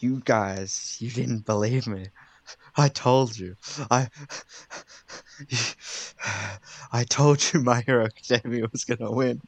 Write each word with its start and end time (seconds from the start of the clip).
you 0.00 0.22
guys, 0.24 0.96
you 1.00 1.10
didn't 1.10 1.46
believe 1.46 1.86
me. 1.86 2.06
I 2.76 2.88
told 2.88 3.36
you. 3.38 3.56
I 3.90 4.08
I 6.92 7.04
told 7.04 7.42
you 7.52 7.60
My 7.60 7.80
Hero 7.80 8.04
Academia 8.04 8.66
was 8.70 8.84
gonna 8.84 9.10
win. 9.10 9.40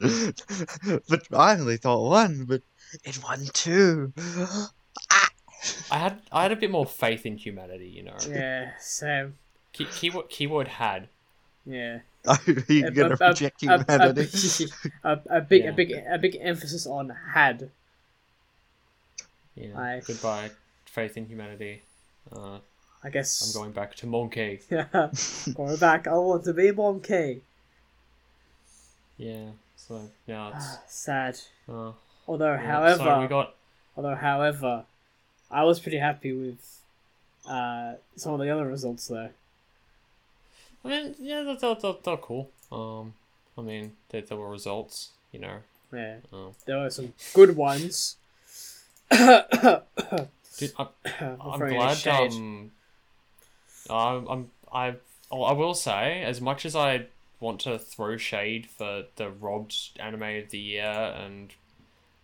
but 1.09 1.23
I 1.33 1.53
only 1.55 1.77
thought 1.77 2.09
one, 2.09 2.45
but 2.45 2.63
it 3.05 3.23
won 3.23 3.47
two. 3.53 4.13
I 5.91 5.99
had 5.99 6.21
I 6.33 6.43
had 6.43 6.53
a 6.53 6.57
bit 6.57 6.71
more 6.71 6.87
faith 6.87 7.25
in 7.27 7.37
humanity, 7.37 7.89
you 7.89 8.03
know. 8.03 8.17
Yeah, 8.29 8.71
same. 8.79 9.37
Key, 9.73 9.87
keyword 9.87 10.29
keyword 10.29 10.69
had. 10.69 11.09
Yeah. 11.67 12.01
Are 12.27 12.39
you 12.47 12.91
gonna 12.91 13.17
a- 13.21 13.25
a- 13.25 13.29
reject 13.29 13.63
a- 13.63 13.75
a- 13.75 13.79
humanity? 13.79 14.67
A, 15.05 15.19
a 15.31 15.41
big, 15.41 15.63
Yeah. 15.65 15.71
a 15.71 15.73
big, 15.73 15.93
a 15.93 16.19
big 16.19 16.37
emphasis 16.41 16.87
on 16.87 17.15
had. 17.35 17.71
Yeah. 19.59 19.79
I- 19.79 20.01
Goodbye, 20.07 20.51
faith 20.85 21.17
in 21.17 21.27
humanity. 21.27 21.83
Uh, 22.35 22.59
I 23.03 23.11
guess. 23.11 23.55
I'm 23.55 23.61
going 23.61 23.73
back 23.73 23.95
to 23.97 24.07
Monkey. 24.07 24.61
Yeah. 24.71 25.11
going 25.55 25.77
back. 25.77 26.07
I 26.07 26.15
want 26.15 26.45
to 26.45 26.53
be 26.53 26.71
Monkey. 26.73 27.43
Yeah. 29.17 29.51
So 29.77 30.01
yeah, 30.27 30.53
it's 30.57 30.79
Sad. 30.95 31.39
uh, 31.69 31.93
Although, 32.27 32.53
yeah, 32.55 32.67
however, 32.73 33.05
so 33.05 33.21
we 33.21 33.27
got 33.27 33.55
although, 33.97 34.15
however, 34.15 34.85
I 35.51 35.65
was 35.65 35.81
pretty 35.81 35.99
happy 35.99 36.33
with 36.33 36.81
uh, 37.49 37.95
some 38.17 38.35
of 38.35 38.41
the 38.41 38.51
other 38.51 38.67
results 38.67 39.09
though. 39.09 39.31
I 40.85 40.89
mean, 40.89 41.15
yeah, 41.19 41.43
they're, 41.43 41.75
they're, 41.75 41.95
they're, 42.05 42.17
cool. 42.19 42.51
Um, 42.71 43.15
I 43.57 43.63
mean, 43.63 43.93
there, 44.11 44.21
there 44.23 44.37
were 44.37 44.51
results, 44.51 45.11
you 45.33 45.41
know. 45.41 45.59
Yeah, 45.93 46.19
Um, 46.33 46.53
there 46.67 46.79
were 46.79 46.91
some 46.91 47.15
good 47.35 47.57
ones. 47.57 48.17
Dude, 49.11 50.73
I, 50.79 50.87
I'm 51.21 51.37
Offering 51.41 51.77
a 51.77 51.97
glad. 51.97 52.33
Um, 52.33 52.71
I'm, 53.91 54.29
I'm, 54.29 54.51
I, 54.73 54.95
oh, 55.31 55.43
I 55.43 55.53
will 55.53 55.75
say, 55.75 56.23
as 56.23 56.41
much 56.41 56.67
as 56.67 56.77
I 56.77 57.07
want 57.41 57.61
to 57.61 57.79
throw 57.79 58.17
shade 58.17 58.67
for 58.67 59.05
the 59.17 59.31
robbed 59.31 59.77
anime 59.99 60.23
of 60.23 60.51
the 60.51 60.59
year 60.59 61.15
and 61.17 61.55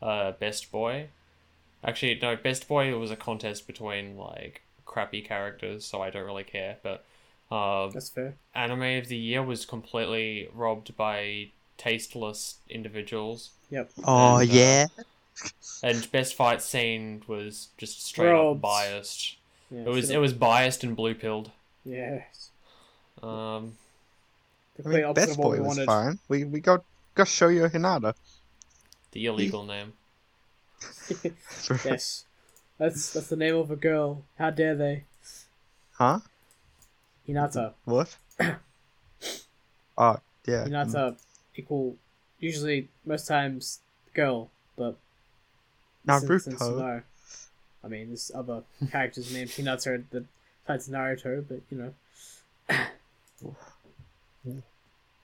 uh, 0.02 0.32
best 0.32 0.70
boy, 0.70 1.08
actually, 1.82 2.18
no, 2.20 2.36
best 2.36 2.68
boy 2.68 2.92
it 2.92 2.98
was 2.98 3.10
a 3.10 3.16
contest 3.16 3.66
between 3.66 4.16
like 4.16 4.62
crappy 4.84 5.22
characters, 5.22 5.84
so 5.84 6.02
I 6.02 6.10
don't 6.10 6.26
really 6.26 6.44
care. 6.44 6.76
But 6.82 7.04
uh, 7.50 7.88
That's 7.88 8.10
fair. 8.10 8.34
anime 8.54 8.98
of 8.98 9.08
the 9.08 9.16
year 9.16 9.42
was 9.42 9.64
completely 9.64 10.48
robbed 10.54 10.96
by 10.96 11.50
tasteless 11.76 12.56
individuals. 12.68 13.50
Yep. 13.70 13.90
Oh 14.04 14.38
And, 14.38 14.50
uh, 14.50 14.52
yeah. 14.52 14.86
And 15.82 16.10
best 16.12 16.34
fight 16.34 16.62
scene 16.62 17.22
was 17.26 17.68
just 17.76 18.04
straight 18.04 18.30
Robbed. 18.30 18.58
up 18.58 18.62
biased. 18.62 19.36
Yeah, 19.70 19.80
It 19.80 19.86
was 19.88 19.96
should've- 20.06 20.14
it 20.14 20.18
was 20.18 20.32
biased 20.32 20.84
and 20.84 20.94
blue 20.96 21.14
pilled. 21.14 21.50
Yeah. 21.84 22.22
Um, 23.22 23.76
The 24.76 24.84
I 24.84 24.88
mean, 24.88 25.12
Best 25.14 25.36
what 25.38 25.44
Boy 25.44 25.52
we 25.54 25.58
was 25.60 25.66
wanted. 25.68 25.86
fine. 25.86 26.18
We 26.28 26.44
we 26.44 26.60
got 26.60 26.84
got 27.14 27.26
Shoyo 27.26 27.68
Hinata. 27.70 28.14
the 29.12 29.26
illegal 29.26 29.64
name. 29.64 29.92
yes. 31.84 32.24
That's 32.78 33.12
that's 33.12 33.28
the 33.28 33.36
name 33.36 33.56
of 33.56 33.70
a 33.70 33.76
girl. 33.76 34.22
How 34.38 34.50
dare 34.50 34.74
they? 34.74 35.04
Huh? 35.92 36.20
Hinata. 37.28 37.74
What? 37.84 38.16
oh 38.40 40.16
yeah. 40.46 40.64
Hinata 40.66 41.16
equal 41.56 41.96
usually 42.40 42.88
most 43.04 43.26
times 43.28 43.80
girl, 44.12 44.50
but 44.76 44.96
since- 44.96 44.96
since 44.96 45.03
Naruto. 46.06 46.78
no. 46.78 47.02
I 47.82 47.88
mean 47.88 48.08
there's 48.08 48.30
other 48.34 48.62
characters 48.90 49.32
named 49.32 49.50
Hinata 49.50 50.04
that 50.10 50.24
besides 50.66 50.88
Naruto, 50.88 51.44
but 51.48 51.60
you 51.70 51.78
know. 51.78 51.92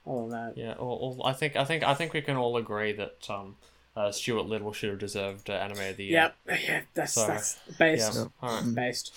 All 0.07 0.25
of 0.25 0.31
that. 0.31 0.55
Yeah. 0.57 0.73
All, 0.75 1.17
all, 1.19 1.27
I 1.27 1.33
think 1.33 1.57
I 1.57 1.65
think 1.65 1.85
I 1.85 1.95
think 1.95 2.13
we 2.13 2.23
can 2.23 2.37
all 2.37 2.57
agree 2.57 2.93
that 2.93 3.27
um, 3.29 3.57
uh, 3.97 4.11
Stuart 4.11 4.47
Little 4.47 4.73
should 4.73 4.91
have 4.91 4.99
deserved 4.99 5.51
uh, 5.51 5.55
anime 5.55 5.81
of 5.81 5.97
the 5.97 6.05
year. 6.05 6.33
Yep. 6.47 6.59
Yeah, 6.67 6.81
that's 6.95 7.13
So, 7.13 7.27
that's 7.27 7.59
based. 7.79 8.15
Yeah. 8.15 8.25
All 8.43 8.63
right. 8.63 8.75
Based. 8.75 9.13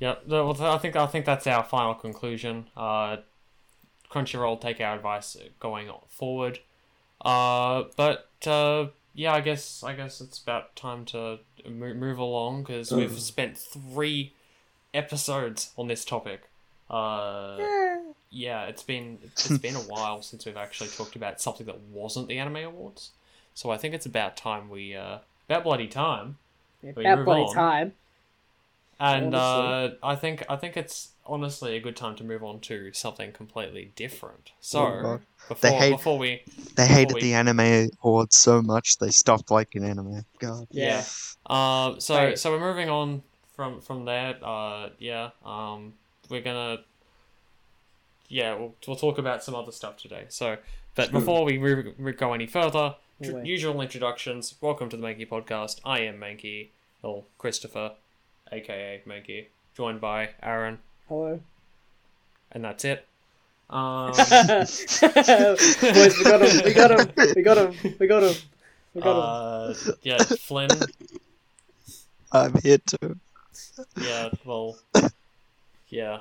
Yep. 0.00 0.26
no, 0.28 0.46
well, 0.46 0.62
I 0.62 0.78
think 0.78 0.94
I 0.94 1.06
think 1.06 1.24
that's 1.24 1.46
our 1.46 1.64
final 1.64 1.94
conclusion. 1.94 2.66
Uh, 2.76 3.16
Crunchyroll 4.10 4.60
take 4.60 4.80
our 4.80 4.94
advice 4.94 5.36
going 5.58 5.90
forward. 6.08 6.60
Uh, 7.20 7.84
but 7.96 8.30
uh, 8.46 8.86
yeah, 9.14 9.32
I 9.32 9.40
guess 9.40 9.82
I 9.82 9.94
guess 9.94 10.20
it's 10.20 10.38
about 10.40 10.76
time 10.76 11.04
to 11.06 11.38
mo- 11.68 11.94
move 11.94 12.18
along 12.18 12.62
because 12.62 12.92
we've 12.92 13.18
spent 13.18 13.58
three 13.58 14.32
episodes 14.94 15.72
on 15.76 15.88
this 15.88 16.04
topic. 16.04 16.42
Uh, 16.88 17.58
yeah, 18.30 18.64
it's 18.64 18.82
been 18.82 19.18
it's 19.22 19.58
been 19.58 19.76
a 19.76 19.80
while 19.80 20.22
since 20.22 20.46
we've 20.46 20.56
actually 20.56 20.90
talked 20.90 21.16
about 21.16 21.40
something 21.40 21.66
that 21.66 21.80
wasn't 21.80 22.28
the 22.28 22.38
Anime 22.38 22.56
Awards. 22.56 23.10
So 23.54 23.70
I 23.70 23.76
think 23.76 23.94
it's 23.94 24.06
about 24.06 24.36
time 24.36 24.68
we 24.70 24.94
uh, 24.94 25.18
about 25.48 25.64
bloody 25.64 25.88
time. 25.88 26.38
About 26.82 27.24
bloody 27.24 27.42
on. 27.42 27.54
time. 27.54 27.92
And 29.00 29.34
uh, 29.34 29.90
I 30.02 30.16
think 30.16 30.44
I 30.48 30.56
think 30.56 30.76
it's 30.76 31.10
honestly 31.24 31.76
a 31.76 31.80
good 31.80 31.94
time 31.94 32.16
to 32.16 32.24
move 32.24 32.42
on 32.42 32.58
to 32.60 32.92
something 32.92 33.32
completely 33.32 33.92
different. 33.94 34.50
So 34.60 34.86
Oh, 34.86 35.02
God. 35.02 35.20
before 35.48 35.70
hate- 35.70 35.90
before 35.92 36.18
we 36.18 36.42
They 36.74 36.86
hated 36.86 37.14
we- 37.14 37.20
the 37.20 37.34
anime 37.34 37.90
awards 38.02 38.36
so 38.36 38.60
much 38.62 38.98
they 38.98 39.10
stopped 39.10 39.50
liking 39.50 39.84
anime. 39.84 40.24
God. 40.40 40.66
yeah, 40.70 41.04
uh, 41.46 41.98
so 41.98 42.16
Right. 42.16 42.38
so 42.38 42.50
we're 42.50 42.60
moving 42.60 42.88
on 42.88 43.22
from 43.54 43.80
from 43.80 44.04
there. 44.04 44.36
Uh, 44.42 44.88
yeah, 44.98 45.30
um, 45.44 45.94
we're 46.28 46.40
gonna 46.40 46.78
yeah 48.28 48.54
we'll 48.54 48.74
we'll 48.86 48.96
talk 48.96 49.18
about 49.18 49.44
some 49.44 49.54
other 49.54 49.70
stuff 49.72 49.96
today. 49.96 50.26
So, 50.28 50.56
but 50.96 51.12
before 51.12 51.44
we, 51.44 51.58
re- 51.58 51.94
we 51.98 52.12
go 52.12 52.32
any 52.32 52.46
further, 52.48 52.96
tr- 53.22 53.38
usual 53.44 53.80
introductions. 53.80 54.54
Welcome 54.60 54.88
to 54.90 54.96
the 54.96 55.02
Mankey 55.06 55.28
Podcast. 55.28 55.78
I 55.84 56.00
am 56.00 56.18
Mankey, 56.18 56.70
or 57.02 57.24
Christopher, 57.38 57.92
aka 58.52 59.00
Mankey, 59.06 59.46
joined 59.76 60.00
by 60.00 60.30
Aran, 60.42 60.78
Hello. 61.08 61.40
and 62.52 62.64
that's 62.64 62.84
it. 62.84 63.04
Um, 63.70 64.12
Boys, 64.12 65.02
we 65.02 66.24
got 66.24 66.40
him. 66.40 66.64
We 66.64 66.72
got 66.72 66.90
him. 66.98 67.12
We 67.36 67.42
got 67.42 67.58
him. 67.58 67.74
We 67.98 68.06
got 68.06 68.22
him. 68.22 68.34
We 68.94 69.00
got 69.02 69.16
him. 69.16 69.22
uh, 69.22 69.74
yeah, 70.02 70.16
Flynn. 70.22 70.70
I'm 72.32 72.54
here 72.62 72.78
too. 72.78 73.18
Yeah, 74.00 74.30
well, 74.46 74.78
yeah, 75.90 76.20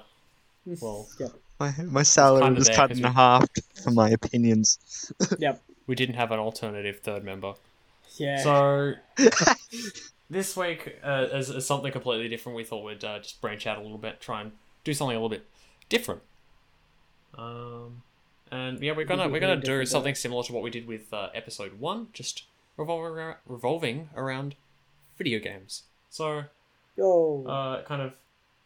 well, 0.82 1.08
Yeah. 1.20 1.28
My 1.60 1.74
my 1.86 2.04
salary 2.04 2.54
was 2.54 2.68
cut 2.70 2.92
in 2.92 2.98
we- 3.02 3.10
half 3.10 3.46
for 3.82 3.92
my 3.92 4.10
opinions. 4.10 5.12
Yep. 5.40 5.62
we 5.88 5.96
didn't 5.96 6.16
have 6.16 6.32
an 6.32 6.40
alternative 6.40 7.00
third 7.00 7.24
member. 7.24 7.54
Yeah. 8.18 8.44
So 8.44 8.94
this 10.30 10.58
week, 10.58 11.00
uh, 11.04 11.28
as, 11.32 11.50
as 11.50 11.66
something 11.66 11.92
completely 11.92 12.28
different, 12.28 12.56
we 12.56 12.64
thought 12.64 12.84
we'd 12.84 13.04
uh, 13.04 13.20
just 13.20 13.42
branch 13.42 13.66
out 13.66 13.78
a 13.78 13.82
little 13.82 13.98
bit, 13.98 14.20
try 14.20 14.42
and 14.42 14.52
do 14.84 14.94
something 14.94 15.16
a 15.16 15.20
little 15.20 15.30
bit 15.30 15.46
different. 15.90 16.22
Um, 17.38 18.02
and 18.52 18.80
yeah, 18.82 18.94
we're 18.94 19.06
gonna 19.06 19.28
we're 19.28 19.40
gonna 19.40 19.58
do 19.58 19.86
something 19.86 20.16
similar 20.16 20.44
to 20.44 20.54
what 20.54 20.64
we 20.64 20.70
did 20.70 20.88
with 20.88 21.14
uh, 21.14 21.30
episode 21.34 21.80
one, 21.80 22.08
just 22.14 22.46
revolving 22.78 23.12
around, 23.12 23.36
revolving 23.46 24.10
around 24.16 24.56
video 25.18 25.40
games. 25.40 25.84
So 26.10 26.44
Yo. 26.96 27.46
uh, 27.48 27.84
kind 27.84 28.02
of 28.02 28.14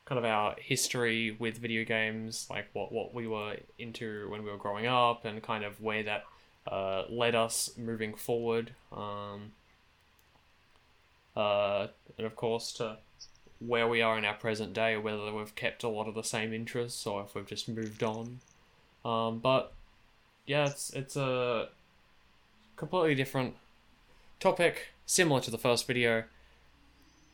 kind 0.06 0.20
of 0.20 0.26
our 0.26 0.56
history 0.60 1.36
with 1.40 1.58
video 1.58 1.84
games, 1.84 2.48
like 2.50 2.68
what 2.74 2.92
what 2.92 3.14
we 3.14 3.28
were 3.28 3.58
into 3.80 4.30
when 4.30 4.44
we 4.44 4.52
were 4.52 4.58
growing 4.58 4.86
up, 4.86 5.26
and 5.26 5.42
kind 5.42 5.64
of 5.64 5.82
where 5.82 6.04
that 6.04 6.26
uh, 6.68 7.04
led 7.10 7.36
us 7.36 7.72
moving 7.78 8.14
forward. 8.14 8.74
Um, 8.92 9.52
uh, 11.36 11.88
and 12.18 12.28
of 12.28 12.36
course 12.36 12.72
to 12.74 12.98
where 13.60 13.88
we 13.88 14.02
are 14.02 14.18
in 14.18 14.26
our 14.26 14.34
present 14.34 14.74
day, 14.74 14.98
whether 14.98 15.32
we've 15.34 15.56
kept 15.56 15.84
a 15.84 15.88
lot 15.88 16.08
of 16.08 16.16
the 16.16 16.24
same 16.24 16.54
interests 16.54 17.06
or 17.06 17.24
if 17.24 17.36
we've 17.36 17.46
just 17.48 17.70
moved 17.70 18.02
on. 18.04 18.40
Um, 19.06 19.40
but 19.40 19.74
yeah, 20.46 20.66
it's 20.68 20.92
it's 20.92 21.16
a 21.16 21.70
completely 22.76 23.16
different 23.16 23.56
topic, 24.40 24.88
similar 25.06 25.42
to 25.42 25.52
the 25.52 25.58
first 25.60 25.86
video 25.88 26.24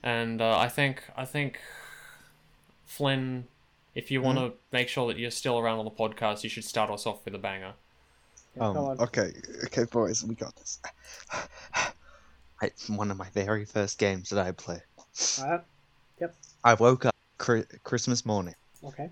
and 0.03 0.41
uh, 0.41 0.57
I 0.57 0.69
think 0.69 1.03
I 1.15 1.25
think 1.25 1.59
Flynn, 2.85 3.45
if 3.95 4.11
you 4.11 4.21
want 4.21 4.37
to 4.37 4.53
make 4.71 4.87
sure 4.89 5.07
that 5.07 5.17
you're 5.17 5.31
still 5.31 5.57
around 5.59 5.79
on 5.79 5.85
the 5.85 5.91
podcast, 5.91 6.43
you 6.43 6.49
should 6.49 6.63
start 6.63 6.89
us 6.89 7.05
off 7.05 7.25
with 7.25 7.35
a 7.35 7.39
banger. 7.39 7.73
Yeah, 8.55 8.67
Um, 8.67 8.75
come 8.75 8.85
on. 8.85 8.99
okay, 9.01 9.33
okay, 9.65 9.83
boys, 9.91 10.23
we 10.23 10.35
got 10.35 10.55
this. 10.55 10.79
It's 12.61 12.89
one 12.89 13.11
of 13.11 13.17
my 13.17 13.29
very 13.31 13.65
first 13.65 13.97
games 13.99 14.29
that 14.29 14.45
I 14.45 14.51
played. 14.51 14.81
Alright. 15.39 15.61
I 16.63 16.73
woke 16.73 17.05
up 17.05 17.15
cri- 17.37 17.65
Christmas 17.83 18.25
morning, 18.25 18.55
Okay. 18.83 19.09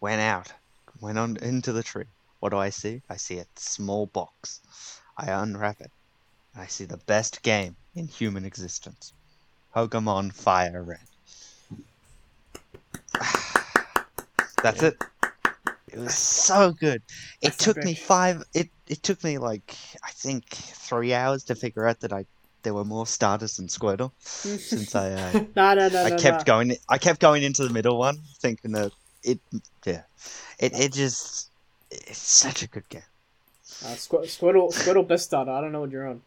went 0.00 0.20
out, 0.20 0.52
went 1.00 1.18
on 1.18 1.36
into 1.38 1.72
the 1.72 1.82
tree. 1.82 2.04
What 2.40 2.50
do 2.50 2.56
I 2.58 2.70
see? 2.70 3.02
I 3.10 3.16
see 3.16 3.38
a 3.38 3.46
small 3.56 4.06
box. 4.06 4.60
I 5.18 5.30
unwrap 5.32 5.80
it. 5.80 5.90
I 6.56 6.66
see 6.66 6.84
the 6.84 6.98
best 6.98 7.42
game 7.42 7.76
in 7.96 8.06
human 8.06 8.44
existence. 8.44 9.12
Pokemon 9.74 10.32
Fire 10.32 10.82
Red. 10.82 11.00
That's 14.62 14.82
Yeah. 14.82 14.88
it. 14.88 15.04
It 15.88 15.98
was 15.98 16.14
so 16.14 16.72
good. 16.72 17.02
It 17.40 17.50
That's 17.50 17.56
took 17.58 17.76
me 17.84 17.94
five. 17.94 18.42
It 18.54 18.70
it 18.86 19.02
took 19.02 19.22
me 19.24 19.38
like 19.38 19.76
I 20.02 20.10
think 20.10 20.44
three 20.48 21.12
hours 21.14 21.44
to 21.44 21.54
figure 21.54 21.86
out 21.86 22.00
that 22.00 22.12
I 22.12 22.24
there 22.64 22.74
were 22.74 22.84
more 22.84 23.06
starters 23.06 23.56
than 23.56 23.68
Squirtle. 23.68 24.10
Since 24.18 24.94
I 24.94 25.12
uh, 25.12 25.32
no, 25.56 25.74
no, 25.74 25.88
no, 25.88 26.02
I 26.04 26.08
no, 26.10 26.16
kept 26.18 26.46
no. 26.46 26.52
going. 26.52 26.76
I 26.88 26.98
kept 26.98 27.20
going 27.20 27.42
into 27.44 27.62
the 27.66 27.72
middle 27.72 27.98
one, 27.98 28.18
thinking 28.38 28.72
that 28.72 28.90
it. 29.22 29.38
Yeah, 29.86 30.02
it 30.58 30.72
it 30.78 30.92
just 30.92 31.50
it's 31.90 32.18
such 32.18 32.62
a 32.62 32.66
good 32.68 32.88
game. 32.88 33.02
Uh, 33.84 33.88
Squ- 33.88 34.24
Squirtle, 34.24 34.72
Squirtle 34.72 35.06
best 35.06 35.26
starter. 35.26 35.50
I 35.52 35.60
don't 35.60 35.72
know 35.72 35.80
what 35.80 35.90
you're 35.90 36.08
on. 36.08 36.22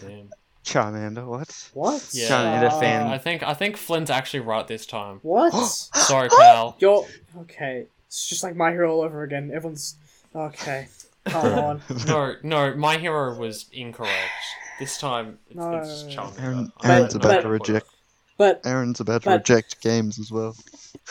Damn. 0.00 0.30
Charmander, 0.64 1.24
what? 1.26 1.68
What? 1.74 2.08
Yeah, 2.12 2.28
Charmander 2.28 2.70
Uh, 2.70 2.80
fan. 2.80 3.06
I 3.08 3.18
think 3.18 3.42
I 3.42 3.54
think 3.54 3.76
Flynn's 3.76 4.10
actually 4.10 4.40
right 4.40 4.66
this 4.66 4.86
time. 4.86 5.18
What? 5.22 5.52
Sorry, 5.94 6.28
pal. 6.38 6.76
You're 6.78 7.04
okay. 7.40 7.86
It's 8.06 8.28
just 8.28 8.42
like 8.42 8.54
My 8.56 8.70
Hero 8.70 8.92
all 8.92 9.02
over 9.02 9.22
again. 9.22 9.50
Everyone's 9.54 9.96
okay. 10.34 10.88
Come 11.26 11.58
on. 11.58 11.82
No, 12.06 12.34
no, 12.42 12.74
my 12.74 12.98
hero 12.98 13.34
was 13.38 13.66
incorrect. 13.72 14.12
This 14.78 14.98
time, 14.98 15.38
it's, 15.48 15.56
No. 15.56 15.72
it's 15.78 16.02
Charmander. 16.04 16.40
Aran, 16.42 16.72
I 16.80 16.90
Aran's 16.98 17.12
don't 17.14 17.24
about 17.24 17.34
know 17.36 17.40
to 17.42 17.48
reject- 17.48 17.86
But 18.38 18.60
Aran's 18.64 19.00
about 19.00 19.22
to 19.22 19.30
But- 19.30 19.38
reject 19.48 19.80
games 19.80 20.18
as 20.18 20.30
well. 20.32 20.56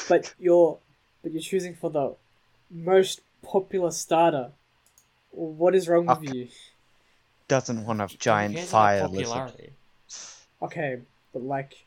but 0.09 0.33
you're 0.39 0.79
but 1.23 1.31
you're 1.31 1.41
choosing 1.41 1.75
for 1.75 1.89
the 1.91 2.15
most 2.71 3.21
popular 3.43 3.91
starter. 3.91 4.51
What 5.29 5.75
is 5.75 5.87
wrong 5.87 6.07
with 6.07 6.17
Okay. 6.17 6.37
you? 6.37 6.47
Doesn't 7.47 7.85
want 7.85 8.01
a 8.01 8.07
giant 8.07 8.57
fire 8.59 9.07
lizard. 9.07 9.71
Okay, 10.61 10.99
but 11.31 11.43
like 11.43 11.85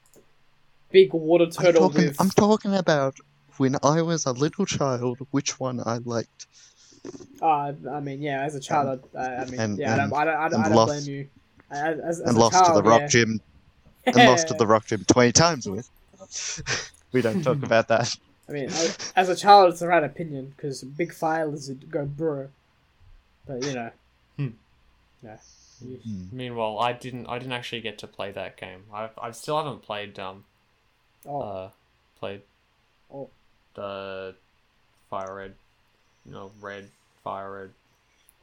big 0.92 1.12
water 1.12 1.44
I'm 1.44 1.50
turtle 1.50 1.88
talking, 1.90 2.06
with 2.08 2.20
I'm 2.20 2.30
talking 2.30 2.74
about 2.74 3.16
when 3.56 3.76
I 3.82 4.02
was 4.02 4.24
a 4.26 4.32
little 4.32 4.66
child, 4.66 5.18
which 5.32 5.58
one 5.58 5.80
I 5.84 5.98
liked. 5.98 6.46
Uh, 7.42 7.72
I 7.92 8.00
mean, 8.00 8.22
yeah, 8.22 8.42
as 8.42 8.54
a 8.54 8.60
child, 8.60 9.02
I, 9.18 9.26
I 9.26 9.44
mean, 9.46 9.60
And- 9.60 9.78
yeah, 9.78 9.94
I 9.94 9.96
don't, 9.96 10.12
I 10.14 10.24
don't, 10.24 10.34
I 10.36 10.48
don't, 10.48 10.60
I 10.60 10.68
don't 10.70 10.86
blame 10.86 11.02
you. 11.04 11.28
As, 11.74 11.98
as, 12.00 12.20
as 12.20 12.28
and 12.28 12.38
lost 12.38 12.54
child, 12.54 12.66
to 12.76 12.82
the 12.82 12.88
rock 12.88 13.08
gym 13.08 13.40
and 14.06 14.16
lost 14.16 14.48
to 14.48 14.54
the 14.54 14.66
rock 14.74 14.86
gym 14.86 15.04
20 15.04 15.32
times 15.32 15.68
with. 15.68 15.88
we 17.12 17.20
don't 17.22 17.42
talk 17.42 17.62
about 17.62 17.88
that. 17.88 18.16
I 18.48 18.52
mean, 18.52 18.68
I, 18.70 18.90
as 19.16 19.28
a 19.28 19.36
child, 19.36 19.70
it's 19.70 19.80
the 19.80 19.88
right 19.88 20.04
opinion 20.04 20.52
because 20.56 20.82
big 20.82 21.12
fire 21.12 21.46
lizard 21.46 21.90
go 21.90 22.04
bro. 22.04 22.48
But 23.46 23.64
you 23.64 23.74
know, 23.74 23.90
Hmm. 24.36 24.48
yeah, 25.22 25.36
you- 25.80 25.96
Hmm. 26.04 26.24
Meanwhile, 26.32 26.78
I 26.78 26.92
didn't. 26.92 27.26
I 27.26 27.38
didn't 27.38 27.52
actually 27.52 27.80
get 27.82 27.98
to 27.98 28.06
play 28.06 28.32
that 28.32 28.56
game. 28.56 28.84
I 28.92 29.10
I 29.20 29.30
still 29.32 29.56
haven't 29.56 29.82
played 29.82 30.18
um 30.18 30.44
oh, 31.26 31.40
uh 31.40 31.70
played 32.18 32.42
Oh. 33.12 33.28
the 33.74 34.34
Fire 35.10 35.34
Red, 35.34 35.54
you 36.26 36.32
know 36.32 36.50
Red 36.60 36.90
Fire 37.22 37.52
Red 37.52 37.70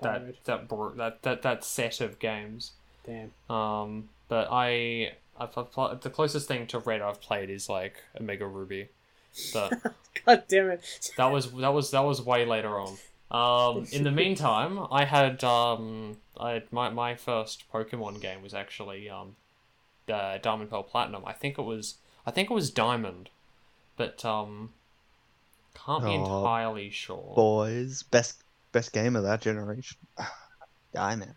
Pirate. 0.01 0.43
that 0.43 0.45
that 0.45 0.67
br- 0.67 0.95
that 0.97 1.21
that 1.23 1.41
that 1.41 1.63
set 1.63 1.99
of 2.01 2.19
games. 2.19 2.71
Damn. 3.05 3.31
Um, 3.55 4.09
but 4.27 4.47
I 4.51 5.13
I've, 5.39 5.57
I've 5.57 5.71
pl- 5.71 5.97
the 6.01 6.09
closest 6.09 6.47
thing 6.47 6.67
to 6.67 6.79
Red 6.79 7.01
I've 7.01 7.21
played 7.21 7.49
is 7.49 7.67
like 7.69 8.03
Omega 8.19 8.45
Ruby, 8.47 8.89
but 9.53 9.73
God 10.25 10.43
damn 10.47 10.69
it. 10.69 11.11
that 11.17 11.31
was 11.31 11.51
that 11.53 11.69
was 11.73 11.91
that 11.91 12.01
was 12.03 12.21
way 12.21 12.45
later 12.45 12.79
on. 12.79 12.97
Um, 13.31 13.85
in 13.93 14.03
the 14.03 14.11
meantime, 14.11 14.79
I 14.91 15.05
had 15.05 15.43
um, 15.43 16.17
I 16.37 16.51
had 16.51 16.71
my 16.71 16.89
my 16.89 17.15
first 17.15 17.63
Pokemon 17.73 18.19
game 18.21 18.41
was 18.41 18.53
actually 18.53 19.09
um, 19.09 19.35
uh, 20.11 20.37
Diamond 20.37 20.69
Pearl 20.69 20.83
Platinum. 20.83 21.23
I 21.25 21.33
think 21.33 21.57
it 21.57 21.63
was 21.63 21.95
I 22.25 22.31
think 22.31 22.51
it 22.51 22.53
was 22.53 22.69
Diamond, 22.71 23.29
but 23.97 24.23
um, 24.25 24.71
can't 25.73 26.03
be 26.03 26.09
Oh, 26.11 26.15
entirely 26.39 26.89
sure. 26.89 27.33
Boys, 27.35 28.03
best 28.03 28.43
best 28.73 28.91
game 28.91 29.15
of 29.15 29.23
that 29.23 29.41
generation. 29.41 29.97
Diamond. 30.93 31.35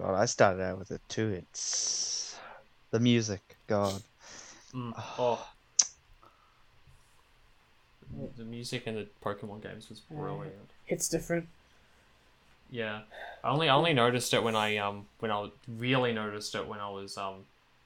God, 0.00 0.14
I 0.14 0.24
started 0.24 0.62
out 0.62 0.78
with 0.78 0.90
it 0.90 1.00
too. 1.08 1.28
It's 1.30 2.36
the 2.90 3.00
music. 3.00 3.56
God. 3.66 4.02
Mm, 4.74 4.92
oh. 5.18 5.46
The 8.36 8.44
music 8.44 8.86
in 8.86 8.94
the 8.96 9.06
Pokemon 9.24 9.62
games 9.62 9.88
was 9.88 10.00
brilliant. 10.00 10.70
It's 10.88 11.08
different. 11.08 11.46
Yeah, 12.70 13.00
I 13.44 13.50
only 13.50 13.68
I 13.68 13.74
only 13.74 13.92
noticed 13.92 14.32
it 14.32 14.42
when 14.42 14.56
I 14.56 14.76
um 14.78 15.06
when 15.18 15.30
I 15.30 15.48
really 15.68 16.12
noticed 16.12 16.54
it 16.54 16.66
when 16.66 16.80
I 16.80 16.88
was 16.88 17.16
um 17.18 17.44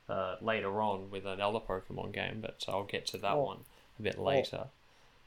uh, 0.09 0.37
later 0.41 0.81
on 0.83 1.11
with 1.11 1.25
another 1.27 1.59
Pokemon 1.61 2.13
game, 2.13 2.39
but 2.43 2.63
I'll 2.69 2.85
get 2.85 3.07
to 3.09 3.19
that 3.19 3.33
Oh. 3.33 3.43
one 3.45 3.59
a 3.99 4.03
bit 4.03 4.19
later. 4.19 4.65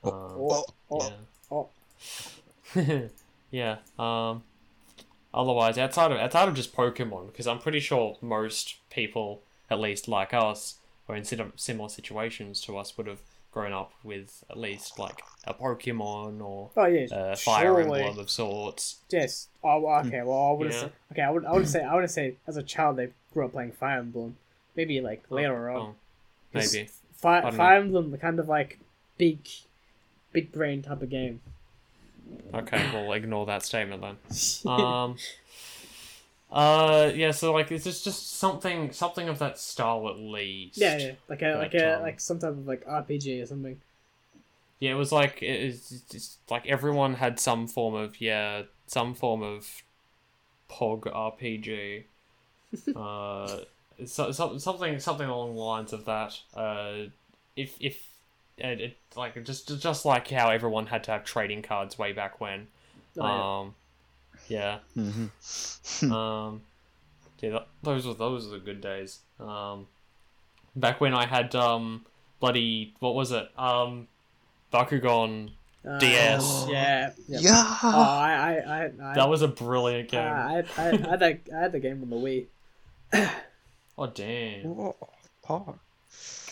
Oh, 0.03 0.11
Um, 0.11 0.31
Oh, 0.39 0.65
oh, 0.91 1.13
oh. 1.51 1.69
yeah. 2.75 3.07
yeah. 3.51 3.77
Um. 3.99 4.43
Otherwise, 5.37 5.77
outside 5.77 6.11
of 6.11 6.17
outside 6.17 6.47
of 6.47 6.55
just 6.55 6.75
Pokemon, 6.75 7.27
because 7.27 7.45
I'm 7.45 7.59
pretty 7.59 7.79
sure 7.79 8.17
most 8.21 8.77
people, 8.89 9.43
at 9.69 9.79
least 9.79 10.07
like 10.07 10.33
us, 10.33 10.79
or 11.07 11.15
in 11.15 11.23
similar 11.23 11.89
situations 11.89 12.59
to 12.61 12.75
us, 12.75 12.97
would 12.97 13.05
have 13.05 13.21
grown 13.51 13.71
up 13.71 13.93
with 14.03 14.43
at 14.49 14.57
least 14.57 14.97
like 14.97 15.21
a 15.45 15.53
Pokemon 15.53 16.41
or 16.41 16.71
Oh 16.75 16.85
yeah, 16.85 17.05
a 17.11 17.35
Fire 17.35 17.65
surely. 17.65 18.01
Emblem 18.01 18.17
of 18.17 18.31
sorts. 18.31 18.97
Yes. 19.11 19.47
Oh, 19.63 19.85
okay. 19.99 20.17
Mm. 20.17 20.25
Well, 20.25 20.43
I 20.43 20.51
would 20.53 20.71
Yeah. 20.71 20.79
say. 20.81 20.91
Okay, 21.11 21.21
I 21.21 21.29
would. 21.29 21.45
I 21.45 21.51
would 21.53 21.69
say. 21.69 21.83
I 21.83 21.95
would 21.95 22.09
say 22.09 22.35
as 22.47 22.57
a 22.57 22.63
child 22.63 22.97
they 22.97 23.09
grew 23.31 23.45
up 23.45 23.51
playing 23.51 23.73
Fire 23.73 23.99
Emblem. 23.99 24.37
Maybe 24.75 24.99
like 25.01 25.23
oh, 25.29 25.35
later 25.35 25.69
on. 25.69 25.77
Oh, 25.77 25.95
maybe. 26.51 26.89
Fire, 27.13 27.51
Fire 27.51 27.77
Emblem, 27.77 28.09
the 28.09 28.17
kind 28.17 28.39
of 28.39 28.47
like 28.49 28.79
big, 29.19 29.47
big 30.31 30.51
brain 30.51 30.81
type 30.81 31.03
of 31.03 31.11
game. 31.11 31.41
Okay, 32.53 32.89
we'll 32.93 33.13
ignore 33.13 33.45
that 33.47 33.63
statement 33.63 34.01
then. 34.01 34.17
Um. 34.71 35.17
Uh 36.49 37.11
yeah, 37.13 37.31
so 37.31 37.51
like 37.51 37.71
it's 37.73 37.83
just 37.83 38.05
just 38.05 38.37
something 38.37 38.93
something 38.93 39.27
of 39.27 39.37
that 39.39 39.59
style 39.59 40.07
at 40.07 40.17
least. 40.17 40.77
yeah, 40.77 40.97
yeah, 40.97 41.11
like 41.27 41.41
a 41.41 41.55
like 41.55 41.73
a 41.73 41.97
um, 41.97 42.01
like 42.01 42.21
some 42.21 42.39
type 42.39 42.51
of 42.51 42.65
like 42.65 42.85
RPG 42.85 43.43
or 43.43 43.45
something. 43.45 43.81
Yeah, 44.79 44.91
it 44.91 44.95
was 44.95 45.11
like 45.11 45.41
it 45.41 45.61
is 45.61 46.03
just 46.09 46.37
like 46.49 46.65
everyone 46.65 47.15
had 47.15 47.37
some 47.39 47.67
form 47.67 47.95
of 47.95 48.21
yeah 48.21 48.63
some 48.85 49.13
form 49.13 49.43
of 49.43 49.83
Pog 50.69 51.01
RPG. 51.01 52.03
uh, 52.95 53.59
so, 54.05 54.31
so, 54.31 54.57
something 54.57 54.99
something 54.99 55.27
along 55.27 55.55
the 55.55 55.61
lines 55.61 55.93
of 55.93 56.05
that. 56.05 56.39
Uh, 56.53 57.09
if 57.55 57.75
if 57.79 58.07
it, 58.57 58.81
it 58.81 58.97
like 59.15 59.43
just 59.43 59.79
just 59.79 60.05
like 60.05 60.29
how 60.29 60.49
everyone 60.49 60.87
had 60.87 61.03
to 61.05 61.11
have 61.11 61.23
trading 61.23 61.61
cards 61.61 61.95
Wii 61.95 62.15
back 62.15 62.39
when. 62.39 62.67
Oh, 63.19 63.25
yeah. 63.25 63.59
Um, 63.59 63.75
yeah. 64.47 64.79
hmm 66.01 66.11
Um, 66.11 66.61
yeah, 67.39 67.49
th- 67.51 67.63
those 67.83 68.07
were 68.07 68.13
those 68.13 68.45
were 68.47 68.53
the 68.53 68.63
good 68.63 68.81
days. 68.81 69.19
Um, 69.39 69.87
back 70.75 70.99
when 71.01 71.13
I 71.13 71.25
had 71.25 71.55
um 71.55 72.05
bloody 72.39 72.93
what 72.99 73.15
was 73.15 73.31
it 73.31 73.49
um 73.57 74.07
Bakugan. 74.73 75.51
Uh, 75.87 75.99
DS. 75.99 76.65
Yeah. 76.69 77.11
yeah. 77.27 77.39
yeah. 77.39 77.77
Oh, 77.83 78.01
I 78.01 78.33
I 78.33 78.53
I 78.53 79.11
I, 79.11 79.13
That 79.15 79.29
was 79.29 79.41
a 79.41 79.47
brilliant 79.47 80.13
uh, 80.13 80.17
game. 80.17 80.33
I, 80.33 80.63
I, 80.77 80.89
I 80.89 81.09
had 81.09 81.19
that 81.19 81.39
I 81.55 81.59
had 81.59 81.71
the 81.71 81.79
game 81.79 82.01
on 82.03 82.09
the 82.09 82.15
Wii. 82.15 82.47
oh 83.97 84.07
damn! 84.07 84.63
Whoa, 84.63 84.95
Paul. 85.43 85.79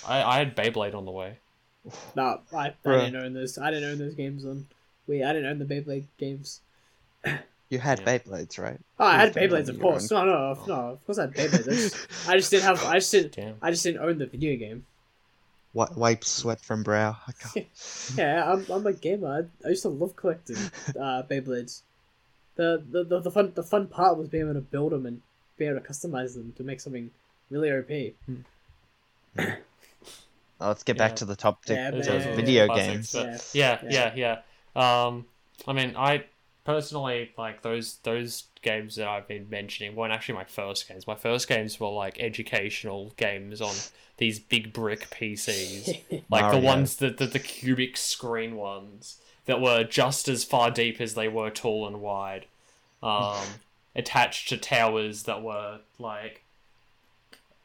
I, 0.07 0.23
I 0.23 0.37
had 0.37 0.55
Beyblade 0.55 0.95
on 0.95 1.05
the 1.05 1.11
way. 1.11 1.37
No, 2.15 2.41
I, 2.53 2.57
I 2.57 2.73
Bruh. 2.85 3.05
didn't 3.05 3.15
own 3.23 3.33
those. 3.33 3.57
I 3.57 3.71
didn't 3.71 3.89
own 3.91 3.97
those 3.99 4.15
games 4.15 4.45
on 4.45 4.65
Wii. 5.09 5.25
I 5.27 5.33
didn't 5.33 5.49
own 5.49 5.59
the 5.59 5.65
Beyblade 5.65 6.05
games. 6.17 6.61
You 7.69 7.79
had 7.79 7.99
Yeah. 7.99 8.17
Beyblades, 8.19 8.59
right? 8.59 8.79
Oh, 8.99 9.05
I 9.05 9.17
had 9.17 9.33
Please 9.33 9.49
Beyblades, 9.51 9.69
of 9.69 9.79
course. 9.79 10.11
No, 10.11 10.23
no, 10.25 10.57
no. 10.67 10.73
Of 10.91 11.05
course, 11.05 11.17
I 11.17 11.23
had 11.23 11.33
Beyblades. 11.33 11.67
I 11.67 11.73
just, 11.73 12.29
I 12.29 12.37
just 12.37 12.51
didn't 12.51 12.63
have. 12.65 12.83
I 12.85 12.93
just 12.95 13.11
didn't. 13.11 13.31
Damn. 13.33 13.55
I 13.61 13.71
just 13.71 13.83
didn't 13.83 14.01
own 14.01 14.17
the 14.17 14.25
video 14.27 14.55
game. 14.57 14.85
Wi- 15.73 15.93
wipe 15.95 16.23
sweat 16.23 16.61
from 16.61 16.83
brow. 16.83 17.17
I 17.27 17.31
can't. 17.33 17.67
Yeah, 18.17 18.51
I'm, 18.51 18.65
I'm 18.71 18.85
a 18.87 18.93
gamer. 18.93 19.47
I, 19.63 19.67
I 19.67 19.69
used 19.69 19.81
to 19.81 19.89
love 19.89 20.15
collecting 20.15 20.55
uh, 20.89 21.23
Beyblades. 21.29 21.81
The, 22.55 22.81
the, 22.89 23.03
the, 23.03 23.19
the 23.19 23.31
fun 23.31 23.51
the 23.53 23.63
fun 23.63 23.87
part 23.87 24.17
was 24.17 24.29
being 24.29 24.43
able 24.43 24.53
to 24.53 24.61
build 24.61 24.93
them 24.93 25.05
and 25.05 25.21
be 25.57 25.65
able 25.65 25.79
to 25.81 25.85
customize 25.87 26.35
them 26.35 26.53
to 26.57 26.63
make 26.63 26.79
something 26.79 27.11
really 27.49 27.69
OP. 27.71 28.13
Oh, 30.61 30.67
let's 30.69 30.83
get 30.83 30.95
Yeah. 30.95 31.07
back 31.07 31.15
to 31.17 31.25
the 31.25 31.35
top 31.35 31.63
Yeah, 31.67 31.91
tick 31.91 32.05
but- 32.05 32.15
of 32.15 32.25
yeah, 32.25 32.35
video 32.35 32.65
classics, 32.67 33.13
games. 33.13 33.51
but- 33.51 33.55
Yeah, 33.57 33.79
yeah, 33.83 34.13
yeah, 34.15 34.41
yeah. 34.75 35.05
Um, 35.07 35.25
I 35.67 35.73
mean, 35.73 35.95
I 35.97 36.25
personally 36.63 37.31
like 37.37 37.61
those 37.61 37.97
those 38.03 38.45
games 38.61 38.95
that 38.95 39.07
I've 39.07 39.27
been 39.27 39.47
mentioning 39.49 39.95
weren't 39.95 40.11
actually 40.13 40.35
my 40.35 40.43
first 40.45 40.87
games. 40.87 41.05
My 41.07 41.15
first 41.15 41.47
games 41.47 41.79
were 41.79 41.89
like 41.89 42.19
educational 42.19 43.11
games 43.17 43.61
on 43.61 43.75
these 44.17 44.39
big 44.39 44.73
brick 44.73 45.09
PCs. 45.11 46.01
like 46.29 46.41
Mario. 46.41 46.59
the 46.59 46.65
ones 46.65 46.95
that 46.97 47.17
the, 47.17 47.27
the 47.27 47.39
cubic 47.39 47.95
screen 47.97 48.55
ones 48.55 49.19
that 49.45 49.61
were 49.61 49.83
just 49.83 50.27
as 50.27 50.43
far 50.43 50.71
deep 50.71 50.99
as 50.99 51.13
they 51.13 51.27
were 51.27 51.49
tall 51.51 51.85
and 51.85 52.01
wide 52.01 52.45
um, 53.03 53.43
attached 53.95 54.49
to 54.49 54.57
towers 54.57 55.23
that 55.23 55.43
were 55.43 55.79
like 55.99 56.43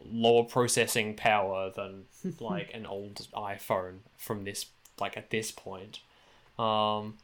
lower 0.04 0.44
processing 0.44 1.14
power 1.14 1.70
than 1.74 2.04
like 2.40 2.70
an 2.74 2.86
old 2.86 3.26
iPhone 3.34 3.98
from 4.16 4.44
this 4.44 4.66
like 5.00 5.16
at 5.16 5.30
this 5.30 5.50
point. 5.50 6.00
Um, 6.58 7.16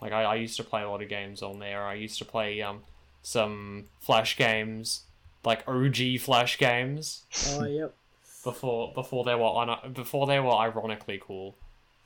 like 0.00 0.12
I, 0.12 0.24
I 0.24 0.34
used 0.36 0.56
to 0.58 0.64
play 0.64 0.82
a 0.82 0.88
lot 0.88 1.02
of 1.02 1.08
games 1.08 1.42
on 1.42 1.58
there. 1.58 1.82
I 1.82 1.94
used 1.94 2.18
to 2.18 2.24
play 2.24 2.62
um 2.62 2.82
some 3.22 3.86
Flash 4.00 4.36
games, 4.36 5.04
like 5.44 5.66
OG 5.68 6.20
Flash 6.20 6.58
games 6.58 7.22
Oh 7.48 7.64
yep. 7.66 7.94
before 8.42 8.92
before 8.94 9.24
they 9.24 9.34
were 9.34 9.42
on 9.42 9.92
before 9.92 10.26
they 10.26 10.40
were 10.40 10.52
ironically 10.54 11.20
cool. 11.22 11.56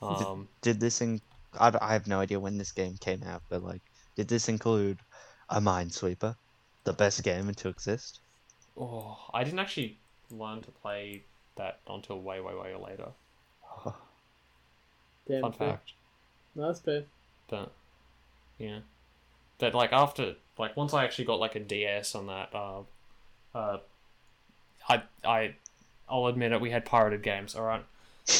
Um, 0.01 0.47
Did 0.61 0.79
this 0.79 1.01
in? 1.01 1.21
I, 1.59 1.71
I 1.81 1.93
have 1.93 2.07
no 2.07 2.19
idea 2.19 2.39
when 2.39 2.57
this 2.57 2.71
game 2.71 2.97
came 2.97 3.23
out, 3.23 3.41
but 3.49 3.63
like, 3.63 3.81
did 4.15 4.27
this 4.27 4.47
include 4.49 4.99
a 5.49 5.59
Minesweeper, 5.59 6.35
the 6.83 6.93
best 6.93 7.23
game 7.23 7.53
to 7.53 7.69
exist? 7.69 8.19
oh, 8.77 9.17
I 9.33 9.43
didn't 9.43 9.59
actually 9.59 9.97
learn 10.31 10.61
to 10.61 10.71
play 10.71 11.23
that 11.55 11.79
until 11.87 12.19
way 12.21 12.39
way 12.39 12.53
way 12.55 12.75
later. 12.75 13.09
Damn. 15.27 15.41
Fun 15.41 15.51
fair. 15.53 15.69
fact. 15.71 15.93
No, 16.55 16.67
that's 16.67 16.79
fair. 16.79 17.03
but 17.47 17.71
yeah 18.57 18.79
that 19.59 19.73
like 19.75 19.93
after 19.93 20.35
like 20.57 20.75
once 20.75 20.93
i 20.93 21.03
actually 21.05 21.23
got 21.25 21.39
like 21.39 21.55
a 21.55 21.59
ds 21.59 22.13
on 22.15 22.27
that 22.27 22.49
uh 22.53 22.81
uh 23.55 23.77
i 24.89 25.01
i 25.23 25.53
i'll 26.09 26.25
admit 26.27 26.51
it 26.51 26.59
we 26.59 26.71
had 26.71 26.83
pirated 26.85 27.21
games 27.23 27.55
all 27.55 27.63
right 27.63 27.83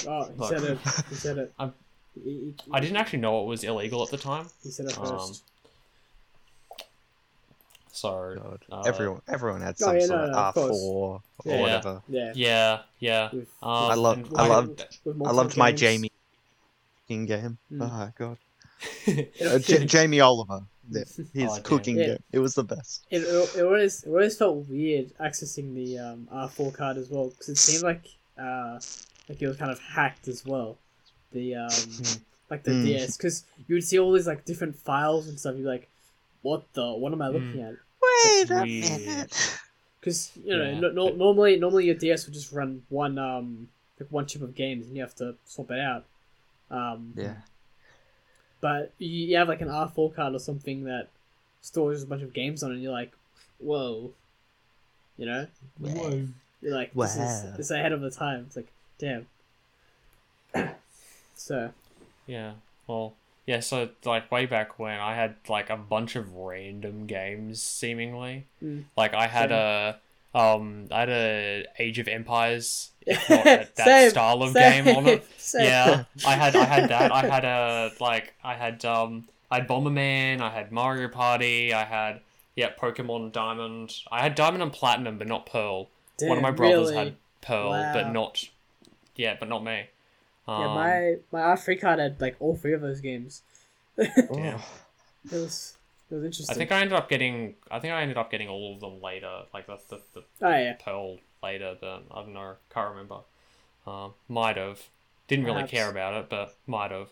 Oh, 0.07 0.25
he 0.31 0.37
Look. 0.37 0.49
said 0.49 0.63
it. 0.63 0.77
He 1.09 1.15
said 1.15 1.37
it. 1.39 1.53
He, 2.23 2.53
i 2.71 2.79
didn't 2.81 2.97
actually 2.97 3.19
know 3.19 3.41
it 3.43 3.45
was 3.47 3.63
illegal 3.63 4.03
at 4.03 4.09
the 4.09 4.17
time 4.17 4.45
he 4.63 4.71
said 4.71 4.87
it 4.87 4.97
um, 4.97 5.05
first. 5.19 5.43
So 7.91 8.59
Uh, 8.71 8.81
everyone, 8.85 9.21
everyone 9.27 9.61
had 9.61 9.75
oh, 9.81 9.85
some 9.85 9.95
yeah, 9.97 10.05
sort 10.05 10.19
no, 10.19 10.25
of 10.25 10.31
no, 10.31 10.37
of 10.37 10.55
R4 10.55 10.71
or 10.71 11.21
Yeah. 11.45 11.61
whatever. 11.61 12.01
yeah. 12.09 12.31
yeah 12.35 12.79
yeah 12.99 13.29
With, 13.33 13.47
um, 13.61 13.69
I 13.91 13.93
love- 13.95 14.33
I 14.35 14.43
I- 14.43 14.47
loved- 14.47 14.81
I 14.81 14.85
multiple 15.05 15.33
loved 15.33 15.57
my 15.57 15.71
games. 15.71 15.79
Jamie 15.81 16.11
cooking 17.07 17.25
game. 17.25 17.57
Mm. 17.71 17.81
Oh 17.81 17.87
my 17.87 18.11
god, 18.17 18.37
uh, 19.53 19.59
J- 19.59 19.85
Jamie 19.85 20.19
Oliver, 20.21 20.61
yeah, 20.91 21.03
his 21.33 21.51
Oh, 21.57 21.61
cooking 21.63 21.97
Yeah. 21.97 22.05
game. 22.05 22.23
It 22.31 22.39
was 22.39 22.55
the 22.55 22.63
best. 22.63 23.03
it, 23.09 23.21
it, 23.23 23.55
it 23.57 23.63
always 23.63 24.03
it 24.03 24.09
always 24.09 24.37
felt 24.37 24.67
weird 24.67 25.11
accessing 25.19 25.73
the 25.73 25.97
um, 25.99 26.27
R4 26.31 26.73
card 26.73 26.97
as 26.97 27.09
well 27.09 27.29
because 27.29 27.49
it 27.49 27.57
seemed 27.57 27.83
like 27.83 28.05
uh, 28.37 28.79
like 29.27 29.41
it 29.41 29.47
was 29.47 29.57
kind 29.57 29.71
of 29.71 29.79
hacked 29.79 30.27
as 30.27 30.45
well. 30.45 30.77
The 31.31 31.55
um, 31.55 31.69
like 32.49 32.63
the 32.63 32.71
Hmm. 32.71 32.85
DS 32.85 33.17
because 33.17 33.43
you 33.67 33.75
would 33.75 33.83
see 33.83 33.99
all 33.99 34.13
these 34.13 34.27
like 34.27 34.45
different 34.45 34.75
files 34.77 35.27
and 35.27 35.39
stuff. 35.39 35.55
You're 35.57 35.67
like, 35.69 35.88
what 36.41 36.63
the? 36.73 36.91
What 36.93 37.11
am 37.13 37.21
I 37.21 37.27
looking 37.29 37.61
at? 37.61 37.73
Wait 38.01 38.47
That's 38.47 38.51
a 38.51 38.61
weird. 38.63 38.99
minute. 39.05 39.59
Because 39.99 40.31
you 40.45 40.55
know, 40.57 40.63
Yeah. 40.63 40.79
no, 40.79 40.91
no, 40.91 41.09
normally 41.09 41.57
normally 41.59 41.85
your 41.85 41.95
DS 41.95 42.25
would 42.25 42.33
just 42.33 42.53
run 42.53 42.83
one 42.87 43.17
um 43.17 43.67
like 43.99 44.09
one 44.09 44.25
chip 44.25 44.41
of 44.41 44.55
games 44.55 44.87
and 44.87 44.95
you 44.95 45.01
have 45.01 45.13
to 45.15 45.35
swap 45.45 45.71
it 45.71 45.79
out. 45.79 46.05
Um, 46.71 47.11
Yeah, 47.17 47.35
But 48.61 48.93
you, 48.97 49.09
you 49.09 49.35
have 49.37 49.49
like 49.49 49.59
an 49.59 49.67
R4 49.67 50.15
card 50.15 50.33
or 50.35 50.39
something 50.39 50.85
that 50.85 51.09
stores 51.61 52.01
a 52.01 52.05
bunch 52.07 52.21
of 52.21 52.31
games 52.31 52.63
on 52.63 52.71
it 52.71 52.75
and 52.75 52.83
you're 52.83 52.93
like, 52.93 53.11
whoa. 53.57 54.11
You 55.17 55.25
know? 55.25 55.47
Whoa. 55.79 56.27
You're 56.61 56.73
like, 56.75 56.93
this 56.93 57.17
is 57.17 57.41
this 57.57 57.65
is 57.65 57.71
ahead 57.71 57.91
of 57.91 57.99
the 57.99 58.09
time. 58.11 58.45
It's 58.47 58.55
like, 58.55 58.71
damn. 58.99 59.27
so, 61.35 61.71
Yeah. 62.25 62.53
Well, 62.87 63.15
yeah, 63.49 63.61
so 63.61 63.89
like 64.05 64.31
way 64.31 64.45
back 64.45 64.77
when 64.77 64.99
I 64.99 65.15
had 65.15 65.33
like 65.49 65.71
a 65.71 65.75
bunch 65.75 66.15
of 66.15 66.35
random 66.35 67.07
games 67.07 67.63
seemingly. 67.63 68.45
Mm. 68.63 68.83
Like 68.95 69.15
I 69.15 69.25
had 69.25 69.49
Same. 69.49 69.57
a 70.35 70.37
um 70.37 70.85
I 70.91 70.99
had 70.99 71.09
a 71.09 71.65
Age 71.79 71.97
of 71.97 72.07
Empires 72.07 72.91
that, 73.07 73.27
that 73.75 73.85
Same, 73.85 74.09
style 74.11 74.43
of 74.43 74.51
same, 74.51 74.85
game 74.85 74.95
on 74.95 75.07
it. 75.07 75.25
Yeah. 75.55 76.03
I 76.27 76.33
had 76.35 76.55
I 76.55 76.63
had 76.63 76.89
that. 76.91 77.11
I 77.11 77.25
had 77.25 77.43
a 77.43 77.91
like 77.99 78.35
I 78.43 78.53
had 78.53 78.85
um 78.85 79.27
I 79.49 79.55
had 79.55 79.67
Bomberman, 79.67 80.41
I 80.41 80.51
had 80.51 80.71
Mario 80.71 81.07
Party, 81.07 81.73
I 81.73 81.85
had 81.85 82.19
yeah, 82.55 82.69
Pokemon 82.79 83.31
Diamond. 83.31 83.95
I 84.11 84.21
had 84.21 84.35
Diamond 84.35 84.61
and 84.61 84.71
Platinum 84.71 85.17
but 85.17 85.25
not 85.25 85.47
Pearl. 85.47 85.89
One 86.21 86.37
of 86.37 86.43
my 86.43 86.51
brothers 86.51 86.91
really? 86.91 86.95
had 86.97 87.15
Pearl 87.41 87.71
Wow. 87.71 87.93
but 87.95 88.11
not 88.11 88.47
yeah, 89.15 89.37
but 89.39 89.49
not 89.49 89.63
me. 89.63 89.87
Um, 90.49 90.55
Yeah, 90.55 90.67
my 90.67 91.17
my 91.31 91.41
R3 91.41 91.77
card 91.77 91.99
had 91.99 92.21
like 92.21 92.35
all 92.39 92.55
three 92.55 92.73
of 92.73 92.81
those 92.81 93.01
games. 93.01 93.43
it 93.97 94.09
Yeah. 94.31 94.61
was 95.31 95.77
it 96.09 96.15
was 96.15 96.23
interesting. 96.23 96.45
I 96.47 96.53
think 96.55 96.71
I 96.71 96.81
ended 96.81 96.97
up 96.97 97.09
getting. 97.09 97.55
I 97.69 97.79
think 97.79 97.93
I 97.93 98.01
ended 98.01 98.17
up 98.17 98.31
getting 98.31 98.49
all 98.49 98.73
of 98.73 98.79
them 98.81 99.01
later, 99.01 99.43
like 99.53 99.67
the 99.67 99.79
the, 99.89 100.01
the 100.13 100.23
Oh 100.41 100.49
yeah. 100.49 100.77
pearl 100.79 101.17
later. 101.43 101.77
But 101.79 102.03
I 102.11 102.15
don't 102.21 102.33
know. 102.33 102.55
Can't 102.69 102.89
remember. 102.91 103.19
Um, 103.87 104.13
might 104.29 104.57
have. 104.57 104.89
Didn't 105.27 105.45
really 105.45 105.63
Perhaps. 105.63 105.65
care 105.65 105.89
about 105.89 106.15
it, 106.15 106.29
but 106.29 106.57
might 106.67 106.91
have. 106.91 107.09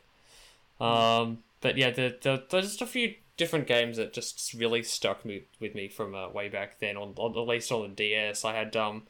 Um, 0.82 1.44
but 1.62 1.78
yeah, 1.78 1.92
the, 1.92 2.18
the, 2.22 2.44
there's 2.50 2.68
just 2.70 2.82
a 2.82 2.88
few 2.88 3.16
different 3.38 3.68
games 3.68 3.98
that 3.98 4.14
just 4.14 4.54
really 4.56 4.84
stuck 4.84 5.26
me 5.26 5.44
with 5.60 5.76
me 5.76 5.90
from 5.90 6.16
uh, 6.16 6.30
way 6.30 6.50
back 6.50 6.80
then. 6.80 6.98
On, 6.98 7.14
on 7.18 7.32
at 7.38 7.48
least 7.50 7.72
on 7.72 7.84
the 7.84 7.90
DS, 7.90 8.46
I 8.46 8.54
had 8.56 8.76
um 8.78 9.04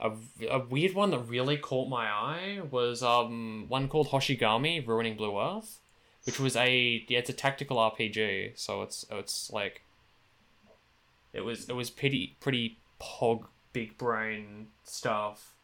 a, 0.00 0.12
a 0.48 0.58
weird 0.60 0.94
one 0.94 1.10
that 1.10 1.18
really 1.20 1.56
caught 1.56 1.88
my 1.88 2.06
eye 2.06 2.60
was 2.70 3.02
um 3.02 3.66
one 3.68 3.88
called 3.88 4.08
Hoshigami 4.08 4.86
Ruining 4.86 5.16
Blue 5.16 5.38
Earth, 5.40 5.80
which 6.24 6.38
was 6.38 6.56
a 6.56 7.04
yeah 7.08 7.18
it's 7.18 7.30
a 7.30 7.34
tactical 7.34 7.76
RPG. 7.76 8.58
So 8.58 8.82
it's 8.82 9.04
it's 9.10 9.50
like 9.50 9.82
it 11.32 11.40
was 11.42 11.68
it 11.68 11.74
was 11.74 11.90
pretty 11.90 12.36
pretty 12.40 12.78
pog 13.00 13.44
big 13.72 13.98
brain 13.98 14.68
stuff 14.84 15.54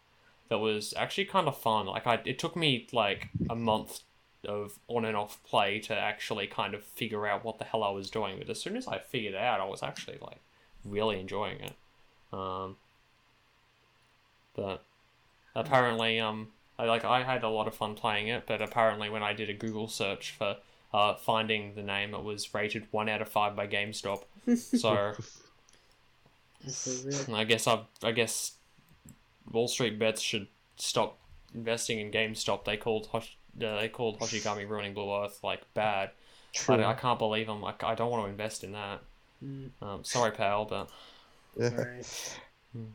that 0.48 0.58
was 0.58 0.92
actually 0.96 1.24
kind 1.26 1.48
of 1.48 1.56
fun. 1.56 1.86
Like 1.86 2.06
I 2.06 2.20
it 2.24 2.38
took 2.38 2.56
me 2.56 2.88
like 2.92 3.28
a 3.48 3.54
month 3.54 4.00
of 4.44 4.78
on 4.88 5.04
and 5.04 5.16
off 5.16 5.42
play 5.44 5.78
to 5.78 5.96
actually 5.96 6.46
kind 6.46 6.74
of 6.74 6.82
figure 6.82 7.26
out 7.26 7.44
what 7.44 7.58
the 7.58 7.64
hell 7.64 7.84
I 7.84 7.90
was 7.90 8.10
doing. 8.10 8.38
But 8.38 8.50
as 8.50 8.60
soon 8.60 8.76
as 8.76 8.88
I 8.88 8.98
figured 8.98 9.34
it 9.34 9.40
out, 9.40 9.60
I 9.60 9.64
was 9.64 9.82
actually 9.82 10.18
like 10.20 10.40
really 10.84 11.20
enjoying 11.20 11.60
it. 11.60 11.72
Um, 12.32 12.76
but 14.54 14.84
apparently, 15.54 16.20
um, 16.20 16.48
I 16.78 16.84
like 16.84 17.04
I 17.04 17.22
had 17.22 17.42
a 17.42 17.48
lot 17.48 17.66
of 17.68 17.74
fun 17.74 17.94
playing 17.94 18.28
it. 18.28 18.44
But 18.46 18.62
apparently, 18.62 19.08
when 19.10 19.22
I 19.22 19.32
did 19.32 19.50
a 19.50 19.54
Google 19.54 19.88
search 19.88 20.32
for 20.32 20.56
uh, 20.92 21.14
finding 21.14 21.74
the 21.74 21.82
name, 21.82 22.14
it 22.14 22.22
was 22.22 22.52
rated 22.54 22.86
one 22.90 23.08
out 23.08 23.22
of 23.22 23.28
five 23.28 23.56
by 23.56 23.66
GameStop. 23.66 24.24
So 24.56 25.12
That's 26.64 26.76
so 26.76 27.08
weird. 27.08 27.30
I 27.30 27.44
guess 27.44 27.66
I 27.66 27.80
I 28.02 28.12
guess 28.12 28.52
Wall 29.50 29.68
Street 29.68 29.98
bets 29.98 30.20
should 30.20 30.48
stop 30.76 31.18
investing 31.54 31.98
in 32.00 32.10
GameStop. 32.10 32.64
They 32.64 32.76
called 32.76 33.06
Hosh, 33.08 33.36
uh, 33.62 33.80
they 33.80 33.88
called 33.88 34.18
Hoshigami 34.18 34.68
Ruining 34.68 34.94
Blue 34.94 35.12
Earth 35.22 35.40
like 35.42 35.62
bad. 35.74 36.10
True. 36.52 36.76
I, 36.76 36.90
I 36.90 36.94
can't 36.94 37.18
believe 37.18 37.48
I'm 37.48 37.60
like 37.60 37.82
I 37.82 37.94
don't 37.94 38.10
want 38.10 38.24
to 38.24 38.30
invest 38.30 38.64
in 38.64 38.72
that. 38.72 39.00
Mm, 39.44 39.70
Um, 39.82 40.04
sorry, 40.04 40.30
pal, 40.32 40.64
but 40.64 40.90
Yeah. 41.58 41.70
alright. 41.70 42.38
Hmm. 42.72 42.86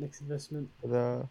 Next 0.00 0.20
investment. 0.22 0.68
But, 0.82 0.96
uh, 0.96 1.22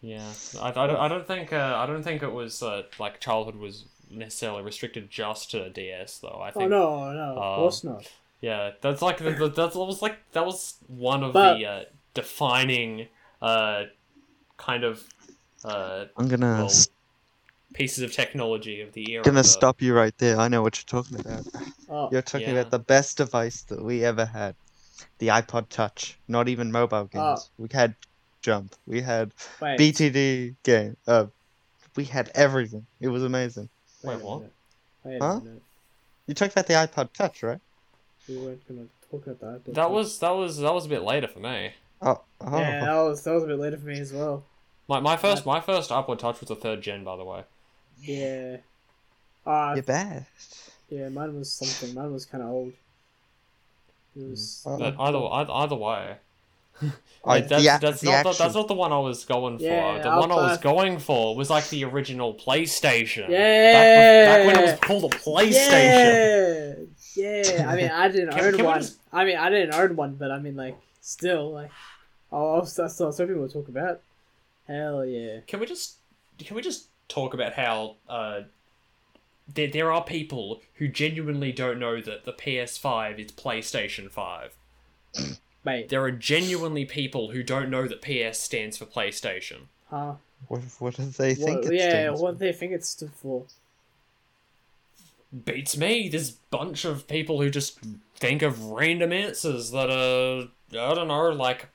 yeah, 0.00 0.28
I, 0.60 0.68
I, 0.68 0.86
don't, 0.86 0.96
I 0.96 1.08
don't 1.08 1.26
think 1.26 1.52
uh, 1.52 1.74
I 1.78 1.86
don't 1.86 2.02
think 2.02 2.22
it 2.22 2.32
was 2.32 2.62
uh, 2.62 2.82
like 2.98 3.20
childhood 3.20 3.56
was 3.56 3.84
necessarily 4.10 4.62
restricted 4.62 5.10
just 5.10 5.50
to 5.52 5.70
DS 5.70 6.18
though. 6.18 6.40
I 6.42 6.50
think. 6.50 6.56
Oh 6.56 6.60
think 6.60 6.70
no, 6.70 7.12
no, 7.12 7.36
of 7.36 7.38
um, 7.38 7.58
course 7.60 7.84
not. 7.84 8.10
yeah, 8.40 8.70
that's 8.80 9.00
like 9.02 9.18
the, 9.18 9.30
the, 9.32 9.48
that 9.48 9.74
was 9.74 10.02
like 10.02 10.18
that 10.32 10.44
was 10.44 10.74
one 10.88 11.22
of 11.22 11.32
But- 11.32 11.58
the 11.58 11.66
uh, 11.66 11.84
defining 12.14 13.06
uh, 13.40 13.84
kind 14.56 14.84
of 14.84 15.04
uh, 15.64 16.06
I'm 16.16 16.28
gonna 16.28 16.54
well, 16.56 16.64
s- 16.66 16.88
pieces 17.72 18.02
of 18.04 18.12
technology 18.12 18.80
of 18.82 18.92
the 18.92 19.12
era. 19.12 19.22
gonna 19.24 19.38
but- 19.38 19.46
stop 19.46 19.80
you 19.80 19.94
right 19.94 20.16
there. 20.18 20.38
I 20.38 20.48
know 20.48 20.62
what 20.62 20.76
you're 20.78 21.00
talking 21.02 21.20
about. 21.20 21.46
Oh, 21.88 22.08
You're 22.10 22.22
talking 22.22 22.48
Yeah. 22.48 22.60
about 22.60 22.70
the 22.72 22.78
best 22.80 23.16
device 23.18 23.62
that 23.62 23.82
we 23.82 24.04
ever 24.04 24.24
had, 24.24 24.54
the 25.18 25.28
iPod 25.28 25.68
Touch. 25.68 26.18
Not 26.28 26.48
even 26.48 26.70
mobile 26.72 27.08
Oh. 27.14 27.30
games. 27.32 27.50
We 27.58 27.68
had 27.72 27.94
Jump. 28.40 28.74
We 28.86 29.00
had 29.00 29.32
wait. 29.60 29.78
BTD 29.78 30.56
game. 30.64 30.96
Uh, 31.06 31.26
we 31.94 32.04
had 32.04 32.30
everything. 32.34 32.86
It 33.00 33.08
was 33.08 33.22
amazing. 33.22 33.68
Wait, 34.02 34.14
a 34.14 34.18
what? 34.18 34.42
Wait 35.04 35.20
Huh? 35.20 35.40
You 36.26 36.34
talked 36.34 36.52
about 36.52 36.66
the 36.66 36.74
iPod 36.74 37.12
Touch, 37.12 37.42
right? 37.42 37.60
We 38.28 38.36
weren't 38.38 38.66
gonna 38.68 38.86
talk 39.10 39.26
about 39.26 39.64
that. 39.64 39.74
That 39.74 39.90
was 39.90 40.18
that 40.20 40.30
was 40.30 40.58
that 40.58 40.72
was 40.74 40.86
a 40.86 40.88
bit 40.88 41.02
later 41.02 41.28
for 41.28 41.40
me. 41.40 41.72
Oh, 42.00 42.20
oh. 42.40 42.58
Yeah, 42.58 42.84
that 42.84 43.02
was 43.02 43.22
that 43.22 43.32
was 43.32 43.44
a 43.44 43.46
bit 43.46 43.58
later 43.58 43.76
for 43.76 43.86
me 43.86 43.98
as 44.00 44.12
well. 44.12 44.44
My 44.88 44.98
my 45.00 45.16
first 45.16 45.46
my 45.46 45.60
first 45.60 45.90
iPod 45.90 46.18
Touch 46.18 46.40
was 46.40 46.48
the 46.48 46.56
third 46.56 46.82
gen, 46.82 47.04
by 47.04 47.16
the 47.16 47.24
way. 47.24 47.44
Yeah. 48.00 48.56
Uh, 49.46 49.72
You're 49.74 49.82
bad. 49.82 50.26
yeah, 50.88 51.08
mine 51.08 51.36
was 51.36 51.52
something. 51.52 51.94
Mine 51.94 52.12
was 52.12 52.24
kind 52.24 52.42
of 52.42 52.50
old. 52.50 52.72
It 54.16 54.28
was. 54.30 54.62
Oh. 54.66 54.78
But 54.78 54.96
either 54.98 55.18
either, 55.18 55.52
either 55.52 55.76
way, 55.76 56.16
like, 57.24 57.48
that's, 57.48 57.62
the, 57.62 57.78
that's 57.80 58.00
the 58.00 58.10
not 58.10 58.22
the, 58.24 58.32
that's 58.32 58.54
not 58.54 58.68
the 58.68 58.74
one 58.74 58.92
I 58.92 58.98
was 58.98 59.24
going 59.24 59.58
for. 59.58 59.64
Yeah, 59.64 59.98
the 60.02 60.08
I'll 60.08 60.20
one 60.20 60.32
I 60.32 60.36
was 60.36 60.58
going 60.58 60.98
for 60.98 61.36
was 61.36 61.50
like 61.50 61.68
the 61.68 61.84
original 61.84 62.34
PlayStation. 62.34 63.28
Yeah. 63.28 63.72
Back, 63.72 63.86
bef- 63.86 64.46
back 64.46 64.46
when 64.46 64.58
it 64.58 64.70
was 64.70 64.80
called 64.80 65.04
a 65.12 65.16
PlayStation. 65.16 66.88
Yeah, 67.14 67.42
yeah. 67.54 67.70
I 67.70 67.76
mean, 67.76 67.90
I 67.90 68.08
didn't 68.08 68.30
Can- 68.36 68.44
own 68.44 68.56
can 68.56 68.64
one. 68.64 68.80
just- 68.80 68.98
I 69.12 69.24
mean, 69.24 69.36
I 69.36 69.50
didn't 69.50 69.74
own 69.74 69.96
one, 69.96 70.14
but 70.14 70.30
I 70.30 70.38
mean, 70.38 70.56
like, 70.56 70.76
still, 71.00 71.52
like, 71.52 71.70
Oh, 72.32 72.60
that's 72.60 72.74
that's 72.74 72.98
what 72.98 73.06
I 73.06 73.08
was 73.08 73.18
we'll 73.20 73.48
talk 73.48 73.68
about. 73.68 74.00
Hell 74.66 75.04
yeah. 75.04 75.40
Can 75.46 75.60
we 75.60 75.66
just 75.66 75.96
can 76.38 76.56
we 76.56 76.62
just 76.62 76.86
talk 77.08 77.34
about 77.34 77.52
how 77.52 77.96
uh, 78.08 78.40
there 79.54 79.68
there 79.68 79.92
are 79.92 80.02
people 80.04 80.60
who 80.74 80.88
genuinely 80.88 81.52
don't 81.52 81.78
know 81.78 82.00
that 82.00 82.24
the 82.24 82.32
PS5 82.32 83.18
is 83.18 83.32
PlayStation 83.32 84.10
Five. 84.10 84.54
Mate, 85.64 85.88
There 85.90 86.02
are 86.02 86.10
genuinely 86.10 86.84
people 86.84 87.30
who 87.30 87.42
don't 87.42 87.70
know 87.70 87.86
that 87.86 88.02
PS 88.02 88.38
stands 88.38 88.76
for 88.76 88.84
PlayStation. 88.86 89.66
huh? 89.88 90.14
What, 90.48 90.62
what 90.80 90.94
do 90.96 91.04
they 91.06 91.36
think 91.36 91.62
What, 91.64 91.72
it 91.72 91.76
yeah, 91.76 91.88
stands 91.90 92.20
what 92.20 92.32
do 92.32 92.38
they 92.46 92.52
think 92.52 92.72
it 92.72 92.84
stood 92.84 93.12
for? 93.12 93.44
Beats 95.44 95.76
me. 95.76 96.08
There's 96.08 96.30
a 96.30 96.34
bunch 96.50 96.84
of 96.84 97.06
people 97.08 97.40
who 97.40 97.48
just 97.48 97.78
think 98.16 98.42
of 98.42 98.62
random 98.66 99.12
answers 99.12 99.70
that 99.70 99.88
are 99.90 100.48
I 100.72 100.94
don't 100.94 101.08
know, 101.08 101.28
like. 101.30 101.68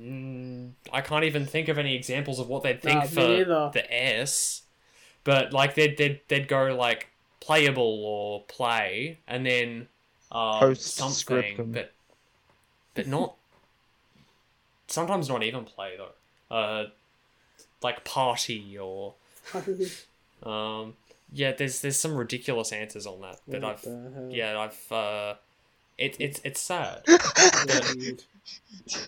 Mm, 0.00 0.70
I 0.92 1.00
can't 1.02 1.24
even 1.24 1.44
think 1.44 1.68
of 1.68 1.76
any 1.76 1.94
examples 1.94 2.38
of 2.38 2.48
what 2.48 2.62
they'd 2.62 2.80
think 2.80 3.00
Nah, 3.00 3.06
for 3.06 3.70
the 3.74 3.84
S, 3.92 4.62
but 5.24 5.52
like 5.52 5.74
they'd 5.74 5.96
they'd 5.96 6.20
they'd 6.28 6.48
go 6.48 6.74
like 6.74 7.08
playable 7.40 8.04
or 8.04 8.42
play, 8.48 9.18
and 9.26 9.44
then 9.44 9.88
uh, 10.32 10.74
something, 10.74 11.56
Postscriptum. 11.56 11.72
but 11.72 11.92
but 12.94 13.06
not. 13.06 13.34
Sometimes 14.86 15.28
not 15.28 15.42
even 15.42 15.64
play 15.64 15.96
though. 15.96 16.54
Uh, 16.54 16.86
like 17.82 18.04
party 18.04 18.76
or 18.76 19.14
um, 20.42 20.94
yeah. 21.32 21.52
There's 21.52 21.80
there's 21.80 21.96
some 21.96 22.16
ridiculous 22.16 22.72
answers 22.72 23.06
on 23.06 23.20
that 23.20 23.40
that 23.48 23.62
What 23.62 23.86
I've 23.86 24.32
yeah 24.32 24.58
I've 24.58 24.92
uh, 24.92 25.34
it 25.96 26.16
it's 26.18 26.40
it's 26.44 26.60
sad. 26.60 27.04
Dude. 27.94 28.24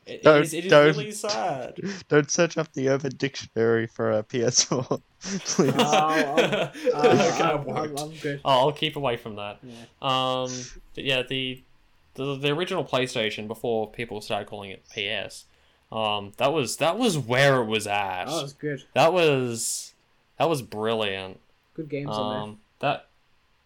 It, 0.06 0.22
Don't- 0.22 0.38
it 0.40 0.44
is, 0.44 0.54
it 0.54 0.64
is 0.66 0.70
don't. 0.70 0.96
really 0.96 1.12
sad. 1.12 1.76
Don't 2.08 2.30
search 2.30 2.56
up 2.58 2.72
the 2.72 2.88
Urban 2.88 3.12
Dictionary 3.16 3.86
for 3.86 4.12
a 4.12 4.22
PS4, 4.22 5.00
please. 5.20 5.72
Oh, 5.76 6.08
I'm, 6.08 6.34
Okay, 6.94 7.42
I'm, 7.42 7.44
I 7.44 7.52
I'm, 7.52 7.64
won't. 7.64 8.00
I'm 8.00 8.10
good. 8.16 8.40
Oh, 8.44 8.50
I'll 8.50 8.72
keep 8.72 8.96
away 8.96 9.16
from 9.16 9.36
that. 9.36 9.58
Yeah. 9.62 9.74
Um, 10.00 10.50
but 10.94 11.04
yeah, 11.04 11.22
the, 11.22 11.62
the 12.14 12.36
the 12.36 12.50
original 12.50 12.84
PlayStation 12.84 13.48
before 13.48 13.90
people 13.90 14.20
started 14.20 14.48
calling 14.48 14.70
it 14.70 14.82
PS. 14.90 15.44
Um, 15.90 16.32
that 16.38 16.52
was 16.52 16.76
that 16.78 16.98
was 16.98 17.18
where 17.18 17.56
it 17.60 17.66
was 17.66 17.86
at. 17.86 18.24
Oh, 18.28 18.44
it's 18.44 18.52
good. 18.52 18.82
That 18.94 19.12
was 19.12 19.94
that 20.38 20.48
was 20.48 20.62
brilliant. 20.62 21.38
Good 21.74 21.88
games 21.88 22.10
on 22.10 22.42
Um, 22.42 22.58
that 22.80 23.06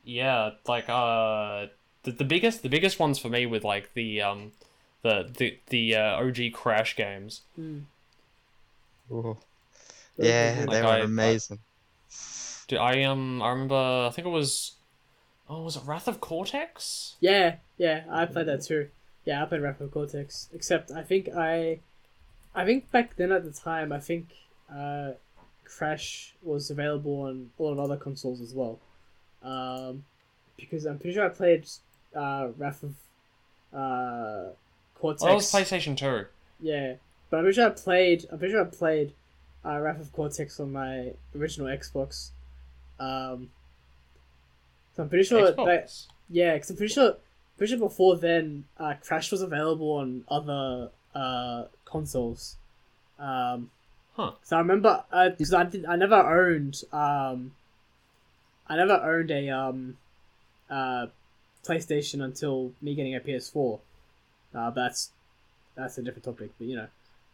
yeah, 0.04 0.50
like 0.68 0.88
uh, 0.88 1.66
the, 2.04 2.12
the 2.12 2.24
biggest 2.24 2.62
the 2.62 2.68
biggest 2.68 2.98
ones 3.00 3.18
for 3.18 3.28
me 3.28 3.46
with 3.46 3.64
like 3.64 3.92
the 3.94 4.22
um, 4.22 4.52
the 5.06 5.30
the 5.38 5.58
the 5.68 5.96
uh, 5.96 6.20
OG 6.24 6.52
Crash 6.52 6.96
games. 6.96 7.42
there. 7.56 7.66
Mm. 7.66 7.82
Ooh. 9.12 9.36
Yeah, 10.18 10.50
were 10.52 10.60
good. 10.66 10.70
they 10.72 10.82
Like 10.82 10.84
were 10.84 10.88
I- 10.90 10.98
amazing. 11.04 11.58
Dude, 12.68 12.78
I 12.80 13.02
um 13.04 13.42
I 13.42 13.50
remember 13.50 13.74
I 14.08 14.10
think 14.14 14.26
it 14.26 14.30
was 14.30 14.72
oh 15.48 15.62
was 15.62 15.76
it 15.76 15.82
Wrath 15.86 16.08
of 16.08 16.20
Cortex? 16.20 17.14
Yeah, 17.20 17.56
yeah, 17.78 18.04
I 18.10 18.24
played 18.26 18.46
that 18.46 18.62
too. 18.62 18.88
Yeah, 19.24 19.42
I 19.42 19.46
played 19.46 19.60
Wrath 19.62 19.80
of 19.80 19.90
Cortex. 19.92 20.48
Except 20.54 20.90
I 20.90 21.02
think 21.02 21.28
I, 21.36 21.80
I 22.54 22.64
think 22.64 22.90
back 22.90 23.16
then 23.16 23.32
at 23.32 23.44
the 23.44 23.50
time, 23.52 23.92
I 23.92 23.98
think 24.00 24.28
uh, 24.74 25.12
Crash 25.64 26.34
was 26.42 26.70
available 26.70 27.22
on 27.22 27.50
a 27.58 27.62
lot 27.62 27.72
of 27.72 27.78
other 27.80 27.96
consoles 27.96 28.40
as 28.40 28.54
well. 28.54 28.78
Um, 29.42 30.04
because 30.56 30.86
I'm 30.86 30.98
pretty 30.98 31.14
sure 31.14 31.26
I 31.26 31.28
played 31.28 31.68
uh, 32.14 32.48
Wrath 32.56 32.82
of 32.84 32.94
uh, 33.76 34.50
Cortex. 34.98 35.22
Oh, 35.22 35.26
that 35.26 35.34
was 35.34 35.52
PlayStation 35.52 35.96
Two. 35.96 36.26
Yeah, 36.60 36.94
but 37.30 37.38
I'm 37.38 37.44
pretty 37.44 37.56
sure 37.56 37.66
I 37.66 37.70
played. 37.70 38.26
I'm 38.30 38.38
pretty 38.38 38.52
sure 38.52 38.62
I 38.62 38.68
played 38.68 39.12
uh, 39.64 39.78
Wrath 39.80 40.00
of 40.00 40.12
Cortex 40.12 40.58
on 40.60 40.72
my 40.72 41.12
original 41.36 41.68
Xbox. 41.68 42.30
Um, 42.98 43.50
so 44.94 45.02
I'm 45.02 45.08
pretty 45.08 45.24
sure 45.24 45.50
that 45.52 45.92
yeah, 46.30 46.54
because 46.54 46.70
I'm 46.70 46.76
pretty 46.76 46.94
sure, 46.94 47.16
pretty 47.58 47.72
sure 47.72 47.78
before 47.80 48.16
then, 48.16 48.64
uh, 48.78 48.94
Crash 49.02 49.30
was 49.30 49.42
available 49.42 49.92
on 49.92 50.24
other 50.28 50.90
uh, 51.14 51.64
consoles. 51.84 52.56
Um, 53.18 53.70
Huh. 54.16 54.32
So 54.42 54.56
I 54.56 54.60
remember 54.60 55.04
because 55.10 55.52
I 55.52 55.64
did 55.64 55.84
I 55.84 55.96
never 55.96 56.14
owned 56.14 56.82
um, 56.90 57.52
I 58.66 58.76
never 58.76 58.94
owned 58.94 59.30
a 59.30 59.50
um, 59.50 59.98
uh, 60.70 61.08
PlayStation 61.66 62.24
until 62.24 62.72
me 62.80 62.94
getting 62.94 63.14
a 63.14 63.20
PS4. 63.20 63.78
Uh, 64.54 64.70
that's 64.70 65.10
that's 65.76 65.98
a 65.98 66.02
different 66.02 66.24
topic, 66.24 66.50
but 66.58 66.66
you 66.66 66.76
know. 66.76 66.88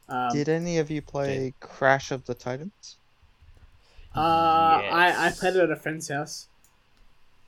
Um, 0.08 0.30
Did 0.32 0.48
any 0.48 0.78
of 0.78 0.90
you 0.90 1.00
play 1.00 1.54
Crash 1.60 2.10
of 2.10 2.24
the 2.24 2.34
Titans? 2.34 2.98
uh, 4.14 4.20
I 4.20 5.28
I 5.28 5.30
played 5.30 5.56
it 5.56 5.62
at 5.62 5.70
a 5.70 5.76
friend's 5.76 6.08
house. 6.08 6.48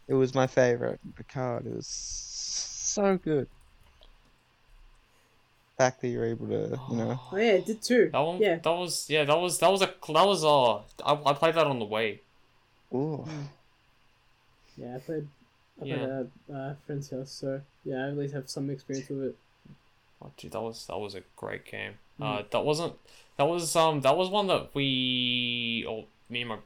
It 0.08 0.14
was 0.14 0.34
my 0.34 0.46
favorite 0.46 1.00
Picard. 1.16 1.66
It 1.66 1.74
was 1.74 1.86
so 1.86 3.16
good. 3.16 3.48
Fact 5.78 6.02
that 6.02 6.08
you're 6.08 6.24
able 6.24 6.46
to, 6.48 6.78
you 6.90 6.96
know. 6.96 7.18
Oh 7.32 7.36
yeah, 7.36 7.52
it 7.54 7.66
did 7.66 7.82
too. 7.82 8.10
That 8.12 8.20
one. 8.20 8.40
Yeah. 8.40 8.56
That 8.62 8.70
was 8.70 9.10
yeah. 9.10 9.24
That 9.24 9.38
was 9.38 9.58
that 9.58 9.70
was 9.70 9.82
a 9.82 9.86
that 9.86 10.26
was 10.26 10.44
uh. 10.44 10.76
I, 11.04 11.30
I 11.30 11.32
played 11.34 11.54
that 11.56 11.66
on 11.66 11.80
the 11.80 11.86
Wii. 11.86 12.20
Ooh. 12.94 13.26
Yeah, 14.76 14.96
I 14.96 14.98
played. 14.98 15.26
I 15.82 15.84
Yeah. 15.84 15.96
played 15.96 16.08
at 16.08 16.26
a 16.48 16.58
uh, 16.58 16.74
friend's 16.86 17.10
house, 17.10 17.32
so 17.32 17.60
yeah, 17.84 18.04
I 18.04 18.08
at 18.08 18.16
least 18.16 18.34
have 18.34 18.48
some 18.48 18.70
experience 18.70 19.08
with 19.08 19.22
it. 19.22 19.36
Oh, 20.22 20.30
dude, 20.36 20.52
that 20.52 20.60
was 20.60 20.86
that 20.86 20.98
was 20.98 21.14
a 21.14 21.22
great 21.36 21.64
game. 21.64 21.94
Mm. 22.20 22.40
Uh, 22.40 22.42
that 22.50 22.64
wasn't 22.64 22.94
that 23.36 23.44
was 23.44 23.74
um 23.76 24.00
that 24.02 24.16
was 24.16 24.28
one 24.28 24.46
that 24.46 24.70
we 24.74 25.84
or 25.88 26.04
me 26.28 26.40
and 26.40 26.48
my 26.50 26.58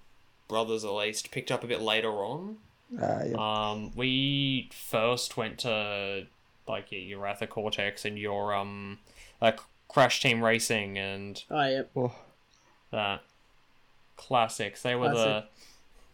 brothers 0.49 0.85
at 0.85 0.93
least 0.93 1.31
picked 1.31 1.51
up 1.51 1.65
a 1.65 1.67
bit 1.67 1.81
later 1.81 2.11
on. 2.11 2.59
Uh, 3.01 3.25
yeah. 3.27 3.37
Um, 3.71 3.93
we 3.95 4.71
first 4.73 5.37
went 5.37 5.59
to 5.61 6.27
like 6.67 6.91
your, 6.93 7.01
your 7.01 7.19
Wrath 7.21 7.43
of 7.43 7.51
Cortex 7.51 8.05
and 8.05 8.19
your 8.19 8.55
um 8.55 8.99
like 9.41 9.61
Crash 9.89 10.21
Team 10.21 10.43
Racing 10.43 10.99
and 10.99 11.43
Oh 11.51 11.67
yep. 11.67 11.91
Oh, 11.97 12.15
that 12.91 13.23
classics. 14.17 14.83
They 14.83 14.95
were 14.95 15.11
Classic. 15.13 15.25
the 15.25 15.45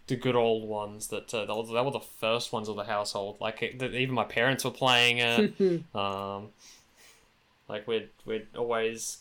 the 0.07 0.17
good 0.17 0.37
old 0.37 0.69
ones 0.69 1.09
that 1.09 1.33
uh, 1.33 1.47
they, 1.47 1.53
were, 1.53 1.65
they 1.65 1.81
were 1.81 1.91
the 1.91 1.99
first 1.99 2.53
ones 2.53 2.69
of 2.69 2.77
the 2.77 2.85
household. 2.85 3.39
Like 3.41 3.63
it, 3.63 3.79
that 3.79 3.95
even 3.95 4.15
my 4.15 4.25
parents 4.25 4.65
were 4.65 4.71
playing 4.71 5.19
it. 5.19 5.59
um, 5.95 6.49
like 7.69 7.87
we'd 7.87 8.11
we'd 8.25 8.47
always 8.57 9.19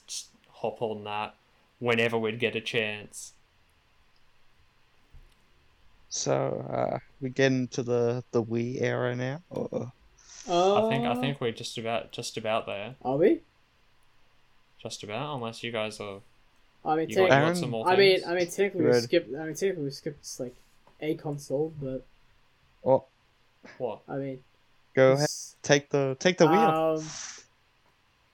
hop 0.49 0.82
on 0.82 1.03
that 1.03 1.36
whenever 1.79 2.17
we'd 2.17 2.39
get 2.39 2.56
a 2.56 2.62
chance. 2.62 3.34
so 6.13 6.63
uh, 6.69 6.99
we 7.21 7.29
get 7.29 7.51
into 7.51 7.82
the 7.82 8.23
the 8.32 8.43
Wii 8.43 8.82
era 8.82 9.15
now. 9.15 9.41
Or... 9.49 9.91
Uh, 10.47 10.86
I 10.86 10.89
think 10.89 11.06
I 11.06 11.15
think 11.15 11.41
we're 11.41 11.51
just 11.51 11.77
about 11.77 12.12
just 12.12 12.38
about 12.38 12.67
there. 12.67 12.95
Are 13.03 13.17
we? 13.17 13.41
Just 14.82 15.03
about, 15.03 15.36
unless 15.36 15.63
you 15.63 15.71
guys 15.71 15.99
are 15.99 16.19
I 16.86 16.95
mean, 16.97 17.10
you 17.10 17.15
got, 17.15 17.29
technically, 17.29 17.47
you 17.47 17.53
got 17.53 17.58
some 17.58 17.69
more 17.71 17.89
I 17.89 17.95
mean. 17.95 18.21
I 18.27 18.36
mean, 18.36 18.47
technically 18.47 18.82
we 18.82 18.88
Ready. 18.88 19.01
skipped. 19.01 19.34
I 19.34 19.45
mean, 19.45 19.56
technically 19.56 19.86
we 19.86 19.91
skipped 19.91 20.39
like 20.39 20.56
a 21.01 21.15
console, 21.15 21.73
but 21.82 22.06
Oh, 22.86 23.06
what? 23.79 24.01
I 24.08 24.17
mean, 24.17 24.43
go 24.93 25.13
ahead. 25.13 25.29
Take 25.63 25.89
the 25.89 26.15
take 26.19 26.38
the 26.38 26.47
wheel. 26.47 26.60
Um, 26.60 27.03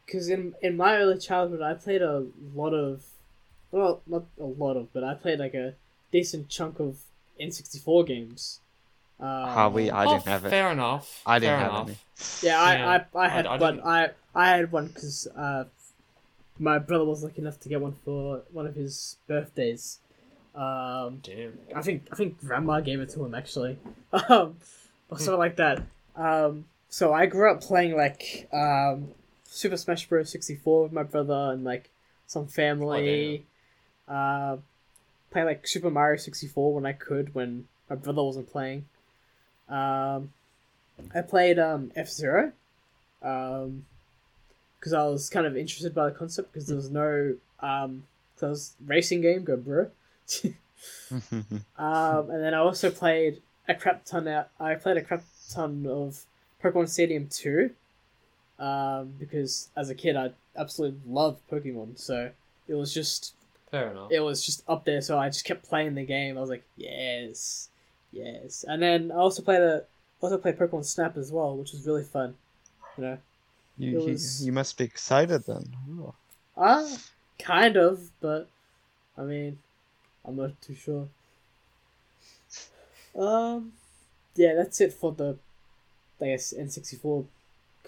because 0.10 0.30
in 0.30 0.56
in 0.62 0.76
my 0.76 0.96
early 0.98 1.18
childhood, 1.20 1.62
I 1.62 1.74
played 1.76 2.02
a 2.02 2.26
lot 2.56 2.74
of, 2.74 3.04
well, 3.72 4.02
not 4.08 4.24
a 4.40 4.46
lot 4.46 4.76
of, 4.78 4.92
but 4.94 5.04
I 5.04 5.14
played 5.14 5.40
like 5.40 5.54
a 5.54 5.76
decent 6.12 6.50
chunk 6.50 6.80
of 6.80 6.98
N64 7.40 8.08
games. 8.08 8.60
Um, 9.20 9.28
Ah, 9.28 9.70
we 9.70 9.90
I 9.92 10.06
oh, 10.06 10.14
didn't 10.14 10.26
have 10.26 10.46
it. 10.46 10.50
Fair 10.50 10.72
enough. 10.72 11.22
I 11.26 11.40
didn't 11.40 11.52
fair 11.52 11.60
have 11.60 11.72
enough. 11.72 11.88
any. 11.90 11.98
Yeah, 12.50 12.62
I, 12.62 12.76
Yeah. 12.76 12.90
I, 13.16 13.20
I 13.26 13.28
had 13.30 13.46
I- 13.46 13.54
I 13.56 13.58
one. 13.58 13.76
didn't- 13.76 13.88
I 13.88 14.10
I 14.36 14.48
had 14.58 14.72
one 14.72 14.88
because 14.88 15.28
uh, 15.36 15.66
my 16.58 16.78
brother 16.80 17.06
was 17.06 17.24
lucky 17.24 17.42
enough 17.42 17.60
to 17.62 17.70
get 17.70 17.82
one 17.82 17.94
for 18.06 18.42
one 18.52 18.66
of 18.68 18.76
his 18.76 19.18
birthdays. 19.28 20.00
Um, 20.56 21.20
Damn. 21.24 21.58
I 21.76 21.82
think 21.82 22.08
I 22.12 22.16
think 22.16 22.40
grandma 22.40 22.80
gave 22.82 23.00
it 23.00 23.10
to 23.10 23.24
him 23.26 23.34
actually, 23.36 23.78
um, 24.14 24.58
or 25.10 25.18
something 25.20 25.38
like 25.38 25.56
that. 25.58 25.84
Um, 26.16 26.66
so 26.90 27.14
I 27.14 27.28
grew 27.28 27.52
up 27.52 27.62
playing 27.62 27.96
like 27.96 28.48
um, 28.52 29.10
Super 29.52 29.78
Smash 29.78 30.08
Bros. 30.08 30.30
sixty 30.30 30.56
four 30.56 30.84
with 30.84 30.92
my 30.92 31.04
brother 31.04 31.52
and 31.54 31.64
like 31.64 31.90
some 32.28 32.48
family. 32.48 33.46
uh, 34.08 34.58
play 35.32 35.44
like 35.44 35.68
Super 35.68 35.90
Mario 35.90 36.18
sixty 36.18 36.48
four 36.48 36.74
when 36.74 36.86
I 36.86 36.94
could 36.94 37.34
when 37.36 37.68
my 37.90 37.96
brother 37.96 38.24
wasn't 38.24 38.52
playing. 38.52 38.86
Um, 39.68 40.32
I 41.16 41.22
played 41.22 41.60
um, 41.60 41.92
F 41.96 42.10
Zero, 42.10 42.52
um, 43.22 43.86
because 44.80 44.94
I 44.94 45.04
was 45.04 45.30
kind 45.30 45.46
of 45.46 45.56
interested 45.58 45.94
by 45.96 46.10
the 46.10 46.16
concept 46.16 46.52
because 46.52 46.68
there 46.68 46.76
was 46.76 46.90
no 46.92 47.36
um, 47.62 48.04
'cause 48.36 48.44
it 48.44 48.50
was 48.50 48.74
racing 48.86 49.22
game, 49.22 49.44
go 49.44 49.58
bro. 49.58 49.90
Um, 51.78 52.30
and 52.30 52.42
then 52.44 52.54
I 52.54 52.58
also 52.60 52.90
played 52.90 53.42
a 53.68 53.76
crap 53.76 54.06
ton 54.06 54.28
out. 54.28 54.50
I 54.60 54.76
played 54.76 54.98
a 54.98 55.02
crap 55.02 55.24
ton 55.52 55.86
of 55.88 56.24
Pokemon 56.64 56.88
Stadium 56.90 57.28
two. 57.28 57.72
Um, 58.60 59.14
because 59.20 59.70
as 59.76 59.90
a 59.90 59.96
kid 59.96 60.16
I 60.16 60.32
absolutely 60.58 61.00
loved 61.08 61.40
Pokemon, 61.50 61.98
so 62.00 62.30
it 62.68 62.74
was 62.76 62.94
just 62.94 63.34
Fair 63.72 63.92
enough. 63.92 64.12
it 64.12 64.20
was 64.20 64.46
just 64.46 64.64
up 64.68 64.86
there. 64.86 65.02
So 65.02 65.18
I 65.18 65.30
just 65.30 65.46
kept 65.46 65.68
playing 65.68 65.96
the 65.96 66.06
game. 66.06 66.38
I 66.38 66.42
was 66.42 66.50
like, 66.50 66.64
yes, 66.78 67.70
yes. 68.12 68.66
And 68.68 68.82
then 68.82 69.12
I 69.12 69.16
also 69.16 69.42
played 69.42 69.62
a 69.62 69.84
also 70.22 70.38
played 70.38 70.58
Pokemon 70.58 70.86
Snap 70.86 71.16
as 71.18 71.32
well, 71.32 71.56
which 71.56 71.72
was 71.72 71.86
really 71.88 72.04
fun. 72.04 72.36
You 72.98 73.04
know, 73.04 73.18
You, 73.78 73.92
you, 73.92 74.12
was- 74.12 74.46
you 74.46 74.52
must 74.52 74.78
be 74.78 74.84
excited 74.84 75.46
then. 75.46 75.74
Oh. 76.02 76.14
ah, 76.58 76.98
kind 77.40 77.78
of, 77.78 78.10
but 78.20 78.50
I 79.18 79.22
mean, 79.22 79.60
I'm 80.26 80.36
not 80.36 80.62
too 80.62 80.76
sure. 80.76 81.08
Um, 83.18 83.74
yeah, 84.36 84.54
that's 84.56 84.82
it 84.82 84.94
for 84.94 85.12
the, 85.14 85.38
I 86.22 86.26
guess 86.26 86.54
N64 86.58 87.26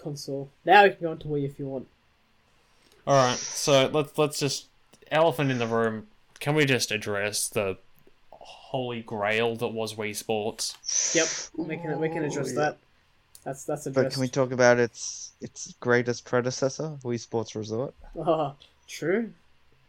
console. 0.02 0.50
Now 0.64 0.84
we 0.84 0.90
can 0.90 0.98
go 1.00 1.10
on 1.10 1.18
to 1.18 1.28
Wii 1.28 1.44
if 1.44 1.58
you 1.58 1.66
want. 1.66 1.86
All 3.06 3.14
right, 3.16 3.36
so 3.36 3.90
let's 3.92 4.16
let's 4.16 4.38
just 4.38 4.66
elephant 5.10 5.50
in 5.50 5.58
the 5.58 5.66
room. 5.66 6.06
Can 6.40 6.54
we 6.54 6.64
just 6.64 6.90
address 6.90 7.48
the 7.48 7.78
holy 8.30 9.02
grail 9.02 9.56
that 9.56 9.68
was 9.68 9.94
Wii 9.94 10.14
Sports? 10.14 10.76
Yep, 11.14 11.66
we 11.66 11.76
can 11.76 11.98
we 12.00 12.08
can 12.08 12.24
address 12.24 12.50
Ooh, 12.50 12.54
yeah. 12.54 12.60
that. 12.60 12.78
That's 13.44 13.64
that's 13.64 13.86
addressed. 13.86 14.04
But 14.04 14.12
can 14.12 14.20
we 14.20 14.28
talk 14.28 14.52
about 14.52 14.78
its 14.78 15.32
its 15.40 15.74
greatest 15.80 16.24
predecessor, 16.24 16.96
Wii 17.02 17.18
Sports 17.18 17.54
Resort? 17.56 17.94
Oh, 18.16 18.54
true. 18.88 19.32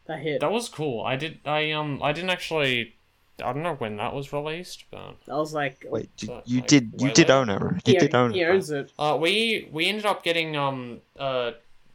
That 0.06 0.20
hit. 0.20 0.42
That 0.42 0.52
was 0.52 0.68
cool. 0.70 1.04
I 1.04 1.16
did. 1.16 1.40
I 1.46 1.72
um. 1.72 2.02
I 2.02 2.12
didn't 2.12 2.32
actually. 2.32 2.96
I 3.42 3.52
don't 3.52 3.64
know 3.64 3.74
when 3.76 3.98
that 3.98 4.14
was 4.14 4.32
released, 4.32 4.86
but 4.92 5.16
I 5.28 5.36
was 5.36 5.54
like 5.54 5.86
Wait, 5.90 6.10
you, 6.20 6.28
So, 6.28 6.42
you 6.46 6.60
like, 6.60 6.68
did 6.68 6.94
you 7.00 7.12
did 7.12 7.30
later? 7.30 7.34
own 7.34 7.50
it. 7.50 7.62
You 7.88 7.94
he, 7.94 7.98
did 8.00 8.16
own 8.16 8.32
he 8.34 8.42
it. 8.42 8.50
owns 8.50 8.70
it. 8.70 8.92
uh, 9.00 9.18
we 9.20 9.68
we 9.72 9.88
ended 9.88 10.06
up 10.06 10.24
getting 10.24 10.56
um 10.56 11.02
uh 11.18 11.52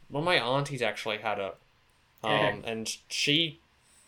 one 0.09 0.21
of 0.23 0.25
my 0.25 0.35
aunties 0.35 0.81
actually 0.81 1.19
had 1.19 1.39
it, 1.39 1.55
um, 2.23 2.61
and 2.65 2.97
she 3.07 3.59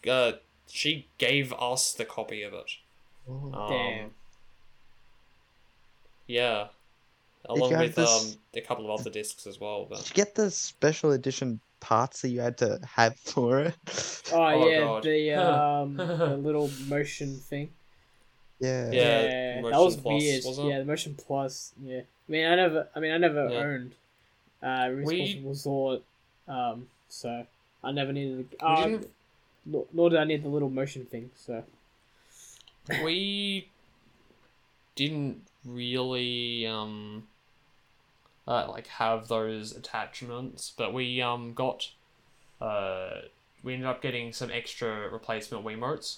uh 0.09 0.33
she 0.67 1.07
gave 1.17 1.53
us 1.53 1.93
the 1.93 2.05
copy 2.05 2.43
of 2.43 2.53
it. 2.53 2.71
Oh. 3.29 3.51
Um, 3.53 3.69
Damn. 3.69 4.11
Yeah. 6.27 6.67
Along 7.45 7.77
with 7.77 7.95
this- 7.95 8.33
um 8.33 8.37
a 8.53 8.61
couple 8.61 8.91
of 8.91 8.99
other 8.99 9.09
discs 9.09 9.47
as 9.47 9.59
well, 9.59 9.85
Did 9.85 10.09
you 10.09 10.13
get 10.13 10.35
the 10.35 10.51
special 10.51 11.11
edition 11.11 11.59
parts 11.81 12.21
that 12.21 12.29
you 12.29 12.39
had 12.39 12.57
to 12.59 12.79
have 12.95 13.17
for 13.33 13.59
it? 13.59 13.75
Oh, 14.31 14.37
Oh, 14.37 14.67
yeah, 14.69 14.79
God. 14.79 15.03
the 15.03 15.33
um 15.45 15.97
the 15.97 16.37
little 16.37 16.69
motion 16.87 17.35
thing. 17.35 17.69
Yeah, 18.59 18.91
yeah. 18.91 19.01
Yeah, 19.01 19.61
that 19.71 19.79
was 19.81 19.97
Plus, 19.97 20.21
weird. 20.21 20.43
wasn't 20.45 20.67
it? 20.67 20.69
Yeah, 20.71 20.79
the 20.79 20.85
motion 20.85 21.15
plus. 21.15 21.73
Yeah, 21.83 22.01
I 22.01 22.31
mean, 22.31 22.45
I 22.45 22.55
never. 22.55 22.87
I 22.95 22.99
mean, 22.99 23.11
I 23.11 23.17
never 23.17 23.49
Yeah. 23.49 23.59
owned 23.59 23.91
uh 24.63 24.87
We- 24.91 24.95
Responsible 25.21 25.49
Resort, 25.49 26.01
um, 26.47 26.87
so 27.09 27.45
I 27.83 27.91
never 27.91 28.13
needed. 28.13 28.37
We 28.51 28.57
Uh, 28.61 28.85
didn't- 28.85 29.09
nor, 29.65 29.85
nor 29.93 30.09
did 30.11 30.19
I 30.19 30.23
need 30.25 30.43
the 30.43 30.49
little 30.49 30.69
motion 30.69 31.05
thing. 31.05 31.31
So 31.35 31.63
we 33.03 33.67
didn't 34.95 35.41
really 35.65 36.65
um 36.67 37.27
uh, 38.47 38.67
like 38.69 38.87
have 38.87 39.27
those 39.27 39.75
attachments, 39.75 40.73
but 40.75 40.93
we 40.93 41.21
um 41.21 41.53
got 41.53 41.91
uh 42.59 43.21
we 43.63 43.73
ended 43.73 43.87
up 43.87 44.01
getting 44.01 44.33
some 44.33 44.49
extra 44.51 45.09
replacement 45.09 45.63
Wiimotes 45.63 46.17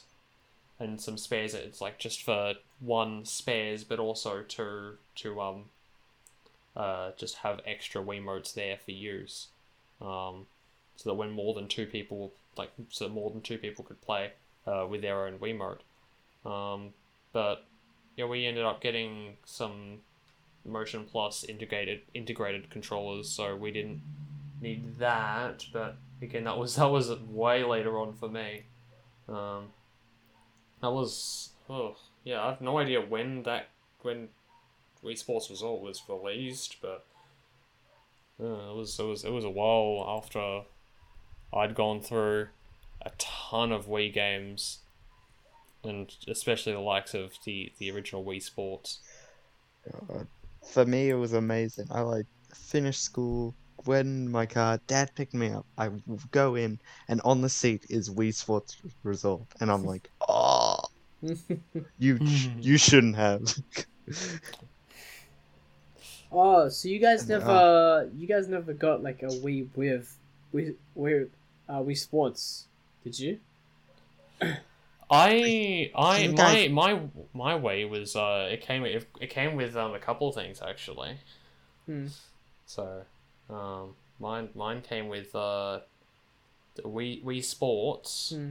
and 0.80 1.00
some 1.00 1.18
spares. 1.18 1.54
It's 1.54 1.82
like 1.82 2.00
just 2.00 2.24
for 2.24 2.54
one 2.80 3.26
spares, 3.26 3.84
but 3.84 4.00
also 4.00 4.42
to 4.42 4.98
to 5.16 5.42
um 5.42 5.66
uh 6.76 7.12
just 7.18 7.38
have 7.38 7.60
extra 7.66 8.02
Wiimotes 8.02 8.54
there 8.54 8.78
for 8.78 8.92
use, 8.92 9.48
um 10.02 10.48
so 10.96 11.10
that 11.10 11.16
when 11.16 11.32
more 11.32 11.54
than 11.54 11.68
two 11.68 11.86
people 11.86 12.34
like 12.58 12.72
so 12.90 13.10
more 13.10 13.30
than 13.32 13.42
two 13.42 13.58
people 13.58 13.84
could 13.84 14.02
play 14.02 14.32
uh 14.66 14.86
with 14.90 15.02
their 15.02 15.26
own 15.26 15.40
Wiimote. 15.40 15.80
Um, 16.46 16.94
but 17.32 17.66
yeah, 18.16 18.26
we 18.26 18.46
ended 18.46 18.64
up 18.64 18.82
getting 18.82 19.38
some 19.46 20.00
Motion 20.66 21.06
Plus 21.06 21.44
integrated 21.44 22.02
integrated 22.14 22.70
controllers, 22.70 23.30
so 23.30 23.56
we 23.56 23.72
didn't 23.72 24.02
need 24.62 24.98
that. 24.98 25.66
But 25.72 25.98
again, 26.22 26.46
that 26.46 26.58
was 26.58 26.76
that 26.76 26.90
was 26.90 27.12
way 27.20 27.64
later 27.64 27.98
on 28.00 28.14
for 28.14 28.30
me. 28.30 28.64
Um, 29.28 29.70
that 30.82 30.92
was 30.92 31.50
oh 31.70 31.96
yeah, 32.24 32.42
I 32.42 32.50
have 32.50 32.62
no 32.62 32.78
idea 32.78 33.02
when 33.02 33.44
that 33.44 33.70
when 34.02 34.30
Wii 35.04 35.18
Sports 35.18 35.50
Resort 35.50 35.82
was 35.82 36.02
released, 36.08 36.78
but 36.82 37.06
uh, 38.42 38.72
it 38.72 38.76
was 38.76 39.00
it 39.00 39.04
was 39.04 39.24
it 39.26 39.32
was 39.32 39.46
a 39.46 39.50
while 39.50 40.06
after 40.08 40.62
I'd 41.54 41.76
gone 41.76 42.02
through 42.02 42.48
a 43.02 43.12
ton 43.18 43.72
of 43.72 43.88
Wii 43.88 44.14
games 44.14 44.80
and 45.84 46.16
especially 46.28 46.74
the 46.74 46.80
likes 46.80 47.14
of 47.14 47.34
the 47.46 47.72
the 47.78 47.92
original 47.92 48.24
Wii 48.24 48.42
Sports. 48.42 49.00
God. 50.08 50.28
For 50.64 50.86
me, 50.86 51.10
it 51.10 51.16
was 51.16 51.34
amazing. 51.34 51.88
I 51.92 52.02
like 52.02 52.26
finished 52.54 53.04
school, 53.04 53.56
went 53.86 54.08
in 54.08 54.32
my 54.32 54.46
car. 54.46 54.80
Dad 54.88 55.12
picked 55.16 55.34
me 55.34 55.52
up. 55.52 55.66
I 55.78 55.90
go 56.32 56.56
in, 56.56 56.80
and 57.08 57.22
on 57.24 57.42
the 57.42 57.50
seat 57.50 57.86
is 57.90 58.10
Wii 58.10 58.34
Sports 58.34 58.78
Resort, 59.04 59.44
and 59.60 59.72
I'm 59.72 59.86
like, 59.86 60.10
oh, 60.28 60.80
you 61.98 62.18
you 62.60 62.78
shouldn't 62.78 63.16
have. 63.16 63.42
oh, 66.32 66.70
so 66.70 66.88
you 66.88 67.00
guys 67.00 67.22
And, 67.22 67.30
never, 67.30 68.10
you 68.16 68.28
guys 68.28 68.48
never 68.48 68.74
got 68.74 69.04
like 69.04 69.24
a 69.24 69.28
Wii 69.28 69.68
with 69.76 70.18
Wii 70.54 70.76
Wii 70.98 71.30
uh 71.70 71.80
Wii 71.80 71.98
Sports, 71.98 72.68
did 73.04 73.20
you? 73.20 73.40
I 75.14 75.92
I 75.96 76.28
my 76.30 76.68
my 76.70 77.00
my 77.34 77.54
Wii 77.60 77.90
was 77.90 78.16
uh 78.16 78.50
it 78.52 78.62
came 78.62 78.84
it, 78.86 79.08
it 79.22 79.30
came 79.30 79.56
with 79.56 79.76
um 79.78 79.94
a 79.94 80.00
couple 80.00 80.30
of 80.30 80.36
things 80.36 80.62
actually. 80.62 81.18
Hmm. 81.86 82.08
So 82.66 83.04
um 83.50 83.96
mine 84.20 84.50
mine 84.56 84.82
came 84.82 85.08
with 85.10 85.36
uh 85.36 85.80
the 86.76 86.82
Wii 86.84 87.24
Wii 87.24 87.44
Sports 87.44 88.34
Hmm. 88.36 88.50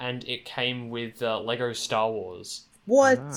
and 0.00 0.24
it 0.24 0.44
came 0.44 0.88
with 0.90 1.22
uh, 1.22 1.40
Lego 1.40 1.72
Star 1.74 2.10
Wars. 2.10 2.64
What? 2.86 3.18
Ah. 3.20 3.36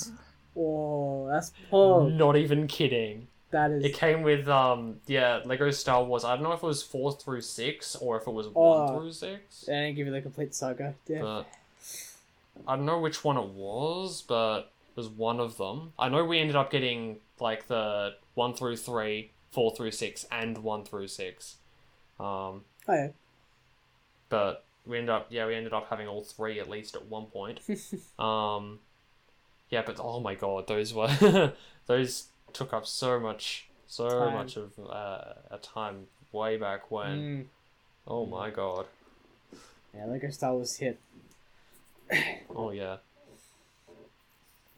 Oh, 0.59 1.27
that's 1.31 1.51
oh, 1.71 2.07
Not 2.07 2.35
even 2.35 2.67
kidding. 2.67 3.27
that 3.51 3.69
is. 3.71 3.83
It 3.85 3.93
came 3.93 4.23
with 4.23 4.47
um 4.47 5.01
yeah 5.07 5.41
Lego 5.45 5.69
Star 5.71 6.03
Wars. 6.03 6.23
I 6.23 6.35
don't 6.35 6.43
know 6.43 6.53
if 6.53 6.63
it 6.63 6.65
was 6.65 6.81
four 6.83 7.11
through 7.11 7.41
six 7.41 7.95
or 7.97 8.19
if 8.19 8.27
it 8.27 8.31
was 8.33 8.47
Oh. 8.55 8.85
one 8.85 8.97
through 8.99 9.11
six. 9.11 9.61
They 9.67 9.73
didn't 9.73 9.95
give 9.97 10.07
you 10.07 10.13
the 10.13 10.21
complete 10.21 10.55
saga. 10.55 10.95
Yeah. 11.07 11.21
But 11.21 11.47
I 12.67 12.75
don't 12.75 12.85
know 12.85 12.99
which 12.99 13.23
one 13.23 13.37
it 13.37 13.49
was, 13.49 14.21
but 14.21 14.71
it 14.89 14.97
was 14.97 15.09
one 15.09 15.39
of 15.39 15.57
them. 15.57 15.93
I 15.99 16.09
know 16.09 16.23
we 16.23 16.39
ended 16.39 16.55
up 16.55 16.71
getting 16.71 17.17
like 17.39 17.67
the 17.67 18.15
one 18.35 18.53
through 18.53 18.77
three, 18.77 19.31
four 19.51 19.75
through 19.75 19.91
six, 19.91 20.25
and 20.31 20.59
one 20.59 20.83
through 20.83 21.07
six. 21.07 21.57
Um, 22.19 22.63
oh 22.87 22.93
yeah. 22.93 23.09
but 24.29 24.63
we 24.85 24.97
ended 24.97 25.11
up 25.11 25.27
yeah 25.29 25.45
we 25.45 25.53
ended 25.53 25.71
up 25.73 25.87
having 25.89 26.07
all 26.07 26.23
three 26.23 26.59
at 26.59 26.69
least 26.69 26.95
at 26.95 27.05
one 27.07 27.25
point. 27.25 27.59
Um, 28.19 28.79
yeah, 29.69 29.83
but 29.85 29.99
oh 29.99 30.19
my 30.19 30.33
god, 30.33 30.67
those 30.67 30.93
were 30.93 31.53
those 31.87 32.27
took 32.53 32.73
up 32.73 32.87
so 32.87 33.19
much 33.19 33.67
so 33.85 34.09
Time. 34.09 34.33
much 34.33 34.57
of 34.57 34.71
uh, 34.79 35.33
a 35.51 35.57
time 35.61 36.07
way 36.31 36.57
back 36.57 36.89
when. 36.89 37.19
Mm. 37.19 37.45
Oh 38.07 38.25
my 38.25 38.49
god. 38.49 38.85
Yeah, 39.93 40.05
Lego 40.05 40.29
Star 40.29 40.53
Wars 40.53 40.77
hit. 40.77 40.99
Oh 42.55 42.71
yeah. 42.71 42.97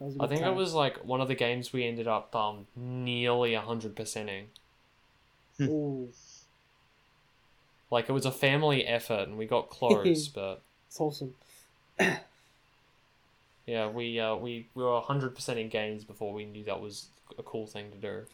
I 0.01 0.03
was 0.05 0.15
a 0.15 0.23
I 0.23 0.27
think 0.27 0.41
it 0.41 0.45
time. 0.45 0.55
was 0.55 0.73
like 0.73 1.03
one 1.03 1.21
of 1.21 1.27
the 1.27 1.35
games 1.35 1.73
we 1.73 1.85
ended 1.85 2.07
up 2.07 2.35
um 2.35 2.67
nearly 2.75 3.53
hundred 3.55 3.95
percenting. 3.95 4.45
Ooh, 5.61 6.09
Like 7.91 8.07
it 8.09 8.13
was 8.13 8.25
a 8.25 8.31
family 8.31 8.85
effort 8.85 9.27
and 9.27 9.37
we 9.37 9.45
got 9.45 9.69
close, 9.69 10.27
but 10.35 10.61
it's 10.87 10.99
awesome. 10.99 11.33
yeah, 13.65 13.87
we 13.87 14.19
uh 14.19 14.35
we, 14.35 14.67
we 14.75 14.83
were 14.83 15.01
hundred 15.01 15.35
percent 15.35 15.59
in 15.59 15.69
games 15.69 16.03
before 16.03 16.33
we 16.33 16.45
knew 16.45 16.63
that 16.65 16.81
was 16.81 17.07
a 17.37 17.43
cool 17.43 17.67
thing 17.67 17.91
to 17.91 17.97
do. 17.97 18.25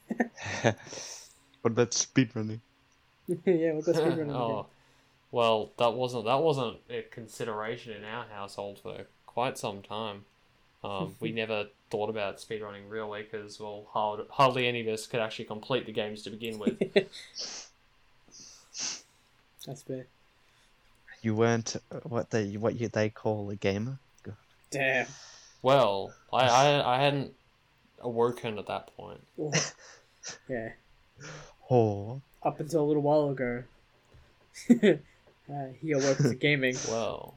what 1.62 1.72
about 1.72 1.92
speedrunning? 1.92 2.60
yeah, 3.28 3.74
we'll 3.74 3.82
speedrunning 3.82 4.36
oh, 4.36 4.68
well, 5.32 5.72
that 5.78 5.94
wasn't 5.94 6.26
that 6.26 6.42
wasn't 6.42 6.78
a 6.90 7.04
consideration 7.04 7.94
in 7.94 8.04
our 8.04 8.26
household 8.34 8.80
for 8.80 9.06
quite 9.26 9.58
some 9.58 9.82
time. 9.82 10.26
Um, 10.84 11.16
we 11.20 11.32
never 11.42 11.68
thought 11.90 12.10
about 12.10 12.38
speedrunning 12.38 12.90
really 12.90 13.24
because 13.24 13.60
well, 13.60 13.86
hard, 13.92 14.22
hardly 14.30 14.68
any 14.68 14.82
of 14.82 14.88
us 14.88 15.08
could 15.08 15.20
actually 15.20 15.46
complete 15.46 15.86
the 15.86 15.92
games 15.92 16.24
to 16.24 16.30
begin 16.30 16.60
with. 16.60 16.80
That's 19.66 19.82
fair. 19.82 20.06
You 21.22 21.34
weren't 21.34 21.76
uh, 21.92 22.00
what 22.04 22.30
they 22.30 22.58
what 22.58 22.80
you, 22.80 22.88
they 22.88 23.10
call 23.10 23.50
a 23.50 23.56
gamer. 23.56 23.98
Damn. 24.72 25.08
well, 25.62 26.14
I, 26.34 26.48
I 26.48 26.96
I 26.96 27.02
hadn't 27.04 27.34
awoken 28.02 28.58
at 28.60 28.68
that 28.68 28.96
point. 28.96 29.22
Yeah. 30.50 30.70
Oh, 31.70 32.22
up 32.44 32.60
until 32.60 32.82
a 32.82 32.88
little 32.88 33.02
while 33.02 33.30
ago, 33.30 33.64
uh, 35.52 35.68
he 35.82 35.92
awoke 35.92 36.18
to 36.18 36.36
gaming. 36.36 36.76
Well, 36.90 37.36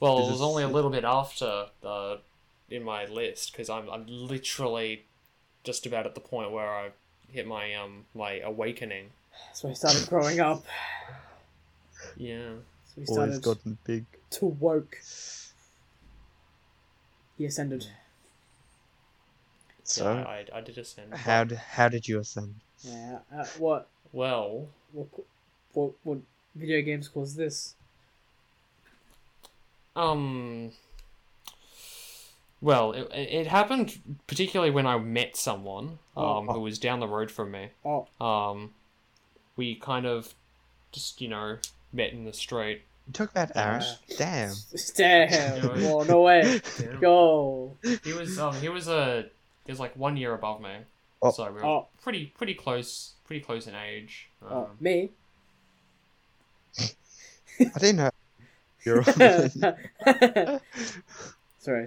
well, 0.00 0.18
it 0.26 0.30
was 0.30 0.40
only 0.40 0.62
a 0.62 0.68
little 0.68 0.90
bit 0.90 1.04
after 1.04 1.66
uh, 1.84 2.16
in 2.70 2.82
my 2.82 3.04
list 3.06 3.52
because 3.52 3.68
I'm 3.68 3.88
I'm 3.90 4.06
literally 4.06 5.04
just 5.62 5.84
about 5.84 6.06
at 6.06 6.14
the 6.14 6.20
point 6.20 6.52
where 6.52 6.68
I 6.68 6.90
hit 7.30 7.46
my 7.46 7.74
um 7.74 8.06
my 8.14 8.40
awakening. 8.40 9.10
So 9.52 9.68
he 9.68 9.74
started 9.74 10.08
growing 10.08 10.40
up. 10.40 10.64
Yeah. 12.16 12.52
So 12.94 13.00
he 13.02 13.06
Always 13.06 13.38
gotten 13.38 13.78
big. 13.84 14.04
to 14.30 14.46
woke. 14.46 14.98
He 17.36 17.44
ascended. 17.46 17.86
So, 19.82 20.04
yeah, 20.04 20.22
I, 20.24 20.46
I, 20.54 20.58
I 20.58 20.60
did 20.60 20.78
ascend. 20.78 21.14
how, 21.14 21.44
d- 21.44 21.56
how 21.56 21.88
did 21.88 22.06
you 22.06 22.20
ascend? 22.20 22.54
Yeah. 22.84 23.18
Uh, 23.34 23.46
what, 23.58 23.88
Well, 24.12 24.68
what? 24.92 25.08
What? 25.72 25.92
What? 26.04 26.18
Video 26.54 26.82
games 26.82 27.08
cause 27.08 27.34
this? 27.36 27.74
um. 29.96 30.72
Well, 32.62 32.92
it, 32.92 33.08
it 33.14 33.46
happened 33.46 34.00
particularly 34.26 34.70
when 34.70 34.86
I 34.86 34.98
met 34.98 35.34
someone 35.36 35.98
um, 36.16 36.48
Oh. 36.50 36.52
who 36.52 36.60
was 36.60 36.78
down 36.78 37.00
the 37.00 37.08
road 37.08 37.30
from 37.30 37.50
me. 37.52 37.68
Oh, 37.86 38.06
Um, 38.20 38.74
we 39.56 39.76
kind 39.76 40.04
of 40.06 40.34
just, 40.92 41.22
you 41.22 41.28
know, 41.28 41.56
met 41.92 42.12
in 42.12 42.24
the 42.26 42.34
street. 42.34 42.82
You 43.06 43.12
talk 43.14 43.30
about 43.30 43.54
Arash? 43.54 43.96
Damn. 44.18 44.54
damn! 44.96 45.30
Yeah. 45.80 45.88
Oh 45.90 46.02
no 46.02 46.20
way! 46.20 46.60
Yeah. 46.78 46.96
Go! 47.00 47.76
He 48.04 48.12
was 48.12 48.38
um 48.38 48.54
he 48.56 48.68
was 48.68 48.88
a 48.88 49.24
he 49.64 49.72
was 49.72 49.80
like 49.80 49.96
one 49.96 50.16
year 50.18 50.34
above 50.34 50.60
me. 50.60 50.70
Oh. 51.22 51.30
So 51.30 51.46
we 51.46 51.52
were 51.60 51.64
Oh. 51.64 51.86
pretty 52.02 52.26
pretty 52.26 52.54
close 52.54 53.14
pretty 53.26 53.42
close 53.42 53.66
in 53.66 53.74
age. 53.74 54.28
Um, 54.42 54.52
Oh, 54.52 54.70
me? 54.78 55.10
I 57.60 57.78
didn't 57.78 57.96
know. 57.96 58.10
You're 58.84 59.02
sorry, 59.04 60.60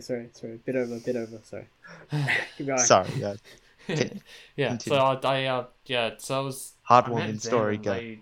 sorry, 0.01 0.29
sorry. 0.33 0.59
Bit 0.65 0.75
over, 0.75 0.99
bit 0.99 1.15
over. 1.15 1.39
Sorry. 1.43 1.67
Keep 2.57 2.67
going. 2.67 2.79
Sorry, 2.79 3.09
yeah. 3.17 3.35
yeah. 4.55 4.67
Continue. 4.69 4.77
So 4.85 4.95
I, 4.95 5.19
I 5.23 5.45
uh 5.45 5.65
yeah 5.85 6.11
so 6.17 6.37
I 6.37 6.39
was 6.41 6.73
I 6.89 6.95
met 7.01 7.05
Heartwarming 7.05 7.27
them 7.27 7.39
story, 7.39 7.75
and 7.75 7.83
go. 7.83 7.93
They, 7.93 8.19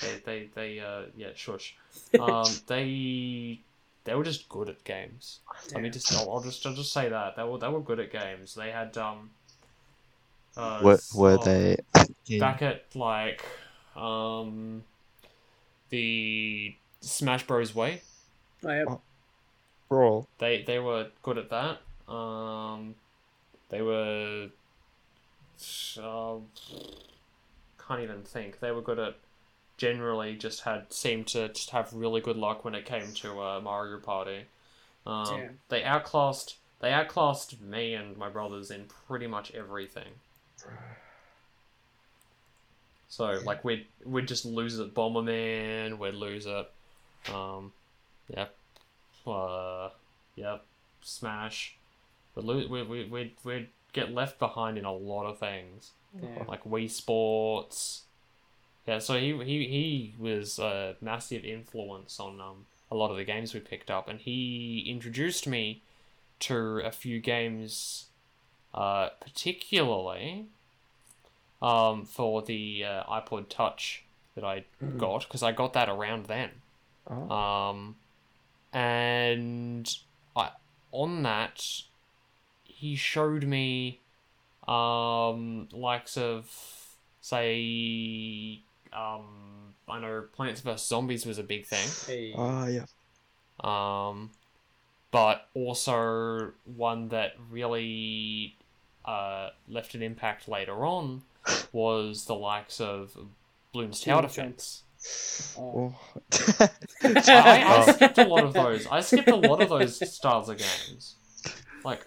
they 0.00 0.20
they 0.24 0.48
they 0.54 0.80
uh 0.80 1.02
yeah 1.16 1.30
shush. 1.34 1.74
Um 2.18 2.46
they 2.66 3.60
they 4.04 4.14
were 4.14 4.24
just 4.24 4.48
good 4.48 4.68
at 4.68 4.84
games. 4.84 5.40
I 5.74 5.80
mean, 5.80 5.92
just 5.92 6.12
I'll, 6.12 6.30
I'll 6.30 6.42
just 6.42 6.64
I'll 6.66 6.74
just 6.74 6.92
say 6.92 7.08
that 7.08 7.36
they 7.36 7.42
were 7.42 7.58
they 7.58 7.68
were 7.68 7.80
good 7.80 8.00
at 8.00 8.12
games. 8.12 8.54
They 8.54 8.70
had 8.70 8.96
um. 8.96 9.30
Uh, 10.56 10.78
Were, 10.84 10.98
were 11.16 11.36
so- 11.36 11.42
they. 11.44 12.38
back 12.38 12.62
at 12.62 12.84
like 12.94 13.44
um 13.96 14.84
the 15.90 16.76
Smash 17.04 17.46
Bros 17.46 17.72
Wii. 17.72 18.00
Oh, 18.64 18.70
yeah. 18.70 18.84
Oh. 18.88 19.00
Brawl? 19.88 20.28
They 20.38 20.62
they 20.62 20.78
were 20.78 21.08
good 21.22 21.38
at 21.38 21.50
that. 21.50 22.12
Um, 22.12 22.94
they 23.68 23.82
were. 23.82 24.48
Uh, 26.00 26.36
can't 27.86 28.00
even 28.00 28.22
think. 28.22 28.60
They 28.60 28.70
were 28.70 28.82
good 28.82 28.98
at. 28.98 29.16
Generally, 29.76 30.36
just 30.36 30.60
had 30.60 30.92
seemed 30.92 31.26
to 31.28 31.48
just 31.48 31.70
have 31.70 31.92
really 31.92 32.20
good 32.20 32.36
luck 32.36 32.64
when 32.64 32.76
it 32.76 32.84
came 32.84 33.12
to 33.14 33.40
uh, 33.40 33.60
Mario 33.60 33.98
Party. 33.98 34.44
Um, 35.04 35.26
Damn. 35.26 35.58
they 35.68 35.82
outclassed 35.82 36.56
they 36.80 36.92
outclassed 36.92 37.60
me 37.60 37.94
and 37.94 38.16
my 38.16 38.28
brothers 38.28 38.70
in 38.70 38.84
pretty 39.06 39.26
much 39.26 39.50
everything. 39.52 40.12
So 43.08 43.40
like 43.44 43.64
we'd 43.64 43.86
we'd 44.04 44.28
just 44.28 44.44
lose 44.44 44.78
at 44.78 44.94
Bomberman, 44.94 45.98
we'd 45.98 46.14
lose 46.14 46.46
at 46.46 46.70
um 47.32 47.72
yeah. 48.28 48.46
Uh 49.26 49.90
yep. 50.36 50.64
Smash. 51.02 51.76
We'd 52.34 52.44
lose 52.44 52.68
we 52.68 52.82
we 52.82 53.04
we'd, 53.04 53.36
we'd 53.44 53.68
get 53.92 54.12
left 54.12 54.38
behind 54.38 54.78
in 54.78 54.84
a 54.84 54.92
lot 54.92 55.26
of 55.26 55.38
things. 55.38 55.92
Damn. 56.18 56.46
Like 56.46 56.64
Wii 56.64 56.90
Sports. 56.90 58.02
Yeah, 58.86 58.98
so 58.98 59.18
he 59.18 59.32
he, 59.44 59.66
he 59.66 60.14
was 60.18 60.58
a 60.58 60.96
massive 61.00 61.44
influence 61.44 62.20
on 62.20 62.40
um 62.40 62.66
a 62.90 62.94
lot 62.94 63.10
of 63.10 63.16
the 63.16 63.24
games 63.24 63.54
we 63.54 63.60
picked 63.60 63.90
up 63.90 64.08
and 64.08 64.20
he 64.20 64.84
introduced 64.86 65.48
me 65.48 65.82
to 66.38 66.80
a 66.84 66.90
few 66.90 67.18
games 67.18 68.06
uh 68.74 69.08
particularly 69.20 70.46
um, 71.64 72.04
for 72.04 72.42
the 72.42 72.84
uh, 72.84 73.04
iPod 73.04 73.48
Touch 73.48 74.04
that 74.34 74.44
I 74.44 74.64
got 74.98 75.20
because 75.22 75.42
I 75.42 75.52
got 75.52 75.72
that 75.72 75.88
around 75.88 76.26
then. 76.26 76.50
Oh. 77.08 77.30
Um, 77.30 77.96
and 78.72 79.92
I 80.36 80.50
on 80.92 81.22
that 81.22 81.64
he 82.64 82.96
showed 82.96 83.44
me 83.44 84.00
um 84.66 85.68
likes 85.72 86.16
of 86.16 86.46
say 87.20 88.60
um 88.92 89.54
I 89.88 90.00
know 90.00 90.24
Plants 90.34 90.60
vs 90.60 90.86
Zombies 90.86 91.26
was 91.26 91.38
a 91.38 91.42
big 91.42 91.66
thing. 91.66 91.88
Hey. 92.06 92.32
Oh, 92.34 92.66
yeah. 92.66 92.86
Um, 93.60 94.30
but 95.10 95.48
also 95.54 96.52
one 96.64 97.08
that 97.08 97.34
really 97.50 98.56
uh, 99.04 99.50
left 99.68 99.94
an 99.94 100.02
impact 100.02 100.48
later 100.48 100.84
on 100.84 101.22
was 101.72 102.24
the 102.24 102.34
likes 102.34 102.80
of 102.80 103.16
Bloons 103.74 104.02
Tower 104.02 104.22
Bloons 104.22 104.34
Jump. 104.34 104.48
Defense. 104.56 104.82
Oh. 105.58 105.94
Oh. 105.94 105.94
I, 107.02 107.62
I 107.62 107.84
Oh. 107.86 107.92
skipped 107.92 108.18
a 108.18 108.24
lot 108.24 108.44
of 108.44 108.52
those. 108.52 108.86
I 108.86 109.00
skipped 109.00 109.28
a 109.28 109.36
lot 109.36 109.60
of 109.62 109.68
those 109.68 110.14
styles 110.14 110.48
of 110.48 110.58
games. 110.58 111.16
Like, 111.84 112.06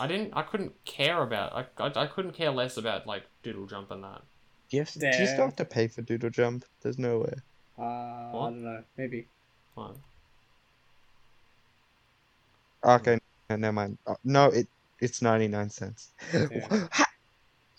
I 0.00 0.06
didn't. 0.06 0.32
I 0.34 0.42
couldn't 0.42 0.72
care 0.84 1.22
about. 1.22 1.52
I, 1.52 1.66
I, 1.82 2.04
I 2.04 2.06
couldn't 2.06 2.32
care 2.32 2.50
less 2.50 2.76
about 2.76 3.06
like 3.06 3.24
Doodle 3.42 3.66
Jump 3.66 3.90
and 3.90 4.02
that. 4.04 4.22
Do 4.70 4.76
you, 4.78 4.82
have, 4.82 4.92
do 4.92 5.06
you 5.06 5.26
still 5.26 5.44
have 5.44 5.56
to 5.56 5.64
pay 5.64 5.86
for 5.88 6.02
Doodle 6.02 6.30
Jump? 6.30 6.64
There's 6.82 6.98
no 6.98 7.18
way. 7.20 7.34
Uh, 7.78 7.82
I 7.82 8.30
don't 8.32 8.64
know. 8.64 8.82
Maybe. 8.96 9.28
Fine. 9.74 9.94
Okay, 12.84 13.18
no, 13.50 13.56
never 13.56 13.72
mind. 13.72 13.98
Uh, 14.06 14.14
no, 14.24 14.46
it 14.46 14.66
it's 15.00 15.20
99 15.22 15.70
cents. 15.70 16.10
Yeah. 16.32 16.88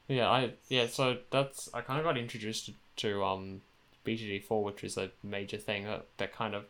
Yeah, 0.10 0.28
I 0.28 0.54
yeah. 0.68 0.88
So 0.88 1.18
that's 1.30 1.70
I 1.74 1.82
kind 1.82 2.00
of 2.00 2.06
got 2.06 2.18
introduced 2.18 2.66
to, 2.66 2.74
to 2.98 3.24
um 3.24 3.62
BTD 4.06 4.44
four, 4.44 4.64
which 4.64 4.84
is 4.84 4.98
a 4.98 5.12
major 5.24 5.58
thing 5.58 5.86
that, 5.86 6.08
that 6.18 6.34
kind 6.34 6.56
of 6.56 6.66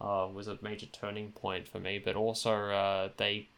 uh, 0.00 0.30
was 0.32 0.46
a 0.46 0.58
major 0.60 0.86
turning 0.86 1.32
point 1.32 1.66
for 1.66 1.80
me. 1.80 1.98
But 1.98 2.14
also 2.14 2.52
uh, 2.70 3.08
they 3.16 3.48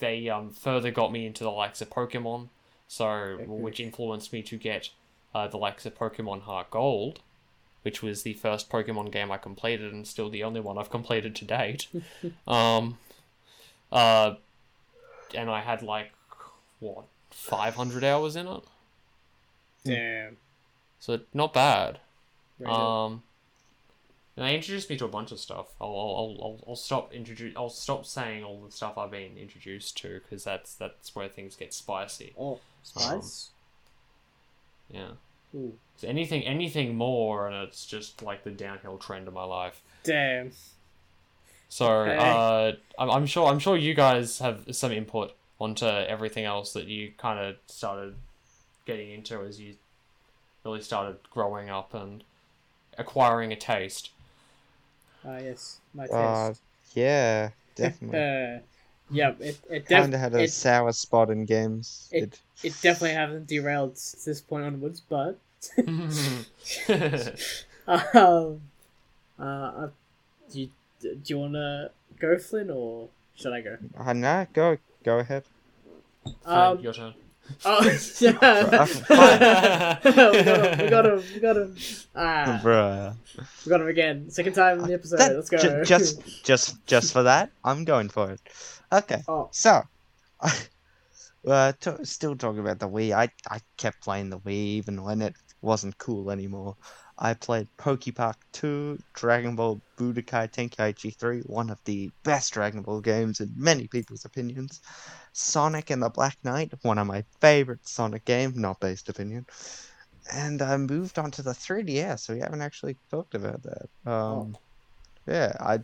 they 0.00 0.28
um 0.28 0.50
further 0.50 0.90
got 0.90 1.12
me 1.12 1.24
into 1.26 1.44
the 1.44 1.50
likes 1.50 1.80
of 1.80 1.90
Pokemon, 1.90 2.48
so 2.88 3.38
which 3.46 3.78
influenced 3.78 4.32
me 4.32 4.42
to 4.42 4.56
get 4.56 4.90
uh, 5.32 5.46
the 5.46 5.56
likes 5.56 5.86
of 5.86 5.96
Pokemon 5.96 6.42
Heart 6.42 6.72
Gold, 6.72 7.20
which 7.82 8.02
was 8.02 8.24
the 8.24 8.34
first 8.34 8.68
Pokemon 8.68 9.12
game 9.12 9.30
I 9.30 9.38
completed 9.38 9.92
and 9.92 10.06
still 10.08 10.28
the 10.28 10.42
only 10.42 10.60
one 10.60 10.76
I've 10.76 10.90
completed 10.90 11.36
to 11.36 11.44
date. 11.44 11.86
um, 12.48 12.98
uh, 13.92 14.34
and 15.36 15.48
I 15.48 15.60
had 15.60 15.82
like 15.82 16.10
what 16.80 17.04
500 17.30 18.04
hours 18.04 18.36
in 18.36 18.46
it, 18.46 18.62
Damn. 19.84 20.36
so 20.98 21.20
not 21.32 21.52
bad. 21.54 21.98
Right 22.58 22.70
Um, 22.70 23.22
and 24.36 24.46
they 24.46 24.54
introduced 24.54 24.88
me 24.90 24.96
to 24.98 25.04
a 25.04 25.08
bunch 25.08 25.32
of 25.32 25.38
stuff. 25.40 25.66
I'll 25.80 25.88
I'll 25.88 26.38
I'll, 26.42 26.64
I'll 26.68 26.76
stop 26.76 27.12
introduce. 27.12 27.54
I'll 27.56 27.68
stop 27.68 28.06
saying 28.06 28.44
all 28.44 28.60
the 28.64 28.70
stuff 28.72 28.96
I've 28.98 29.10
been 29.10 29.36
introduced 29.36 29.96
to 29.98 30.20
because 30.20 30.44
that's 30.44 30.74
that's 30.74 31.14
where 31.14 31.28
things 31.28 31.56
get 31.56 31.72
spicy. 31.74 32.32
oh, 32.38 32.60
spice. 32.82 33.50
Yeah. 34.90 35.10
Ooh. 35.54 35.74
So 35.96 36.08
anything 36.08 36.42
anything 36.44 36.96
more, 36.96 37.48
and 37.48 37.56
it's 37.68 37.84
just 37.86 38.22
like 38.22 38.44
the 38.44 38.50
downhill 38.50 38.98
trend 38.98 39.28
of 39.28 39.34
my 39.34 39.44
life. 39.44 39.82
Damn. 40.04 40.52
So 41.68 41.86
Okay. 42.02 42.16
uh, 42.18 42.72
I'm, 43.02 43.10
I'm 43.10 43.26
sure 43.26 43.46
I'm 43.48 43.58
sure 43.58 43.76
you 43.76 43.94
guys 43.94 44.38
have 44.38 44.64
some 44.74 44.92
input 44.92 45.32
onto 45.60 45.86
everything 45.86 46.44
else 46.44 46.72
that 46.72 46.86
you 46.86 47.12
kind 47.18 47.38
of 47.38 47.56
started 47.68 48.14
getting 48.86 49.12
into 49.12 49.40
as 49.42 49.60
you 49.60 49.74
really 50.64 50.82
started 50.82 51.16
growing 51.30 51.70
up 51.70 51.94
and 51.94 52.24
acquiring 52.98 53.52
a 53.52 53.56
taste. 53.56 54.10
Ah, 55.24 55.38
yes. 55.38 55.78
My 55.94 56.06
taste. 56.06 56.16
Uh, 56.16 56.54
yeah, 56.94 57.50
definitely. 57.76 58.18
Uh, 58.18 58.58
yeah, 59.10 59.32
it 59.40 59.56
it, 59.68 59.88
Kinda 59.88 60.18
had 60.18 60.34
a 60.34 60.42
it, 60.42 60.46
sour 60.46 60.92
spot 60.92 61.30
in 61.30 61.44
games. 61.44 62.08
it- 62.12 62.24
It, 62.24 62.40
it 62.62 62.74
definitely 62.82 63.14
hasn't 63.14 63.46
derailed 63.46 63.98
since 63.98 64.24
this 64.24 64.40
point 64.40 64.64
onwards, 64.64 65.00
but 65.00 65.38
um, 67.86 68.60
uh, 69.38 69.42
uh, 69.42 69.88
do 70.52 70.60
you 70.60 70.68
do 71.00 71.18
you 71.26 71.38
want 71.38 71.54
to 71.54 71.90
go, 72.18 72.38
Flynn, 72.38 72.70
or 72.70 73.08
should 73.36 73.52
I 73.52 73.60
go? 73.62 73.78
uh, 73.96 74.12
nah, 74.12 74.44
go 74.52 74.76
go 75.04 75.18
ahead. 75.18 75.44
Um, 76.44 76.80
your 76.80 76.92
turn. 76.92 77.14
Oh 77.64 77.82
yeah. 78.20 78.86
we 80.04 80.12
got 80.14 80.30
him. 80.44 80.78
We 80.78 80.88
got 80.88 81.04
him. 81.06 81.22
We 81.34 81.40
got 81.40 81.56
him. 81.56 81.76
Ah, 82.14 82.60
Bruh. 82.62 83.16
we 83.66 83.70
got 83.70 83.80
him 83.80 83.88
again. 83.88 84.30
Second 84.30 84.52
time 84.52 84.78
in 84.78 84.86
the 84.86 84.94
episode. 84.94 85.18
That- 85.18 85.34
Let's 85.34 85.50
go. 85.50 85.58
ju- 85.58 85.84
just, 85.84 86.44
just, 86.44 86.86
just 86.86 87.12
for 87.12 87.24
that, 87.24 87.50
I'm 87.64 87.84
going 87.84 88.08
for 88.08 88.30
it. 88.30 88.40
Okay, 88.92 89.22
Oh, 89.26 89.48
so, 89.50 89.82
uh, 91.46 91.72
to, 91.80 92.04
still 92.06 92.36
talking 92.36 92.60
about 92.60 92.78
the 92.78 92.88
Wii. 92.88 93.12
I, 93.12 93.30
I 93.48 93.60
kept 93.76 94.00
playing 94.02 94.30
the 94.30 94.38
Wii 94.38 94.52
even 94.78 95.02
when 95.02 95.20
it 95.20 95.34
wasn't 95.60 95.98
cool 95.98 96.30
anymore. 96.30 96.76
I 97.22 97.34
played 97.34 97.68
Pokepark 97.76 98.36
2, 98.52 98.98
Dragon 99.12 99.54
Ball 99.54 99.78
Budokai 99.98 100.50
Tenkaichi 100.50 101.14
3, 101.14 101.42
one 101.42 101.68
of 101.68 101.78
the 101.84 102.10
best 102.22 102.54
Dragon 102.54 102.80
Ball 102.80 103.02
games 103.02 103.40
in 103.40 103.52
many 103.56 103.86
people's 103.86 104.24
opinions. 104.24 104.80
Sonic 105.34 105.90
and 105.90 106.02
the 106.02 106.08
Black 106.08 106.38
Knight, 106.44 106.72
one 106.80 106.96
of 106.96 107.06
my 107.06 107.22
favorite 107.40 107.86
Sonic 107.86 108.24
games, 108.24 108.56
not 108.56 108.80
based 108.80 109.10
opinion. 109.10 109.44
And 110.32 110.62
I 110.62 110.78
moved 110.78 111.18
on 111.18 111.30
to 111.32 111.42
the 111.42 111.50
3DS, 111.50 112.20
so 112.20 112.32
we 112.32 112.40
haven't 112.40 112.62
actually 112.62 112.96
talked 113.10 113.34
about 113.34 113.62
that. 113.64 114.10
Um, 114.10 114.56
yeah, 115.26 115.52
I 115.60 115.80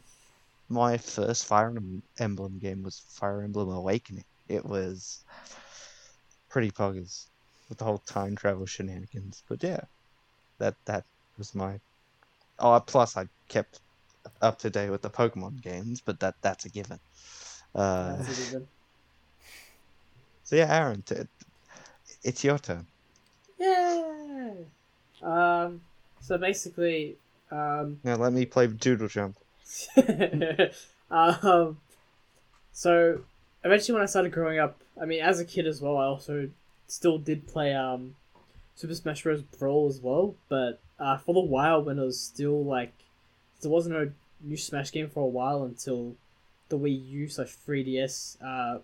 my 0.69 0.97
first 0.97 1.45
Fire 1.45 1.73
Emblem 2.19 2.59
game 2.59 2.83
was 2.83 2.99
Fire 3.11 3.43
Emblem 3.43 3.71
Awakening. 3.71 4.25
It 4.49 4.65
was 4.65 5.23
pretty 6.49 6.71
poggers 6.71 7.27
with 7.69 7.79
the 7.79 7.85
whole 7.85 7.99
time 7.99 8.37
travel 8.37 8.67
shenanigans. 8.67 9.43
But 9.49 9.63
yeah, 9.63 9.83
that 10.59 10.75
that 10.87 11.05
was 11.39 11.55
my. 11.55 11.81
Oh, 12.59 12.81
plus 12.81 13.17
I 13.17 13.27
kept 13.49 13.81
up 14.41 14.59
to 14.61 14.71
date 14.71 14.91
with 14.91 15.03
the 15.03 15.11
Pokemon 15.11 15.63
games, 15.63 16.01
but 16.05 16.21
that 16.21 16.35
that's 16.43 16.65
a 16.65 16.69
given. 16.69 16.99
Uh, 17.75 18.17
that's 18.17 18.39
it 18.39 18.49
even. 18.49 18.67
so 20.45 20.57
yeah, 20.57 20.75
Aran, 20.75 21.03
t- 21.03 21.17
it's 22.23 22.43
your 22.45 22.59
turn. 22.59 22.87
Yeah. 23.59 24.53
Um. 25.23 25.81
So 26.21 26.39
basically, 26.39 27.17
um. 27.51 28.01
Now 28.05 28.17
let 28.17 28.33
me 28.33 28.47
play 28.47 28.67
Doodle 28.67 29.09
Jump. 29.09 29.37
um, 31.11 31.79
so 32.73 33.21
eventually, 33.65 33.95
when 33.95 34.03
I 34.03 34.07
started 34.07 34.33
growing 34.33 34.59
up, 34.59 34.81
I 35.01 35.05
mean, 35.05 35.23
as 35.23 35.41
a 35.41 35.45
kid 35.45 35.67
as 35.67 35.81
well, 35.81 35.97
I 35.99 36.05
also 36.05 36.49
still 36.87 37.19
did 37.19 37.47
play 37.49 37.75
um, 37.75 38.15
Super 38.77 38.95
Smash 38.95 39.23
Bros. 39.23 39.43
Brawl 39.43 39.89
as 39.89 40.01
well. 40.01 40.35
But 40.49 40.81
uh, 41.01 41.17
for 41.19 41.35
the 41.35 41.41
while, 41.41 41.83
when 41.83 41.99
it 41.99 42.05
was 42.05 42.21
still 42.21 42.65
like, 42.65 42.93
there 43.61 43.71
wasn't 43.71 43.97
a 43.97 44.13
new 44.41 44.57
Smash 44.57 44.93
game 44.93 45.09
for 45.09 45.25
a 45.25 45.29
while 45.29 45.65
until 45.65 46.15
the 46.69 46.79
Wii 46.79 47.09
U 47.11 47.29
slash 47.29 47.57
3DS 47.67 48.37
uh, 48.43 48.79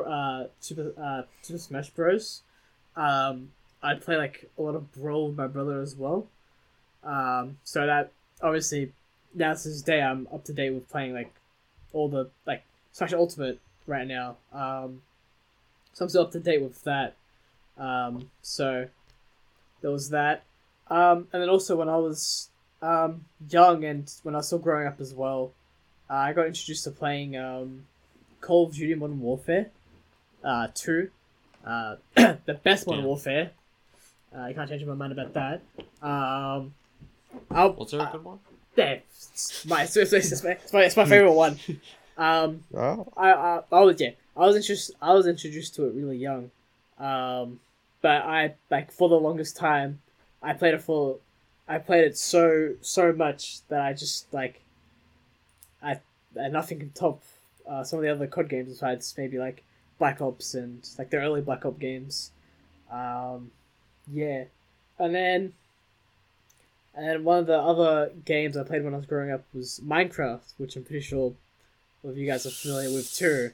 uh, 0.00 0.46
Super 0.60 0.92
uh, 1.00 1.22
Super 1.40 1.58
Smash 1.58 1.90
Bros. 1.90 2.42
Um, 2.96 3.52
I'd 3.82 4.02
play 4.02 4.16
like 4.16 4.50
a 4.58 4.62
lot 4.62 4.74
of 4.74 4.92
Brawl 4.92 5.28
with 5.28 5.36
my 5.36 5.46
brother 5.46 5.80
as 5.80 5.96
well. 5.96 6.26
Um, 7.04 7.58
so 7.64 7.86
that 7.86 8.12
obviously 8.40 8.92
now 9.34 9.54
to 9.54 9.68
this 9.68 9.82
day 9.82 10.00
I'm 10.00 10.28
up 10.32 10.44
to 10.44 10.52
date 10.52 10.70
with 10.70 10.88
playing 10.88 11.14
like 11.14 11.32
all 11.92 12.08
the 12.08 12.30
like 12.46 12.64
Smash 12.92 13.12
Ultimate 13.12 13.60
right 13.86 14.06
now. 14.06 14.36
Um, 14.52 15.02
so 15.92 16.04
I'm 16.04 16.08
still 16.08 16.22
up 16.22 16.32
to 16.32 16.40
date 16.40 16.62
with 16.62 16.82
that. 16.84 17.16
Um, 17.76 18.30
so 18.40 18.88
there 19.82 19.90
was 19.90 20.10
that. 20.10 20.44
Um, 20.88 21.28
and 21.32 21.42
then 21.42 21.48
also 21.48 21.76
when 21.76 21.88
I 21.88 21.96
was 21.96 22.48
um, 22.80 23.24
young 23.48 23.84
and 23.84 24.10
when 24.22 24.34
I 24.34 24.38
was 24.38 24.46
still 24.46 24.58
growing 24.58 24.86
up 24.86 25.00
as 25.00 25.14
well, 25.14 25.52
uh, 26.10 26.14
I 26.14 26.32
got 26.32 26.46
introduced 26.46 26.84
to 26.84 26.90
playing 26.90 27.36
um, 27.36 27.84
Call 28.40 28.66
of 28.66 28.74
Duty 28.74 28.94
Modern 28.94 29.20
Warfare 29.20 29.70
uh, 30.44 30.68
2. 30.74 31.08
Uh, 31.66 31.96
the 32.16 32.60
best 32.62 32.86
Modern 32.86 33.02
Yeah. 33.02 33.06
Warfare. 33.08 33.50
Uh, 34.34 34.40
I 34.40 34.52
can't 34.52 34.68
change 34.68 34.84
my 34.84 34.94
mind 34.94 35.12
about 35.12 35.34
that. 35.34 35.60
Um, 36.02 36.74
I'll, 37.50 37.72
Was 37.74 37.90
there 37.92 38.00
a 38.00 38.08
good 38.10 38.24
one? 38.24 38.38
yeah, 38.76 38.98
it's 39.20 39.64
my, 39.66 39.82
it's, 39.84 39.96
it's, 39.96 40.12
it's, 40.12 40.42
my, 40.42 40.50
it's, 40.52 40.72
my, 40.72 40.82
it's 40.84 40.96
my 40.96 41.04
favorite 41.04 41.32
one. 41.32 41.58
Um, 42.18 42.62
Oh, 42.74 43.10
I, 43.16 43.32
I, 43.32 43.60
I 43.72 43.80
was 43.80 43.98
yeah, 43.98 44.10
I 44.36 44.40
was 44.46 44.54
introduced, 44.54 44.90
I 45.00 45.14
was 45.14 45.26
introduced 45.26 45.74
to 45.76 45.86
it 45.86 45.94
really 45.94 46.18
young, 46.18 46.50
um, 46.98 47.58
but 48.02 48.22
I 48.24 48.54
like 48.70 48.92
for 48.92 49.08
the 49.08 49.18
longest 49.18 49.56
time, 49.56 50.00
I 50.42 50.52
played 50.52 50.74
it 50.74 50.82
for, 50.82 51.18
I 51.68 51.78
played 51.78 52.04
it 52.04 52.18
so 52.18 52.74
so 52.82 53.12
much 53.12 53.66
that 53.68 53.80
I 53.80 53.92
just 53.94 54.32
like, 54.34 54.60
I 55.82 56.00
and 56.34 56.52
nothing 56.52 56.80
can 56.80 56.90
top 56.90 57.22
uh, 57.66 57.84
some 57.84 58.00
of 58.00 58.02
the 58.02 58.10
other 58.10 58.26
COD 58.26 58.48
games 58.48 58.68
besides 58.68 59.14
maybe 59.16 59.38
like 59.38 59.62
Black 59.98 60.20
Ops 60.20 60.54
and 60.54 60.86
like 60.98 61.10
the 61.10 61.18
early 61.18 61.40
Black 61.40 61.64
Ops 61.64 61.78
games, 61.78 62.32
um, 62.90 63.50
yeah, 64.12 64.44
and 64.98 65.14
then. 65.14 65.52
And 66.94 67.08
then 67.08 67.24
one 67.24 67.38
of 67.38 67.46
the 67.46 67.58
other 67.58 68.12
games 68.26 68.54
I 68.54 68.64
played 68.64 68.84
when 68.84 68.92
I 68.92 68.98
was 68.98 69.06
growing 69.06 69.30
up 69.30 69.44
was 69.54 69.80
Minecraft, 69.82 70.52
which 70.58 70.76
I'm 70.76 70.84
pretty 70.84 71.00
sure 71.00 71.32
all 72.04 72.10
of 72.10 72.18
you 72.18 72.26
guys 72.26 72.44
are 72.44 72.50
familiar 72.50 72.94
with 72.94 73.14
too. 73.14 73.52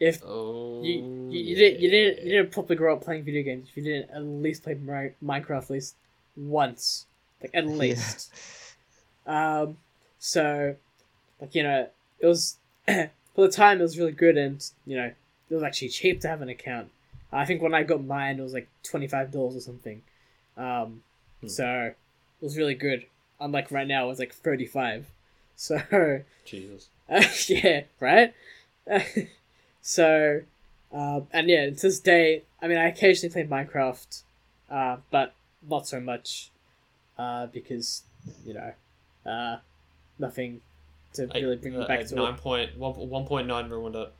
If 0.00 0.22
Oh. 0.24 0.82
you, 0.82 0.94
you, 1.30 1.40
you 1.40 1.56
didn't 1.56 1.80
you 1.80 1.90
didn't 1.90 2.24
you 2.24 2.30
didn't 2.32 2.52
probably 2.52 2.76
grow 2.76 2.94
up 2.94 3.02
playing 3.02 3.24
video 3.24 3.42
games 3.42 3.68
if 3.70 3.76
you 3.76 3.82
didn't 3.82 4.10
at 4.10 4.22
least 4.22 4.62
play 4.62 4.74
Mi- 4.74 5.14
Minecraft 5.24 5.64
at 5.64 5.70
least 5.70 5.94
once, 6.36 7.06
like 7.42 7.50
at 7.54 7.66
least. 7.66 8.32
Um, 9.26 9.76
so, 10.18 10.74
like 11.38 11.54
you 11.54 11.62
know, 11.62 11.86
it 12.18 12.26
was 12.26 12.56
for 12.86 13.10
the 13.36 13.50
time 13.50 13.78
it 13.78 13.82
was 13.82 13.98
really 13.98 14.12
good, 14.12 14.38
and 14.38 14.64
you 14.86 14.96
know, 14.96 15.12
it 15.50 15.54
was 15.54 15.62
actually 15.62 15.90
cheap 15.90 16.22
to 16.22 16.28
have 16.28 16.40
an 16.40 16.48
account. 16.48 16.90
I 17.30 17.44
think 17.44 17.60
when 17.60 17.74
I 17.74 17.82
got 17.82 18.02
mine, 18.02 18.38
it 18.38 18.42
was 18.42 18.54
like 18.54 18.68
twenty 18.82 19.06
five 19.06 19.30
dollars 19.30 19.54
or 19.56 19.60
something. 19.60 20.00
Um, 20.56 21.02
Hmm. 21.42 21.48
so 21.48 21.66
it 21.90 21.96
was 22.44 22.56
really 22.56 22.74
good. 22.74 23.04
Unlike 23.38 23.70
right 23.70 23.86
now, 23.86 24.08
it's 24.08 24.18
like 24.18 24.32
thirty 24.32 24.64
five. 24.66 25.06
So 25.56 26.22
Jesus. 26.46 26.88
uh, 27.10 27.22
yeah, 27.48 27.82
right. 28.00 28.32
So, 29.82 30.42
um, 30.92 31.26
and 31.32 31.48
yeah, 31.48 31.66
to 31.66 31.74
this 31.74 32.00
day, 32.00 32.42
I 32.60 32.68
mean, 32.68 32.78
I 32.78 32.88
occasionally 32.88 33.32
play 33.32 33.44
Minecraft, 33.44 34.22
uh, 34.70 34.96
but 35.10 35.34
not 35.68 35.86
so 35.86 36.00
much, 36.00 36.50
uh, 37.18 37.46
because 37.46 38.02
you 38.44 38.54
know, 38.54 38.72
uh, 39.30 39.58
nothing 40.18 40.60
to 41.14 41.26
really 41.34 41.56
bring 41.56 41.74
me 41.74 41.84
uh, 41.84 41.88
back 41.88 42.00
at 42.00 42.08
to 42.08 42.14
nine 42.14 42.34
point 42.34 42.76
one 42.78 42.92
one 42.94 43.26
point 43.26 43.46
nine 43.46 43.68
ruined 43.68 43.96
it. 43.96 44.12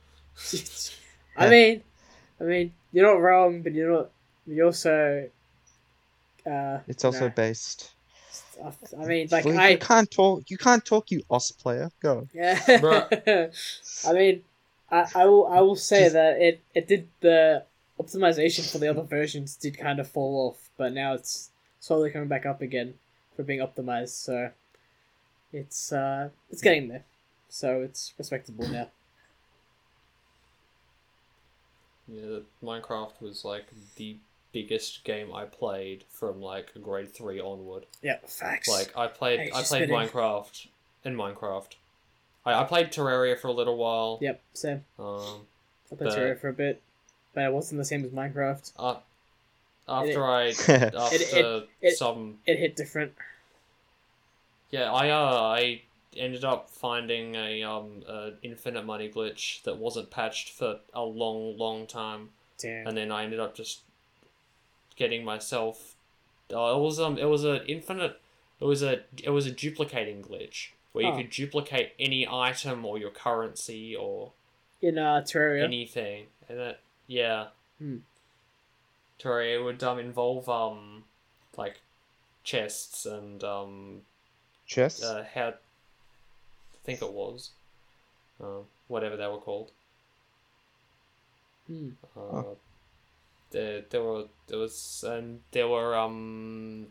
it. 0.53 0.97
I 1.37 1.49
mean, 1.49 1.83
I 2.41 2.45
mean, 2.45 2.73
you're 2.93 3.07
not 3.07 3.21
wrong, 3.21 3.63
but 3.63 3.73
you're 3.75 3.93
not. 3.93 4.11
You 4.47 4.67
also, 4.67 5.29
uh, 6.47 6.79
it's 6.87 7.05
also 7.05 7.29
nah. 7.29 7.35
based. 7.35 7.93
I 8.99 9.05
mean, 9.05 9.29
like 9.31 9.45
Well, 9.45 9.59
I, 9.59 9.71
you 9.71 9.79
can't 9.79 10.11
talk. 10.11 10.51
You 10.51 10.59
can't 10.59 10.85
talk. 10.85 11.11
You 11.11 11.23
osu 11.31 11.57
player. 11.59 11.91
Go. 12.03 12.29
Yeah. 12.33 12.57
Bruh. 12.57 13.51
I 14.09 14.13
mean, 14.13 14.43
I, 14.91 15.07
I 15.15 15.25
will 15.27 15.47
I 15.47 15.61
will 15.61 15.77
say 15.77 16.05
Just- 16.05 16.15
that 16.15 16.41
it, 16.41 16.61
it 16.75 16.89
did 16.89 17.09
the 17.21 17.65
optimization 18.01 18.71
for 18.71 18.79
the 18.79 18.89
other 18.89 19.03
versions 19.03 19.57
did 19.57 19.77
kind 19.77 19.99
of 19.99 20.09
fall 20.09 20.49
off, 20.49 20.71
but 20.77 20.93
now 20.93 21.15
it's 21.15 21.51
slowly 21.81 22.11
coming 22.11 22.29
back 22.29 22.47
up 22.47 22.63
again 22.63 22.95
for 23.37 23.43
being 23.43 23.61
optimized. 23.61 24.11
So 24.25 24.51
it's 25.53 25.93
uh 25.93 26.31
it's 26.51 26.63
getting 26.63 26.89
there. 26.89 27.05
So 27.49 27.83
it's 27.83 28.13
respectable 28.19 28.69
now. 28.69 28.89
Yeah, 32.07 32.39
Minecraft 32.63 33.21
was 33.21 33.45
like 33.45 33.67
the 33.97 34.17
biggest 34.53 35.05
game 35.05 35.33
I 35.35 35.45
played 35.45 36.05
from 36.09 36.41
like 36.41 36.73
grade 36.83 37.13
three 37.13 37.39
onward. 37.41 37.85
Yeah, 38.03 38.17
facts. 38.27 38.69
Like 38.69 38.97
I 38.97 39.07
played, 39.07 39.41
Hey, 39.41 39.47
I 39.49 39.63
played 39.63 39.67
spitting. 39.67 39.95
Minecraft 39.95 40.69
and 41.05 41.17
Minecraft. 41.17 41.73
I, 42.47 42.61
I 42.61 42.65
played 42.65 42.91
Terraria 42.93 43.39
for 43.39 43.49
a 43.49 43.53
little 43.53 43.77
while. 43.77 44.19
Yep, 44.21 44.41
same. 44.55 44.85
Um, 44.99 45.47
I 45.93 45.95
played 45.97 45.99
But- 46.11 46.19
Terraria 46.19 46.39
for 46.41 46.49
a 46.49 46.53
bit, 46.53 46.83
but 47.35 47.45
it 47.45 47.53
wasn't 47.53 47.79
the 47.79 47.85
same 47.85 48.05
as 48.05 48.11
Minecraft. 48.11 48.73
uh, 48.79 48.97
after 49.89 50.25
I 50.27 50.43
It- 50.69 50.95
after 50.95 51.17
it- 51.17 51.69
it- 51.81 51.97
some 51.99 52.39
It 52.47 52.59
hit 52.59 52.77
different. 52.77 53.13
yeah, 54.71 54.93
I 54.93 55.11
uh 55.11 55.41
I 55.43 55.83
ended 56.17 56.45
up 56.45 56.69
finding 56.71 57.35
a 57.35 57.63
um 57.63 58.03
a 58.09 58.33
infinite 58.43 58.85
money 58.85 59.09
glitch 59.11 59.63
that 59.63 59.77
wasn't 59.79 60.11
patched 60.11 60.51
for 60.51 60.81
a 60.95 61.03
long 61.03 61.57
long 61.57 61.87
time. 61.87 62.31
Damn. 62.61 62.89
and 62.89 62.97
then 62.97 63.13
I 63.13 63.23
ended 63.23 63.39
up 63.39 63.55
just 63.55 63.83
getting 64.97 65.25
myself. 65.25 65.95
Uh, 66.53 66.75
it 66.75 66.81
was 66.81 66.99
um, 66.99 67.17
it 67.17 67.27
was 67.27 67.45
an 67.45 67.61
infinite. 67.69 68.21
It 68.61 68.65
was 68.65 68.83
a 68.83 69.03
it 69.23 69.31
was 69.31 69.47
a 69.47 69.51
duplicating 69.53 70.23
glitch 70.23 70.69
where 70.99 71.07
you 71.07 71.13
Oh. 71.13 71.17
could 71.19 71.31
duplicate 71.31 71.93
any 72.01 72.27
item 72.29 72.85
or 72.85 72.99
your 72.99 73.11
currency 73.13 73.95
or 73.95 74.33
In 74.83 74.99
uh 74.99 75.21
Terraria. 75.23 75.63
anything, 75.63 76.27
and 76.49 76.59
that 76.59 76.81
yeah. 77.07 77.49
Hmm. 77.79 77.99
Terraria 79.21 79.63
would 79.65 79.83
um 79.85 80.01
involve 80.01 80.49
um 80.49 81.05
like 81.57 81.81
chests 82.43 83.07
and 83.07 83.45
um 83.45 84.03
Chess. 84.67 85.03
uh 85.05 85.25
how 85.35 85.49
I 85.51 86.79
think 86.83 87.01
it 87.01 87.13
was, 87.13 87.51
um 88.41 88.65
whatever 88.89 89.17
they 89.17 89.27
were 89.29 89.39
called. 89.39 89.71
Hmm. 91.69 91.91
Uh, 92.17 92.21
Oh. 92.21 92.57
there 93.51 93.83
there 93.91 94.03
were 94.03 94.25
there 94.49 94.59
was 94.59 95.05
and 95.07 95.43
there 95.53 95.69
were 95.69 95.97
um 95.97 96.89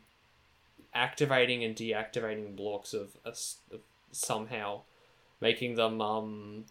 activating 0.93 1.63
and 1.63 1.75
deactivating 1.75 2.55
blocks 2.55 2.93
of, 2.93 3.17
us 3.25 3.57
of 3.71 3.81
somehow 4.11 4.81
making 5.41 5.75
them 5.75 6.01
um 6.01 6.65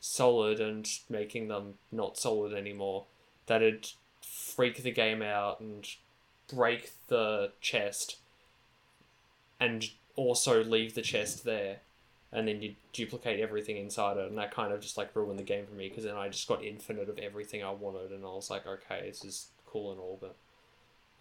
solid 0.00 0.60
and 0.60 0.88
making 1.08 1.48
them 1.48 1.74
not 1.92 2.18
solid 2.18 2.52
anymore 2.54 3.04
that'd 3.46 3.88
freak 4.22 4.82
the 4.82 4.90
game 4.92 5.22
out 5.22 5.60
and 5.60 5.86
break 6.48 6.92
the 7.08 7.52
chest 7.60 8.18
and 9.58 9.90
also 10.16 10.62
leave 10.64 10.94
the 10.94 11.02
chest 11.02 11.44
there 11.44 11.78
and 12.32 12.46
then 12.46 12.62
you 12.62 12.74
duplicate 12.92 13.40
everything 13.40 13.76
inside 13.76 14.16
it 14.16 14.28
and 14.28 14.38
that 14.38 14.52
kind 14.54 14.72
of 14.72 14.80
just 14.80 14.96
like 14.96 15.14
ruined 15.14 15.38
the 15.38 15.42
game 15.44 15.66
for 15.66 15.74
me 15.74 15.88
because 15.88 16.04
then 16.04 16.16
i 16.16 16.28
just 16.28 16.48
got 16.48 16.64
infinite 16.64 17.08
of 17.08 17.18
everything 17.18 17.62
i 17.62 17.70
wanted 17.70 18.10
and 18.12 18.24
i 18.24 18.28
was 18.28 18.50
like 18.50 18.66
okay 18.66 19.02
this 19.06 19.24
is 19.24 19.48
cool 19.66 19.90
and 19.92 20.00
all 20.00 20.18
but 20.20 20.36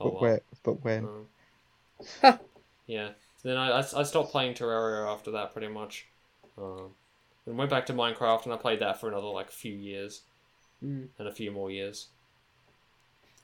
oh 0.02 0.10
But 0.10 0.14
well. 0.14 0.34
where? 0.34 0.42
But 0.64 0.84
when? 0.84 1.10
Um, 2.24 2.40
yeah. 2.88 3.10
Then 3.44 3.58
I, 3.58 3.70
I, 3.70 3.80
I 3.80 4.04
stopped 4.04 4.32
playing 4.32 4.54
Terraria 4.56 5.12
after 5.12 5.32
that 5.32 5.54
pretty 5.54 5.70
much. 5.70 6.08
Um, 6.58 6.92
and 7.46 7.58
went 7.58 7.70
back 7.70 7.86
to 7.88 7.94
Minecraft 7.94 8.44
and 8.46 8.54
I 8.54 8.58
played 8.58 8.80
that 8.80 9.00
for 9.00 9.08
another 9.08 9.28
like 9.28 9.50
few 9.52 9.74
years 9.74 10.22
Mm. 10.84 11.10
and 11.18 11.28
a 11.28 11.32
few 11.34 11.52
more 11.52 11.70
years. 11.70 12.08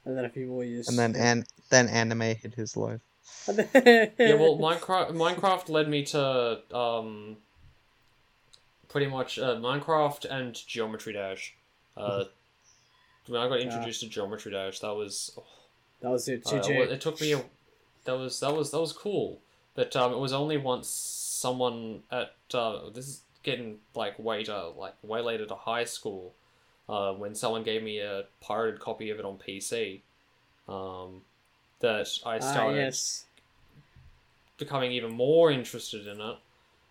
And 0.06 0.18
then 0.18 0.24
a 0.24 0.30
few 0.30 0.48
more 0.48 0.64
years. 0.64 0.88
And 0.88 0.98
then 0.98 1.16
and 1.18 1.46
then 1.70 1.90
anime 1.90 2.22
hit 2.22 2.54
his 2.56 2.78
life. 2.78 3.02
Yeah, 3.48 4.36
well, 4.36 4.58
Minecraft 4.58 5.12
Minecraft 5.12 5.68
led 5.68 5.90
me 5.90 6.06
to 6.06 6.62
um, 6.74 7.38
pretty 8.88 9.08
much 9.08 9.38
uh, 9.38 9.56
Minecraft 9.56 10.26
and 10.30 10.56
Geometry 10.68 11.12
Dash. 11.14 11.56
Uh, 11.98 12.26
when 13.28 13.42
I 13.42 13.50
got 13.50 13.60
introduced 13.60 14.02
to 14.02 14.08
Geometry 14.08 14.52
Dash, 14.52 14.80
that 14.80 14.94
was 14.94 15.38
that 16.02 16.10
was 16.12 16.28
it. 16.30 16.44
Uh, 16.46 16.56
it 16.58 17.02
took 17.02 17.20
me 17.20 17.34
a 17.34 17.44
that 18.06 18.18
was 18.18 18.40
that 18.40 18.56
was 18.56 18.72
that 18.72 18.80
was 18.80 18.94
cool 18.94 19.40
but 19.76 19.96
um, 19.96 20.14
it 20.14 20.20
was 20.20 20.34
only 20.34 20.58
once 20.58 20.88
someone 20.88 22.04
at 22.12 22.36
uh, 22.54 22.90
this 22.92 23.08
is 23.08 23.22
getting 23.44 23.78
like 23.96 24.18
way 24.20 24.44
to 24.44 24.70
like 24.70 24.96
way 25.04 25.22
later 25.22 25.46
to 25.46 25.56
high 25.56 25.84
school 25.86 26.34
uh, 26.90 27.14
when 27.14 27.36
someone 27.36 27.64
gave 27.64 27.84
me 27.84 28.00
a 28.00 28.26
pirated 28.42 28.80
copy 28.80 29.10
of 29.12 29.20
it 29.20 29.26
on 29.26 29.38
PC 29.38 30.04
um, 30.70 31.22
that 31.82 32.08
I 32.26 32.40
Ah, 32.40 32.42
started 32.42 32.96
yes. 32.96 33.26
becoming 34.58 34.92
even 34.92 35.12
more 35.14 35.52
interested 35.52 36.08
in 36.08 36.20
it 36.22 36.38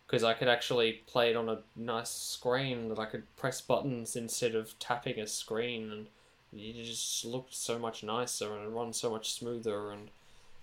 because 0.07 0.25
I 0.25 0.35
could 0.35 0.49
actually 0.49 1.03
play 1.07 1.31
it 1.31 1.37
on 1.37 1.49
a 1.49 1.63
nice 1.77 2.11
screen 2.11 2.89
that 2.91 2.99
I 2.99 3.07
could 3.07 3.25
press 3.37 3.61
buttons 3.61 4.17
instead 4.17 4.55
of 4.55 4.79
tapping 4.79 5.21
a 5.21 5.27
screen 5.27 5.91
and 5.93 6.09
it 6.55 6.85
just 6.85 7.25
looked 7.25 7.55
so 7.55 7.79
much 7.79 8.05
nicer 8.05 8.55
and 8.57 8.65
it 8.67 8.71
run 8.71 8.93
so 8.93 9.11
much 9.11 9.33
smoother 9.33 9.91
and 9.93 10.11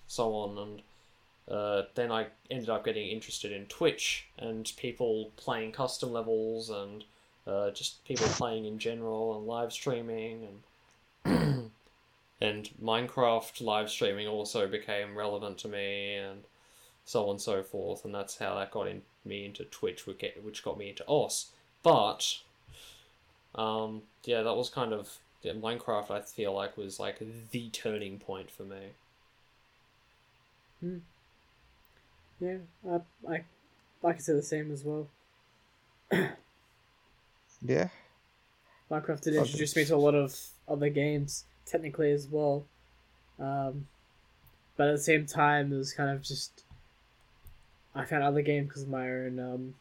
so 0.07 0.35
on 0.35 0.57
and 0.57 0.83
uh, 1.51 1.83
then 1.95 2.11
I 2.11 2.27
ended 2.49 2.69
up 2.69 2.85
getting 2.85 3.09
interested 3.09 3.51
in 3.51 3.65
Twitch 3.65 4.27
and 4.37 4.71
people 4.77 5.31
playing 5.35 5.73
custom 5.73 6.11
levels 6.11 6.69
and 6.69 7.03
uh, 7.45 7.71
just 7.71 8.03
people 8.05 8.27
playing 8.27 8.65
in 8.65 8.79
general 8.79 9.37
and 9.37 9.45
live 9.45 9.73
streaming 9.73 10.47
and 11.25 11.71
and 12.41 12.69
Minecraft 12.81 13.61
live 13.61 13.89
streaming 13.89 14.27
also 14.27 14.67
became 14.67 15.17
relevant 15.17 15.57
to 15.59 15.67
me 15.67 16.15
and 16.15 16.43
so 17.05 17.25
on 17.25 17.31
and 17.31 17.41
so 17.41 17.63
forth, 17.63 18.05
and 18.05 18.13
that's 18.15 18.37
how 18.37 18.55
that 18.55 18.71
got 18.71 18.87
in, 18.87 19.01
me 19.25 19.45
into 19.45 19.63
Twitch, 19.65 20.07
which, 20.07 20.63
got 20.63 20.77
me 20.77 20.89
into 20.89 21.03
osu. 21.03 21.47
But, 21.83 22.37
um, 23.55 24.03
yeah, 24.23 24.43
that 24.43 24.55
was 24.55 24.69
kind 24.69 24.93
of 24.93 25.17
yeah, 25.41 25.53
Minecraft. 25.53 26.11
I 26.11 26.21
feel 26.21 26.53
like 26.53 26.77
was 26.77 26.99
like 26.99 27.21
the 27.51 27.69
turning 27.69 28.19
point 28.19 28.51
for 28.51 28.63
me. 28.63 28.91
Yeah, 32.41 32.57
I, 32.89 32.99
I, 33.31 33.43
I 34.03 34.11
can 34.13 34.19
say 34.19 34.33
the 34.33 34.41
same 34.41 34.71
as 34.71 34.83
well. 34.83 35.07
Yeah. 37.63 37.89
Minecraft 38.89 39.21
did 39.21 39.35
introduce 39.35 39.75
me 39.75 39.85
to 39.85 39.95
a 39.95 39.97
lot 39.97 40.15
of 40.15 40.35
other 40.67 40.89
games, 40.89 41.45
technically 41.65 42.11
as 42.11 42.27
well. 42.27 42.65
Um, 43.39 43.87
but 44.75 44.87
at 44.87 44.93
the 44.93 45.01
same 45.03 45.27
time, 45.27 45.71
it 45.71 45.77
was 45.77 45.93
kind 45.93 46.09
of 46.09 46.23
just 46.23 46.63
I 47.93 48.03
found 48.05 48.23
other 48.23 48.41
games 48.41 48.67
because 48.67 48.81
of 48.81 48.89
my 48.89 49.07
own 49.07 49.39
um, 49.39 49.75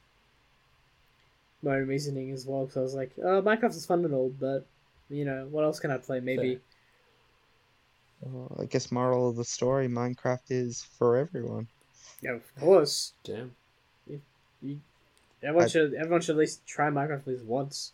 my 1.63 1.77
own 1.77 1.89
reasoning 1.89 2.33
as 2.33 2.47
well. 2.47 2.67
Because 2.67 2.77
I 2.77 2.83
was 2.83 2.95
like, 2.95 3.13
oh, 3.19 3.41
Minecraft 3.41 3.77
is 3.77 3.87
fun 3.87 4.05
and 4.05 4.15
all, 4.15 4.33
but 4.39 4.67
you 5.09 5.25
know, 5.25 5.49
what 5.51 5.65
else 5.65 5.81
can 5.81 5.91
I 5.91 5.97
play? 5.97 6.21
Maybe. 6.21 6.61
Well, 8.21 8.55
I 8.61 8.67
guess 8.67 8.93
moral 8.93 9.31
of 9.31 9.37
the 9.37 9.45
story: 9.45 9.89
Minecraft 9.89 10.51
is 10.51 10.87
for 10.99 11.17
everyone. 11.17 11.67
Yeah, 12.23 12.33
of 12.33 12.57
course. 12.61 13.13
Damn. 13.25 13.53
Everyone 15.43 15.65
I- 15.65 15.69
should 15.69 15.95
everyone 15.95 16.21
should 16.21 16.35
at 16.37 16.39
least 16.39 16.67
try 16.67 16.91
Minecraft 16.91 17.21
at 17.21 17.27
least 17.27 17.45
once. 17.45 17.93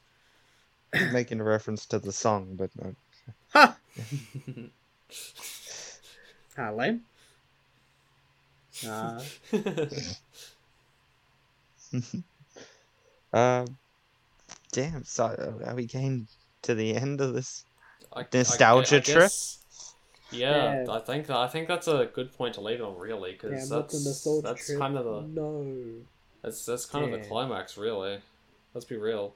Making 1.12 1.40
a 1.40 1.44
reference 1.44 1.86
to 1.86 1.98
the 1.98 2.10
song, 2.12 2.54
but 2.56 2.70
no. 2.82 2.94
Ha! 3.52 3.76
Ah, 6.58 6.70
lame. 6.70 7.02
Uh, 8.86 9.22
Um, 13.32 13.76
damn. 14.72 15.04
So 15.04 15.26
uh, 15.26 15.52
are 15.68 15.74
we 15.74 15.84
getting 15.86 16.26
to 16.62 16.74
the 16.74 16.94
end 16.96 17.20
of 17.20 17.34
this? 17.34 17.64
I- 18.12 18.20
I- 18.20 18.26
Nostalgia 18.32 18.96
I 18.96 19.00
trip? 19.00 19.16
guess- 19.20 19.58
Yeah, 20.36 20.84
Yeah. 20.84 20.92
I 20.92 21.00
think 21.00 21.30
I 21.30 21.48
think 21.48 21.68
that's 21.68 21.88
a 21.88 22.08
good 22.12 22.32
point 22.32 22.54
to 22.54 22.60
leave 22.60 22.80
it 22.80 22.82
on, 22.82 22.98
really, 22.98 23.32
because 23.32 23.68
that's 23.68 24.24
that's 24.42 24.66
trip. 24.66 24.78
kind 24.78 24.96
of 24.96 25.04
the 25.04 25.40
no. 25.40 25.84
that's 26.42 26.64
that's 26.64 26.86
kind 26.86 27.04
of 27.04 27.10
the 27.20 27.26
climax, 27.26 27.76
really. 27.76 28.18
Let's 28.74 28.84
be 28.84 28.96
real. 28.96 29.34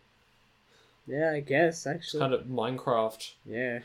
Yeah, 1.07 1.33
I 1.33 1.41
guess 1.41 1.87
actually. 1.87 2.21
kind 2.21 2.35
of 2.35 2.45
Minecraft 2.45 3.33
Yeah. 3.45 3.81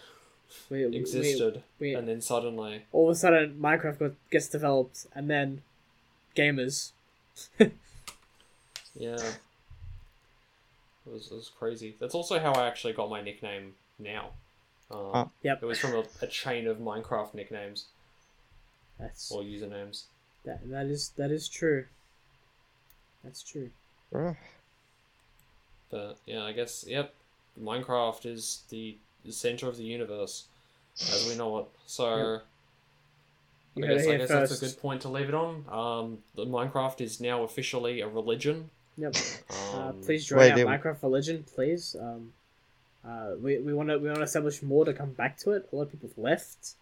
We- 0.70 0.86
existed, 0.95 1.63
We, 1.80 1.88
we, 1.89 1.95
and 1.95 2.07
then 2.07 2.22
suddenly, 2.22 2.84
all 2.91 3.09
of 3.09 3.16
a 3.16 3.16
sudden, 3.16 3.57
Minecraft 3.59 3.97
got, 3.99 4.11
gets 4.30 4.47
developed, 4.47 5.07
and 5.13 5.30
then 5.30 5.63
gamers. 6.36 6.91
yeah, 7.59 7.68
it 8.97 9.39
was 11.05 11.32
it 11.32 11.36
was 11.36 11.51
crazy. 11.57 11.95
That's 11.99 12.13
also 12.16 12.39
how 12.39 12.53
I 12.53 12.68
actually 12.68 12.93
got 12.93 13.09
my 13.09 13.22
nickname 13.22 13.74
now. 13.97 14.30
Um, 14.91 15.09
Huh. 15.13 15.25
Yep. 15.43 15.63
It 15.63 15.65
was 15.65 15.79
from 15.79 15.93
a, 15.95 16.03
a 16.21 16.27
chain 16.27 16.67
of 16.67 16.77
Minecraft 16.77 17.33
nicknames 17.33 17.86
That's 18.99 19.31
or 19.31 19.41
usernames. 19.41 20.03
that. 20.45 20.69
That 20.69 20.86
is 20.86 21.09
that 21.17 21.31
is 21.31 21.47
true. 21.47 21.86
That's 23.23 23.41
true. 23.41 23.69
Bruh. 24.13 24.36
But 25.89 26.17
yeah, 26.25 26.43
I 26.43 26.51
guess 26.51 26.86
yep, 26.88 27.13
Minecraft 27.61 28.25
is 28.25 28.61
the, 28.69 28.97
the 29.23 29.31
center 29.31 29.67
of 29.67 29.77
the 29.77 29.83
universe 29.83 30.45
as 31.01 31.27
we 31.29 31.36
know 31.36 31.57
it. 31.59 31.65
So 31.88 32.41
You 33.75 33.86
I 33.86 33.88
guess 33.88 34.01
I 34.05 34.09
here 34.09 34.17
guess 34.19 34.29
that's 34.29 34.61
a 34.61 34.65
good 34.65 34.79
point 34.79 35.01
to 35.01 35.09
leave 35.09 35.29
it 35.29 35.36
on. 35.36 35.65
Um, 35.69 36.17
the 36.36 36.45
Minecraft 36.45 37.01
is 37.01 37.19
now 37.19 37.43
officially 37.43 38.01
a 38.01 38.07
religion. 38.07 38.69
Yep. 38.97 39.15
Uh, 39.49 39.79
Um, 39.89 40.01
please 40.01 40.25
join 40.25 40.39
Wait, 40.39 40.51
our 40.51 40.59
it- 40.59 40.67
Minecraft 40.67 41.01
religion, 41.03 41.43
please. 41.55 41.95
Um, 41.99 42.31
uh, 43.07 43.35
we 43.39 43.59
we 43.59 43.73
want 43.73 43.89
to 43.89 43.97
we 43.97 44.07
want 44.07 44.17
to 44.19 44.23
establish 44.23 44.61
more 44.63 44.85
to 44.85 44.93
come 44.93 45.11
back 45.11 45.37
to 45.39 45.51
it. 45.51 45.69
A 45.71 45.75
lot 45.75 45.83
of 45.83 45.91
people 45.91 46.09
have 46.09 46.17
left. 46.17 46.73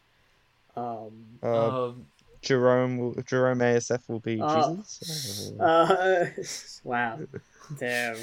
Um, 0.75 1.39
Uh, 1.43 1.87
um, 1.89 2.05
Jerome 2.41 2.97
will, 2.97 3.13
Jerome 3.25 3.59
ASF 3.59 4.09
will 4.09 4.19
be 4.19 4.41
Uh, 4.41 4.75
Jesus. 4.75 5.59
uh, 5.59 6.25
wow, 6.83 7.19
damn, 7.77 8.17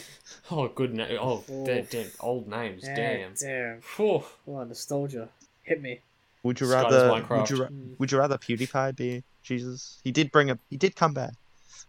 oh, 0.50 0.68
good 0.68 0.92
name. 0.94 1.16
Oh, 1.20 1.44
damn, 1.64 1.84
damn, 1.84 2.10
old 2.20 2.48
names. 2.48 2.84
Yeah, 2.86 2.94
Damn. 2.96 3.34
damn. 3.40 3.80
Oh, 3.98 4.26
nostalgia 4.46 5.28
hit 5.62 5.80
me. 5.80 6.00
would 6.42 6.60
you 6.60 6.66
Scott 6.66 6.90
rather? 6.90 7.26
Would 7.30 7.50
you, 7.50 7.56
ra- 7.62 7.68
Mm. 7.68 7.98
would 7.98 8.12
you 8.12 8.18
rather 8.18 8.36
PewDiePie 8.36 8.96
be 8.96 9.22
Jesus? 9.42 10.00
He 10.04 10.12
did 10.12 10.30
bring 10.32 10.50
a. 10.50 10.58
He 10.68 10.76
did 10.76 10.96
come 10.96 11.14
back 11.14 11.32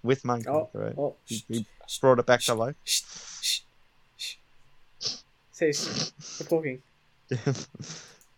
with 0.04 0.24
Minecraft, 0.24 0.48
Oh, 0.48 0.70
right? 0.74 0.96
oh, 0.98 1.16
He, 1.26 1.36
shh, 1.38 1.44
he 1.50 1.66
brought 2.00 2.20
it 2.20 2.26
back 2.26 2.42
to 2.42 2.54
life. 2.54 2.76
Shh, 5.62 5.76
shh, 5.76 6.12
shh. 6.22 6.48
Talking. 6.50 6.82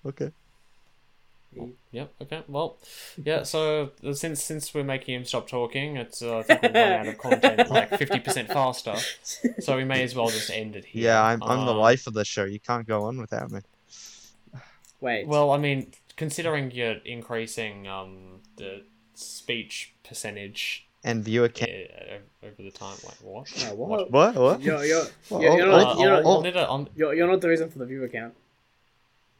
okay. 0.06 0.32
Yep. 1.92 2.14
Okay. 2.24 2.44
Well, 2.48 2.78
yeah. 3.24 3.44
So 3.44 3.92
since 4.14 4.44
since 4.44 4.74
we're 4.74 4.84
making 4.84 5.14
him 5.16 5.26
stop 5.26 5.48
talking, 5.48 5.98
it's 5.98 6.22
uh, 6.22 6.40
I 6.40 6.44
think 6.44 6.62
we're 6.64 6.72
running 6.74 7.00
out 7.00 7.08
of 7.08 7.18
content 7.20 7.70
like 7.78 7.90
fifty 7.98 8.20
percent 8.20 8.48
faster. 8.50 8.96
So 9.60 9.78
we 9.78 9.84
may 9.86 10.02
as 10.04 10.16
well 10.16 10.30
just 10.30 10.50
end 10.50 10.76
it 10.76 10.86
here. 10.86 11.04
Yeah, 11.04 11.24
I'm. 11.24 11.44
I'm 11.44 11.66
the 11.66 11.72
Um, 11.72 11.78
life 11.78 12.08
of 12.08 12.14
the 12.16 12.26
show. 12.26 12.46
You 12.46 12.60
can't 12.60 12.88
go 12.88 13.04
on 13.04 13.20
without 13.20 13.52
me. 13.52 13.60
Wait. 15.00 15.28
Well, 15.28 15.52
I 15.52 15.58
mean, 15.60 15.92
considering 16.16 16.72
you're 16.72 16.98
increasing 17.06 17.88
um 17.88 18.40
the 18.58 18.84
speech 19.14 19.94
percentage 20.04 20.88
And 21.04 21.24
viewer 21.24 21.46
uh, 21.46 21.50
can. 21.50 21.70
over 22.44 22.64
the 22.64 22.72
time, 22.72 22.96
like 23.06 23.18
what? 23.22 23.48
Uh, 23.62 23.76
what? 23.76 24.12
What? 24.12 24.36
What? 24.36 24.62
You're, 24.62 24.86
you're, 24.86 25.06
Well, 25.30 25.42
you're, 25.42 25.58
you're 25.58 25.68
not, 25.68 25.98
Uh, 25.98 26.00
you're, 26.00 26.12
not, 26.12 26.26
I'll 26.70 26.78
need 26.80 26.90
you're, 26.96 27.14
you're 27.14 27.28
not 27.28 27.42
the 27.42 27.50
reason 27.50 27.70
for 27.70 27.80
the 27.80 27.86
viewer 27.86 28.08
count. 28.08 28.34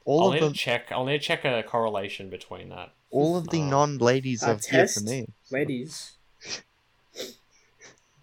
all 0.06 0.22
I'll 0.22 0.28
of 0.34 0.42
need 0.42 0.48
to 0.50 0.54
check. 0.54 0.92
I'll 0.92 1.06
need 1.06 1.20
to 1.20 1.24
check 1.26 1.46
a 1.46 1.64
correlation 1.64 2.30
between 2.30 2.70
that. 2.70 2.92
all 3.12 3.38
of 3.38 3.50
the 3.50 3.62
Uh, 3.62 3.70
non-ladies 3.70 4.44
a 4.44 4.52
are 4.52 4.60
here 4.70 4.88
for 4.88 5.02
me. 5.02 5.28
Ladies. 5.52 6.14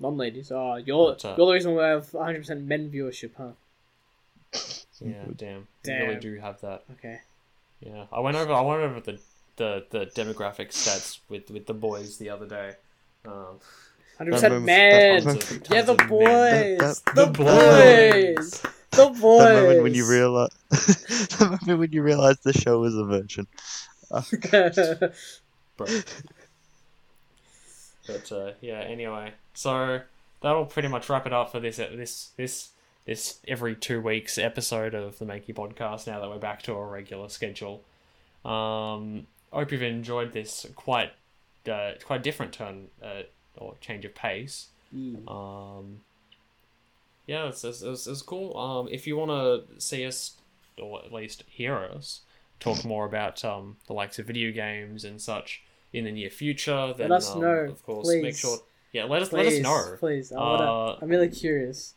Non 0.02 0.16
ladies. 0.16 0.50
Oh, 0.50 0.76
you're, 0.76 1.10
But, 1.12 1.24
uh, 1.26 1.34
you're 1.36 1.46
the 1.46 1.52
reason 1.52 1.74
we 1.74 1.82
have 1.82 2.06
100% 2.10 2.64
men 2.64 2.90
viewership, 2.90 3.32
huh? 3.36 3.50
Yeah, 4.98 5.24
damn. 5.36 5.68
Damn. 5.82 6.00
You 6.00 6.06
really 6.08 6.20
do 6.20 6.34
have 6.40 6.60
that. 6.62 6.84
Okay. 6.92 7.20
Yeah, 7.80 8.06
I 8.10 8.20
went 8.20 8.36
over. 8.36 8.52
I 8.52 8.60
went 8.62 8.80
over 8.82 9.00
the 9.00 9.18
the, 9.56 9.84
the 9.90 10.06
demographic 10.06 10.68
stats 10.70 11.18
with 11.28 11.50
with 11.50 11.66
the 11.66 11.74
boys 11.74 12.16
the 12.16 12.30
other 12.30 12.46
day. 12.46 12.76
Um, 13.26 13.58
100% 14.18 14.42
moment- 14.42 14.64
men! 14.64 15.24
that 15.24 15.40
tons 15.40 15.50
of- 15.50 15.70
Yeah, 15.70 15.82
the 15.82 15.94
tons 15.94 16.00
of 16.02 16.08
men. 16.10 16.78
boys! 16.78 16.78
That- 17.02 17.14
The 17.14 17.24
the 17.26 17.32
boys! 17.32 18.62
The 18.90 19.06
boys! 19.06 19.20
The 19.20 19.62
moment 19.62 19.82
when 19.82 19.94
you 19.94 20.10
realize, 20.10 20.50
the 20.70 21.58
moment 21.60 21.78
when 21.78 21.92
you 21.92 22.02
realize 22.02 22.38
the 22.40 22.52
show 22.52 22.82
is 22.84 22.94
a 22.96 23.04
virgin. 23.04 23.46
Bro. 25.76 25.86
But 28.06 28.32
uh, 28.32 28.52
yeah, 28.60 28.80
anyway, 28.80 29.34
so 29.54 30.00
that'll 30.42 30.66
pretty 30.66 30.88
much 30.88 31.08
wrap 31.08 31.26
it 31.26 31.32
up 31.32 31.52
for 31.52 31.60
this 31.60 31.76
this 31.76 32.30
this 32.36 32.70
this 33.06 33.38
every 33.46 33.76
two 33.76 34.00
weeks 34.00 34.38
episode 34.38 34.94
of 34.94 35.18
the 35.18 35.24
Makey 35.24 35.54
podcast. 35.54 36.06
Now 36.06 36.20
that 36.20 36.28
we're 36.28 36.38
back 36.38 36.62
to 36.62 36.74
our 36.74 36.88
regular 36.88 37.28
schedule, 37.28 37.84
um, 38.44 39.26
I 39.52 39.58
hope 39.60 39.70
you've 39.72 39.82
enjoyed 39.82 40.32
this 40.32 40.66
quite 40.74 41.12
uh, 41.68 41.92
quite 42.04 42.20
a 42.20 42.22
different 42.22 42.52
turn 42.52 42.88
uh, 43.02 43.22
or 43.56 43.74
change 43.80 44.04
of 44.04 44.14
pace. 44.14 44.68
Mm. 44.94 45.28
Um, 45.30 46.00
yeah, 47.26 47.46
it's, 47.48 47.62
it's, 47.64 47.82
it's, 47.82 48.06
it's 48.06 48.22
cool. 48.22 48.56
Um, 48.56 48.88
if 48.90 49.06
you 49.06 49.16
want 49.16 49.30
to 49.30 49.80
see 49.80 50.04
us, 50.06 50.32
or 50.78 51.04
at 51.04 51.12
least 51.12 51.44
hear 51.48 51.76
us, 51.76 52.20
talk 52.58 52.84
more 52.92 53.04
about 53.06 53.44
um, 53.44 53.76
the 53.86 53.92
likes 53.92 54.18
of 54.18 54.26
video 54.26 54.50
games 54.52 55.04
and 55.04 55.20
such 55.20 55.62
in 55.92 56.04
the 56.04 56.12
near 56.12 56.30
future, 56.30 56.94
then 56.96 57.10
us 57.12 57.30
um, 57.34 57.40
know, 57.40 57.48
of 57.68 57.84
course, 57.84 58.08
make 58.08 58.36
sure. 58.36 58.58
Yeah, 58.92 59.04
let 59.04 59.22
us 59.22 59.28
Please, 59.28 59.36
let 59.36 59.46
us 59.46 59.60
know. 59.60 59.96
Please, 59.98 60.32
I 60.32 60.36
wanna, 60.36 60.64
Uh, 60.64 60.98
I'm 61.02 61.08
really 61.08 61.28
curious. 61.28 61.94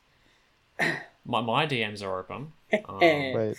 My 1.26 1.40
my 1.42 1.66
DMs 1.66 2.04
are 2.04 2.20
open. 2.20 2.52
Um, 2.90 3.00
Wait, 3.00 3.58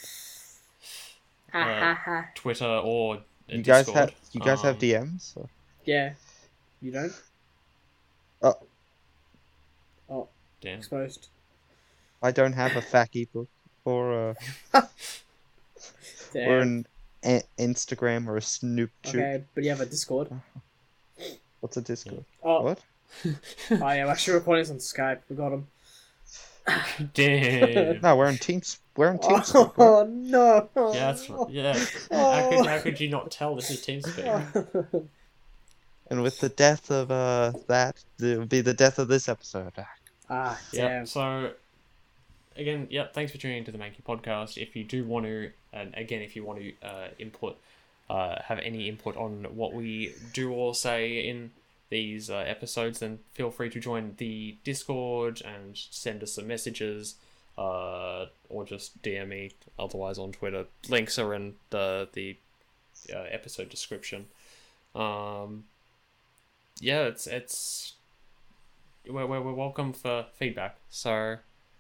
uh, 1.55 1.59
ha 1.63 1.99
ha. 2.05 2.25
Twitter 2.35 2.67
or 2.67 3.17
uh, 3.17 3.19
you 3.49 3.63
guys 3.63 3.87
Discord. 3.87 4.11
have 4.11 4.15
you 4.33 4.41
guys 4.41 4.61
have 4.63 4.75
Um, 4.75 4.81
DMs? 4.81 5.37
Or- 5.37 5.49
Yeah. 5.85 6.13
You 6.81 6.93
don't? 6.93 7.13
Oh. 8.43 8.55
Oh, 10.11 10.29
Damn. 10.61 10.79
exposed. 10.79 11.29
I 12.23 12.31
don't 12.31 12.53
have 12.55 12.77
a 12.77 12.81
facky 12.81 13.27
book 13.33 13.49
or 13.85 14.31
a 14.31 14.37
Damn. 16.33 16.51
or 16.51 16.59
an 16.61 16.87
a- 17.25 17.43
Instagram 17.59 18.27
or 18.29 18.37
a 18.37 18.43
Snoop 18.43 18.91
shoot. 19.05 19.17
okay, 19.21 19.45
but 19.55 19.65
you 19.65 19.71
have 19.71 19.81
a 19.81 19.87
Discord. 19.87 20.29
What's 21.61 21.77
a 21.77 21.83
Discord? 21.83 22.25
Oh, 22.43 22.63
What? 22.63 22.81
oh 23.25 23.33
yeah, 23.71 23.87
I'm 23.87 24.09
actually 24.09 24.35
recording 24.35 24.63
this 24.63 24.71
on 24.71 24.79
Skype. 24.79 25.21
We 25.31 25.37
got 25.37 25.53
him. 25.53 25.67
Damn. 27.13 28.01
No, 28.01 28.17
we're 28.17 28.29
in 28.29 28.39
Teams. 28.39 28.79
We're 28.97 29.11
in 29.13 29.19
TeamSpeak. 29.19 29.55
Oh, 29.55 29.65
right? 29.65 29.75
Oh 29.79 30.07
no! 30.11 30.69
Yeah, 30.95 31.13
that's 31.13 31.29
right. 31.31 31.51
Yeah. 31.51 31.75
How 32.11 32.49
could, 32.51 32.67
how 32.67 32.79
could 32.81 33.01
you 33.01 33.11
not 33.11 33.31
tell 33.31 33.55
this 33.55 33.71
is 33.71 33.85
TeamSpeak? 33.85 35.07
And 36.11 36.23
with 36.23 36.39
the 36.41 36.49
death 36.51 36.91
of 36.91 37.11
uh 37.11 37.53
that, 37.67 38.03
it 38.21 38.39
would 38.39 38.49
be 38.49 38.61
the 38.61 38.75
death 38.75 38.99
of 38.99 39.09
this 39.09 39.29
episode. 39.29 39.73
ah, 40.31 40.61
Yeah. 40.73 41.05
So, 41.05 41.53
again, 42.57 42.87
yeah. 42.91 43.07
Thanks 43.13 43.33
for 43.33 43.39
tuning 43.39 43.59
into 43.59 43.73
the 43.73 43.79
Mankey 43.79 44.03
podcast. 44.07 44.61
If 44.61 44.77
you 44.77 44.85
do 44.85 45.05
want 45.05 45.27
to, 45.27 45.51
and 45.73 45.95
again, 45.95 46.23
if 46.23 46.37
you 46.37 46.45
want 46.45 46.61
to 46.61 46.73
uh, 46.87 47.09
input, 47.19 47.57
uh, 48.11 48.43
have 48.43 48.59
any 48.59 48.89
input 48.89 49.17
on 49.17 49.45
what 49.57 49.73
we 49.73 50.15
do 50.33 50.53
or 50.53 50.75
say 50.75 51.27
in 51.27 51.53
these 51.91 52.29
uh, 52.29 52.37
episodes, 52.47 52.99
then 52.99 53.21
feel 53.33 53.51
free 53.51 53.71
to 53.71 53.81
join 53.81 54.15
the 54.19 54.57
Discord 54.65 55.41
and 55.45 55.77
send 55.91 56.23
us 56.23 56.33
some 56.33 56.47
messages, 56.47 57.15
uh, 57.57 58.27
or 58.49 58.65
just 58.65 59.01
DM 59.03 59.29
me. 59.29 59.53
Otherwise, 59.79 60.19
on 60.19 60.33
Twitter, 60.33 60.67
links 60.89 61.19
are 61.19 61.35
in 61.35 61.55
the 61.71 62.09
the 62.13 62.37
uh, 63.15 63.27
episode 63.31 63.69
description. 63.69 64.27
Um, 64.95 65.65
yeah, 66.81 67.03
it's 67.05 67.27
it's 67.27 67.95
we're, 69.09 69.27
we're, 69.27 69.41
we're 69.41 69.53
welcome 69.53 69.93
for 69.93 70.27
feedback. 70.35 70.77
So, 70.91 71.37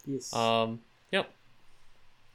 Yes. 0.07 0.33
um, 0.35 0.81
yep. 1.11 1.31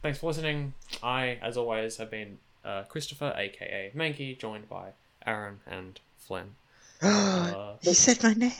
Thanks 0.02 0.18
for 0.20 0.28
listening. 0.28 0.74
I, 1.04 1.38
as 1.42 1.58
always, 1.58 1.98
have 1.98 2.10
been 2.10 2.40
uh, 2.66 2.84
Christopher, 2.84 3.34
aka 3.36 3.92
Mankey, 3.96 4.38
joined 4.38 4.68
by 4.70 4.90
Aran 5.26 5.60
and 5.68 6.00
Flynn. 6.18 6.56
Uh, 7.02 7.76
he 7.82 7.94
said 7.94 8.22
my 8.24 8.34
name. 8.34 8.52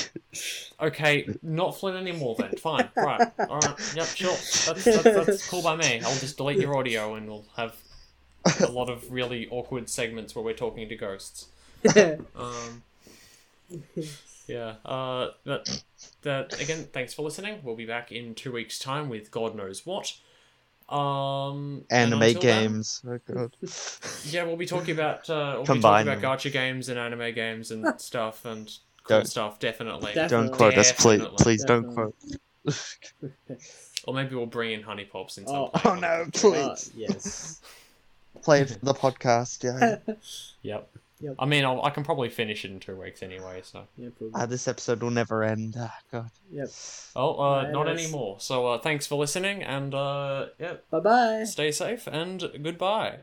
okay, 0.80 1.28
not 1.42 1.78
Flynn 1.78 1.96
anymore 1.96 2.34
then. 2.38 2.50
Fine, 2.56 2.88
right, 2.96 3.30
all 3.48 3.58
right, 3.60 3.92
yep, 3.94 4.06
sure. 4.06 4.30
That's, 4.32 4.84
that's, 4.84 5.02
that's 5.02 5.48
cool 5.48 5.62
by 5.62 5.76
me. 5.76 6.00
I'll 6.04 6.16
just 6.16 6.36
delete 6.36 6.58
your 6.58 6.76
audio 6.76 7.14
and 7.14 7.28
we'll 7.28 7.44
have 7.56 7.76
a 8.60 8.66
lot 8.70 8.88
of 8.88 9.12
really 9.12 9.46
awkward 9.50 9.88
segments 9.88 10.34
where 10.34 10.44
we're 10.44 10.54
talking 10.54 10.88
to 10.88 10.96
ghosts. 10.96 11.46
Um, 12.34 12.82
yeah. 14.46 14.74
Uh, 14.84 15.30
that, 15.44 15.82
that 16.22 16.60
again. 16.60 16.88
Thanks 16.92 17.14
for 17.14 17.22
listening. 17.22 17.60
We'll 17.62 17.76
be 17.76 17.86
back 17.86 18.12
in 18.12 18.34
two 18.34 18.52
weeks' 18.52 18.78
time 18.78 19.08
with 19.08 19.30
God 19.30 19.54
knows 19.54 19.84
what. 19.86 20.12
Um, 20.88 21.84
and 21.90 22.12
Anime 22.12 22.22
until 22.22 22.42
then- 22.42 22.62
games. 22.62 23.02
Oh 23.06 23.18
god. 23.32 23.56
yeah, 24.30 24.44
we'll 24.44 24.56
be 24.56 24.66
talking 24.66 24.94
about 24.94 25.28
uh, 25.28 25.54
we'll 25.56 25.66
Combine 25.66 26.04
be 26.04 26.10
talking 26.12 26.24
about 26.24 26.38
gacha 26.40 26.52
games 26.52 26.88
and 26.88 26.98
anime 26.98 27.34
games 27.34 27.70
and 27.72 27.84
stuff 28.00 28.44
and 28.44 28.66
cool 29.02 29.18
Don't- 29.18 29.26
stuff. 29.26 29.58
Definitely. 29.58 30.12
Def- 30.14 30.30
Don't 30.30 30.46
Definitely. 30.52 30.56
quote 30.58 30.78
us, 30.78 30.92
please. 30.92 31.18
Definitely. 31.18 31.42
Please 31.42 31.64
don't 31.64 31.94
quote. 31.94 32.14
or 34.04 34.14
maybe 34.14 34.34
we'll 34.36 34.46
bring 34.46 34.72
in 34.72 34.82
honey 34.82 35.04
pops 35.04 35.38
in 35.38 35.46
some. 35.46 35.56
Oh. 35.56 35.70
Oh 35.84 35.94
no, 35.96 36.06
Uh, 36.06 36.24
please. 36.32 36.92
yes. 36.96 37.60
Play 38.42 38.62
the 38.62 38.94
podcast. 38.94 39.64
Yeah. 39.64 40.14
Yep. 40.62 40.88
Yep. 41.20 41.36
I 41.38 41.46
mean, 41.46 41.64
I'll, 41.64 41.82
I 41.82 41.90
can 41.90 42.04
probably 42.04 42.28
finish 42.28 42.64
it 42.64 42.70
in 42.70 42.78
two 42.80 42.96
weeks 42.96 43.22
anyway. 43.22 43.60
So. 43.62 43.86
yeah, 43.96 44.10
probably. 44.16 44.32
Ah, 44.34 44.46
this 44.46 44.68
episode 44.68 45.02
will 45.02 45.10
never 45.10 45.42
end. 45.42 45.74
Ah, 45.78 45.96
God. 46.12 46.30
Yep. 46.50 46.68
Oh, 47.14 47.34
uh, 47.36 47.70
not 47.70 47.88
anymore. 47.88 48.36
So, 48.40 48.66
uh, 48.66 48.78
thanks 48.78 49.06
for 49.06 49.14
listening, 49.14 49.62
and 49.62 49.94
uh, 49.94 50.48
yeah, 50.58 50.74
Bye 50.90 51.00
bye. 51.00 51.44
stay 51.44 51.70
safe 51.72 52.06
and 52.06 52.40
goodbye. 52.62 53.20